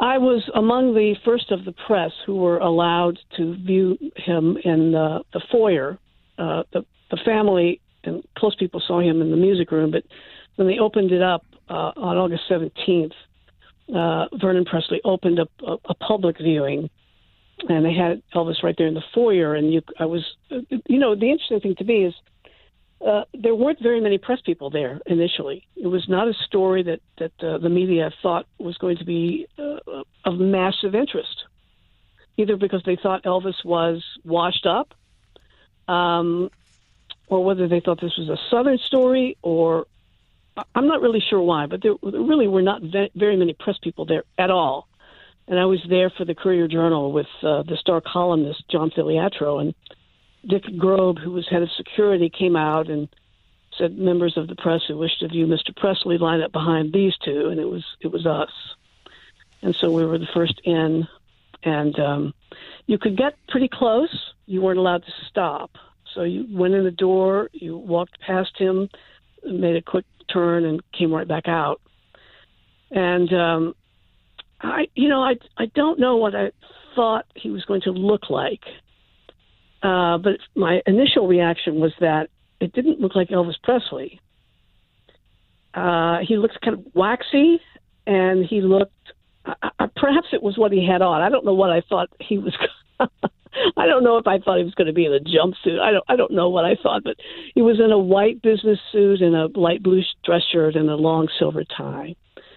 I 0.00 0.18
was 0.18 0.48
among 0.54 0.94
the 0.94 1.16
first 1.24 1.50
of 1.50 1.64
the 1.64 1.72
press 1.72 2.12
who 2.24 2.36
were 2.36 2.58
allowed 2.58 3.18
to 3.36 3.56
view 3.56 3.98
him 4.16 4.56
in 4.64 4.92
the, 4.92 5.24
the 5.32 5.40
foyer. 5.50 5.98
Uh, 6.38 6.62
the, 6.72 6.84
the 7.10 7.18
family 7.24 7.80
and 8.04 8.22
close 8.36 8.54
people 8.54 8.80
saw 8.86 9.00
him 9.00 9.20
in 9.20 9.32
the 9.32 9.36
music 9.36 9.72
room, 9.72 9.90
but 9.90 10.04
when 10.54 10.68
they 10.68 10.78
opened 10.78 11.10
it 11.10 11.22
up 11.22 11.44
uh, 11.68 11.92
on 11.96 12.16
August 12.16 12.44
17th, 12.48 13.12
uh, 13.94 14.26
Vernon 14.36 14.64
Presley 14.64 15.00
opened 15.04 15.40
up 15.40 15.50
a, 15.66 15.76
a 15.86 15.94
public 15.94 16.38
viewing, 16.38 16.90
and 17.68 17.84
they 17.84 17.94
had 17.94 18.22
Elvis 18.34 18.62
right 18.62 18.74
there 18.78 18.86
in 18.86 18.94
the 18.94 19.02
foyer. 19.14 19.54
And 19.54 19.72
you, 19.72 19.82
I 19.98 20.04
was, 20.04 20.24
you 20.50 20.98
know, 20.98 21.16
the 21.16 21.30
interesting 21.30 21.60
thing 21.60 21.74
to 21.76 21.84
me 21.84 22.04
is 22.04 22.14
uh, 23.04 23.24
there 23.32 23.54
weren't 23.54 23.80
very 23.80 24.00
many 24.00 24.18
press 24.18 24.40
people 24.40 24.70
there 24.70 25.00
initially. 25.06 25.66
It 25.76 25.86
was 25.86 26.08
not 26.08 26.26
a 26.28 26.34
story 26.34 26.82
that 26.84 27.00
that 27.18 27.32
uh, 27.42 27.58
the 27.58 27.68
media 27.68 28.12
thought 28.22 28.46
was 28.58 28.76
going 28.78 28.96
to 28.96 29.04
be 29.04 29.46
uh, 29.58 30.02
of 30.24 30.38
massive 30.38 30.94
interest, 30.94 31.44
either 32.36 32.56
because 32.56 32.82
they 32.84 32.96
thought 32.96 33.22
Elvis 33.22 33.64
was 33.64 34.04
washed 34.24 34.66
up, 34.66 34.94
um, 35.86 36.50
or 37.28 37.44
whether 37.44 37.68
they 37.68 37.80
thought 37.80 38.00
this 38.00 38.16
was 38.16 38.28
a 38.28 38.38
Southern 38.50 38.78
story, 38.78 39.36
or 39.42 39.86
I'm 40.74 40.88
not 40.88 41.00
really 41.00 41.20
sure 41.20 41.40
why. 41.40 41.66
But 41.66 41.82
there, 41.82 41.94
there 42.02 42.20
really 42.20 42.48
were 42.48 42.62
not 42.62 42.82
ve- 42.82 43.12
very 43.14 43.36
many 43.36 43.52
press 43.52 43.78
people 43.78 44.06
there 44.06 44.24
at 44.38 44.50
all. 44.50 44.88
And 45.46 45.58
I 45.58 45.64
was 45.64 45.80
there 45.88 46.10
for 46.10 46.24
the 46.26 46.34
Courier 46.34 46.68
Journal 46.68 47.10
with 47.10 47.28
uh, 47.42 47.62
the 47.62 47.76
star 47.76 48.02
columnist 48.02 48.64
John 48.68 48.90
Filiatreau, 48.90 49.60
and 49.60 49.74
Dick 50.46 50.64
Grob, 50.78 51.18
who 51.18 51.32
was 51.32 51.48
head 51.48 51.62
of 51.62 51.70
security, 51.76 52.30
came 52.30 52.56
out 52.56 52.88
and 52.88 53.08
said 53.76 53.98
members 53.98 54.36
of 54.36 54.48
the 54.48 54.56
press 54.56 54.80
who 54.86 54.96
wished 54.96 55.20
to 55.20 55.28
view 55.28 55.46
Mr. 55.46 55.74
Presley 55.76 56.18
line 56.18 56.40
up 56.40 56.52
behind 56.52 56.92
these 56.92 57.14
two, 57.24 57.48
and 57.48 57.60
it 57.60 57.66
was 57.66 57.84
it 58.00 58.08
was 58.08 58.26
us. 58.26 58.50
And 59.62 59.74
so 59.80 59.90
we 59.90 60.04
were 60.04 60.18
the 60.18 60.28
first 60.32 60.60
in, 60.64 61.06
and 61.64 61.98
um, 61.98 62.34
you 62.86 62.98
could 62.98 63.16
get 63.16 63.34
pretty 63.48 63.68
close. 63.68 64.32
You 64.46 64.62
weren't 64.62 64.78
allowed 64.78 65.04
to 65.04 65.12
stop. 65.28 65.72
So 66.14 66.22
you 66.22 66.46
went 66.50 66.74
in 66.74 66.84
the 66.84 66.90
door, 66.90 67.50
you 67.52 67.76
walked 67.76 68.20
past 68.20 68.56
him, 68.56 68.88
made 69.44 69.76
a 69.76 69.82
quick 69.82 70.06
turn, 70.32 70.64
and 70.64 70.80
came 70.92 71.12
right 71.12 71.28
back 71.28 71.48
out. 71.48 71.80
And 72.90 73.32
um, 73.32 73.74
I, 74.60 74.88
you 74.94 75.08
know, 75.08 75.22
I 75.22 75.36
I 75.56 75.66
don't 75.74 75.98
know 75.98 76.16
what 76.16 76.34
I 76.34 76.52
thought 76.94 77.26
he 77.34 77.50
was 77.50 77.64
going 77.64 77.82
to 77.82 77.90
look 77.90 78.30
like. 78.30 78.62
Uh, 79.82 80.18
but 80.18 80.38
my 80.56 80.80
initial 80.86 81.26
reaction 81.28 81.80
was 81.80 81.92
that 82.00 82.28
it 82.60 82.72
didn't 82.72 83.00
look 83.00 83.14
like 83.14 83.28
Elvis 83.28 83.60
Presley. 83.62 84.20
Uh, 85.74 86.18
he 86.26 86.36
looked 86.36 86.60
kind 86.60 86.78
of 86.78 86.84
waxy, 86.94 87.60
and 88.06 88.44
he 88.44 88.60
looked. 88.60 88.92
Uh, 89.44 89.86
perhaps 89.96 90.28
it 90.32 90.42
was 90.42 90.58
what 90.58 90.72
he 90.72 90.86
had 90.86 91.02
on. 91.02 91.22
I 91.22 91.28
don't 91.28 91.44
know 91.44 91.54
what 91.54 91.70
I 91.70 91.82
thought 91.88 92.08
he 92.20 92.38
was. 92.38 92.56
I 93.76 93.86
don't 93.86 94.04
know 94.04 94.18
if 94.18 94.26
I 94.26 94.38
thought 94.38 94.58
he 94.58 94.64
was 94.64 94.74
going 94.74 94.88
to 94.88 94.92
be 94.92 95.06
in 95.06 95.12
a 95.12 95.20
jumpsuit. 95.20 95.80
I 95.80 95.92
don't. 95.92 96.04
I 96.08 96.16
don't 96.16 96.32
know 96.32 96.48
what 96.48 96.64
I 96.64 96.74
thought, 96.82 97.04
but 97.04 97.16
he 97.54 97.62
was 97.62 97.80
in 97.80 97.92
a 97.92 97.98
white 97.98 98.42
business 98.42 98.78
suit 98.92 99.20
and 99.20 99.34
a 99.34 99.46
light 99.58 99.82
blue 99.82 100.02
dress 100.24 100.42
shirt 100.50 100.74
and 100.74 100.90
a 100.90 100.96
long 100.96 101.28
silver 101.38 101.64
tie, 101.64 102.16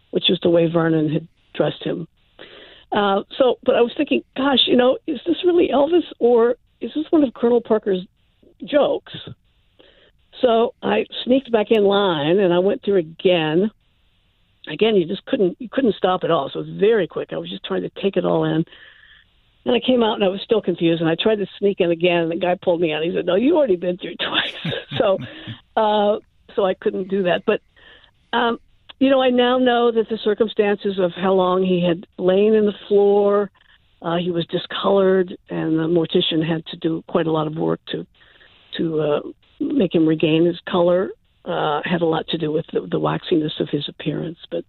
which 0.09 0.30
is 0.30 0.39
the 0.41 0.49
way 0.49 0.67
Vernon 0.72 1.09
had 1.09 1.28
dressed 1.53 1.84
him. 1.84 2.07
Uh, 2.91 3.22
so, 3.38 3.55
but 3.63 3.76
I 3.76 3.82
was 3.82 3.93
thinking, 3.95 4.22
gosh, 4.36 4.67
you 4.67 4.76
know, 4.76 4.97
is 5.07 5.19
this 5.26 5.38
really 5.45 5.69
Elvis 5.74 6.03
or 6.19 6.55
is 6.82 6.92
this 6.96 7.06
one 7.12 7.24
of 7.24 7.34
Colonel 7.34 7.62
Parker's 7.62 8.06
jokes? 8.64 9.14
So 10.42 10.74
I 10.82 11.06
sneaked 11.24 11.52
back 11.52 11.68
in 11.70 11.84
line 11.84 12.40
and 12.40 12.54
I 12.54 12.60
went 12.60 12.84
through 12.84 12.98
again. 12.98 13.72
Again, 14.68 14.96
you 14.96 15.06
just 15.06 15.26
couldn't 15.26 15.58
you 15.60 15.70
couldn't 15.70 15.96
stop 15.96 16.24
at 16.24 16.32
all. 16.32 16.50
So 16.50 16.60
it 16.60 16.68
was 16.68 16.78
very 16.80 17.08
quick. 17.08 17.30
I 17.32 17.38
was 17.38 17.50
just 17.50 17.64
trying 17.64 17.84
to 17.84 17.92
take 18.02 18.18
it 18.18 18.26
all 18.26 18.44
in. 18.44 18.66
And 19.64 19.76
I 19.76 19.80
came 19.80 20.02
out 20.02 20.16
and 20.16 20.24
I 20.24 20.28
was 20.28 20.42
still 20.42 20.62
confused. 20.62 21.02
And 21.02 21.10
I 21.10 21.16
tried 21.16 21.38
to 21.38 21.46
sneak 21.60 21.80
in 21.80 21.92
again, 21.92 22.24
and 22.24 22.32
the 22.32 22.36
guy 22.36 22.56
pulled 22.60 22.82
me 22.82 22.94
out. 22.94 23.04
He 23.04 23.14
said, 23.14 23.26
"No, 23.26 23.36
you've 23.36 23.56
already 23.56 23.76
been 23.76 23.98
through 23.98 24.16
twice." 24.20 24.56
so, 24.98 25.18
uh, 25.76 26.20
so 26.56 26.66
I 26.66 26.74
couldn't 26.74 27.10
do 27.10 27.24
that. 27.24 27.44
But, 27.46 27.62
um, 28.34 28.60
you 29.00 29.10
know, 29.10 29.22
I 29.22 29.30
now 29.30 29.58
know 29.58 29.92
that 29.92 30.10
the 30.10 30.18
circumstances 30.24 31.00
of 31.00 31.12
how 31.12 31.34
long 31.34 31.64
he 31.64 31.84
had 31.86 32.08
lain 32.18 32.54
in 32.54 32.66
the 32.66 32.74
floor, 32.88 33.52
uh, 34.02 34.18
he 34.18 34.32
was 34.32 34.45
discolored, 34.47 35.38
and 35.49 35.78
the 35.78 35.88
mortician 35.88 36.47
had 36.47 36.66
to 36.68 36.78
do 36.78 37.04
quite 37.08 37.28
a 37.28 37.32
lot 37.32 37.47
of 37.47 37.56
work 37.56 37.80
to 37.91 38.06
to 38.78 39.02
uh, 39.02 39.20
make 39.60 39.93
him 39.93 40.08
regain 40.08 40.45
his 40.45 40.60
color. 40.68 41.10
Uh, 41.43 41.82
had 41.84 42.02
a 42.02 42.06
lot 42.06 42.28
to 42.28 42.38
do 42.38 42.52
with 42.52 42.66
the, 42.72 42.82
the 42.82 42.99
waxiness 42.99 43.60
of 43.60 43.68
his 43.70 43.89
appearance, 43.89 44.38
but 44.52 44.64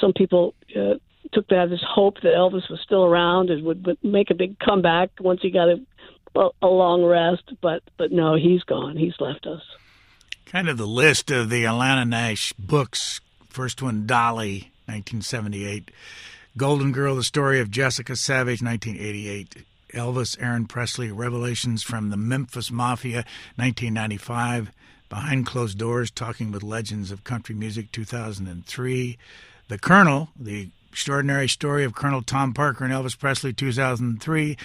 some 0.00 0.12
people 0.12 0.54
uh, 0.76 0.94
took 1.32 1.48
that 1.48 1.72
as 1.72 1.80
hope 1.86 2.14
that 2.22 2.34
Elvis 2.34 2.70
was 2.70 2.78
still 2.84 3.04
around 3.04 3.50
and 3.50 3.64
would, 3.64 3.84
would 3.86 3.98
make 4.02 4.30
a 4.30 4.34
big 4.34 4.58
comeback 4.58 5.10
once 5.20 5.40
he 5.42 5.50
got 5.50 5.68
a, 5.68 6.50
a 6.62 6.66
long 6.66 7.04
rest. 7.04 7.42
But 7.60 7.82
but 7.96 8.12
no, 8.12 8.34
he's 8.34 8.62
gone. 8.62 8.96
He's 8.96 9.14
left 9.20 9.46
us. 9.46 9.62
Kind 10.46 10.68
of 10.68 10.78
the 10.78 10.86
list 10.86 11.30
of 11.30 11.50
the 11.50 11.64
Alanna 11.64 12.08
Nash 12.08 12.52
books. 12.54 13.20
First 13.48 13.82
one, 13.82 14.06
Dolly, 14.06 14.72
1978. 14.86 15.90
Golden 16.58 16.90
Girl, 16.90 17.14
The 17.14 17.22
Story 17.22 17.60
of 17.60 17.70
Jessica 17.70 18.16
Savitch, 18.16 18.60
1988. 18.60 19.64
Elvis 19.94 20.36
Aaron 20.42 20.66
Presley, 20.66 21.12
Revelations 21.12 21.84
from 21.84 22.10
the 22.10 22.16
Memphis 22.16 22.72
Mafia, 22.72 23.24
1995. 23.54 24.72
Behind 25.08 25.46
Closed 25.46 25.78
Doors, 25.78 26.10
Talking 26.10 26.50
with 26.50 26.64
Legends 26.64 27.12
of 27.12 27.22
Country 27.22 27.54
Music, 27.54 27.92
2003. 27.92 29.16
The 29.68 29.78
Colonel, 29.78 30.30
The 30.36 30.70
Extraordinary 30.90 31.48
Story 31.48 31.84
of 31.84 31.94
Colonel 31.94 32.22
Tom 32.22 32.52
Parker 32.52 32.84
and 32.84 32.92
Elvis 32.92 33.16
Presley, 33.16 33.52
2003. 33.52 34.58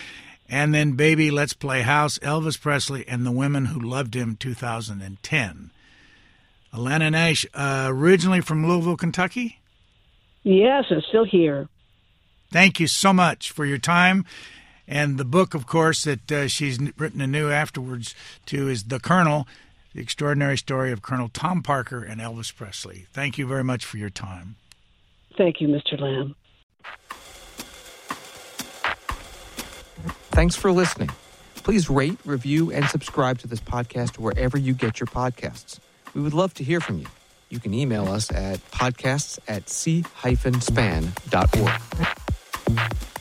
And 0.49 0.73
then 0.73 0.93
Baby, 0.93 1.29
Let's 1.29 1.53
Play 1.53 1.83
House, 1.83 2.17
Elvis 2.19 2.59
Presley 2.59 3.07
and 3.07 3.23
the 3.23 3.31
Women 3.31 3.65
Who 3.65 3.79
Loved 3.79 4.15
Him, 4.15 4.35
2010. 4.35 5.69
Alanna 6.73 7.11
Nash, 7.11 7.45
uh, 7.53 7.85
originally 7.87 8.41
from 8.41 8.67
Louisville, 8.67 8.97
Kentucky? 8.97 9.59
Yes, 10.41 10.85
and 10.89 11.03
still 11.07 11.23
here. 11.23 11.69
Thank 12.53 12.79
you 12.79 12.85
so 12.85 13.11
much 13.13 13.49
for 13.49 13.65
your 13.65 13.79
time. 13.79 14.25
And 14.87 15.17
the 15.17 15.25
book, 15.25 15.55
of 15.55 15.65
course, 15.65 16.03
that 16.03 16.31
uh, 16.31 16.47
she's 16.47 16.79
written 16.99 17.19
anew 17.19 17.49
afterwards 17.49 18.13
too 18.45 18.69
is 18.69 18.83
The 18.83 18.99
Colonel, 18.99 19.47
the 19.95 20.01
extraordinary 20.01 20.59
story 20.59 20.91
of 20.91 21.01
Colonel 21.01 21.29
Tom 21.29 21.63
Parker 21.63 22.03
and 22.03 22.21
Elvis 22.21 22.55
Presley. 22.55 23.07
Thank 23.11 23.39
you 23.39 23.47
very 23.47 23.63
much 23.63 23.85
for 23.85 23.97
your 23.97 24.11
time. 24.11 24.55
Thank 25.35 25.61
you, 25.61 25.67
Mr. 25.67 25.99
Lamb. 25.99 26.35
Thanks 30.29 30.55
for 30.55 30.71
listening. 30.71 31.09
Please 31.55 31.89
rate, 31.89 32.19
review, 32.23 32.71
and 32.71 32.85
subscribe 32.85 33.39
to 33.39 33.47
this 33.47 33.61
podcast 33.61 34.19
wherever 34.19 34.59
you 34.59 34.75
get 34.75 34.99
your 34.99 35.07
podcasts. 35.07 35.79
We 36.13 36.21
would 36.21 36.35
love 36.35 36.53
to 36.55 36.63
hear 36.63 36.79
from 36.79 36.99
you. 36.99 37.07
You 37.49 37.59
can 37.59 37.73
email 37.73 38.07
us 38.09 38.31
at 38.31 38.59
podcasts 38.69 39.39
at 39.47 39.69
c-span.org. 39.69 41.09
Thank 42.75 42.91
you. 43.03 43.12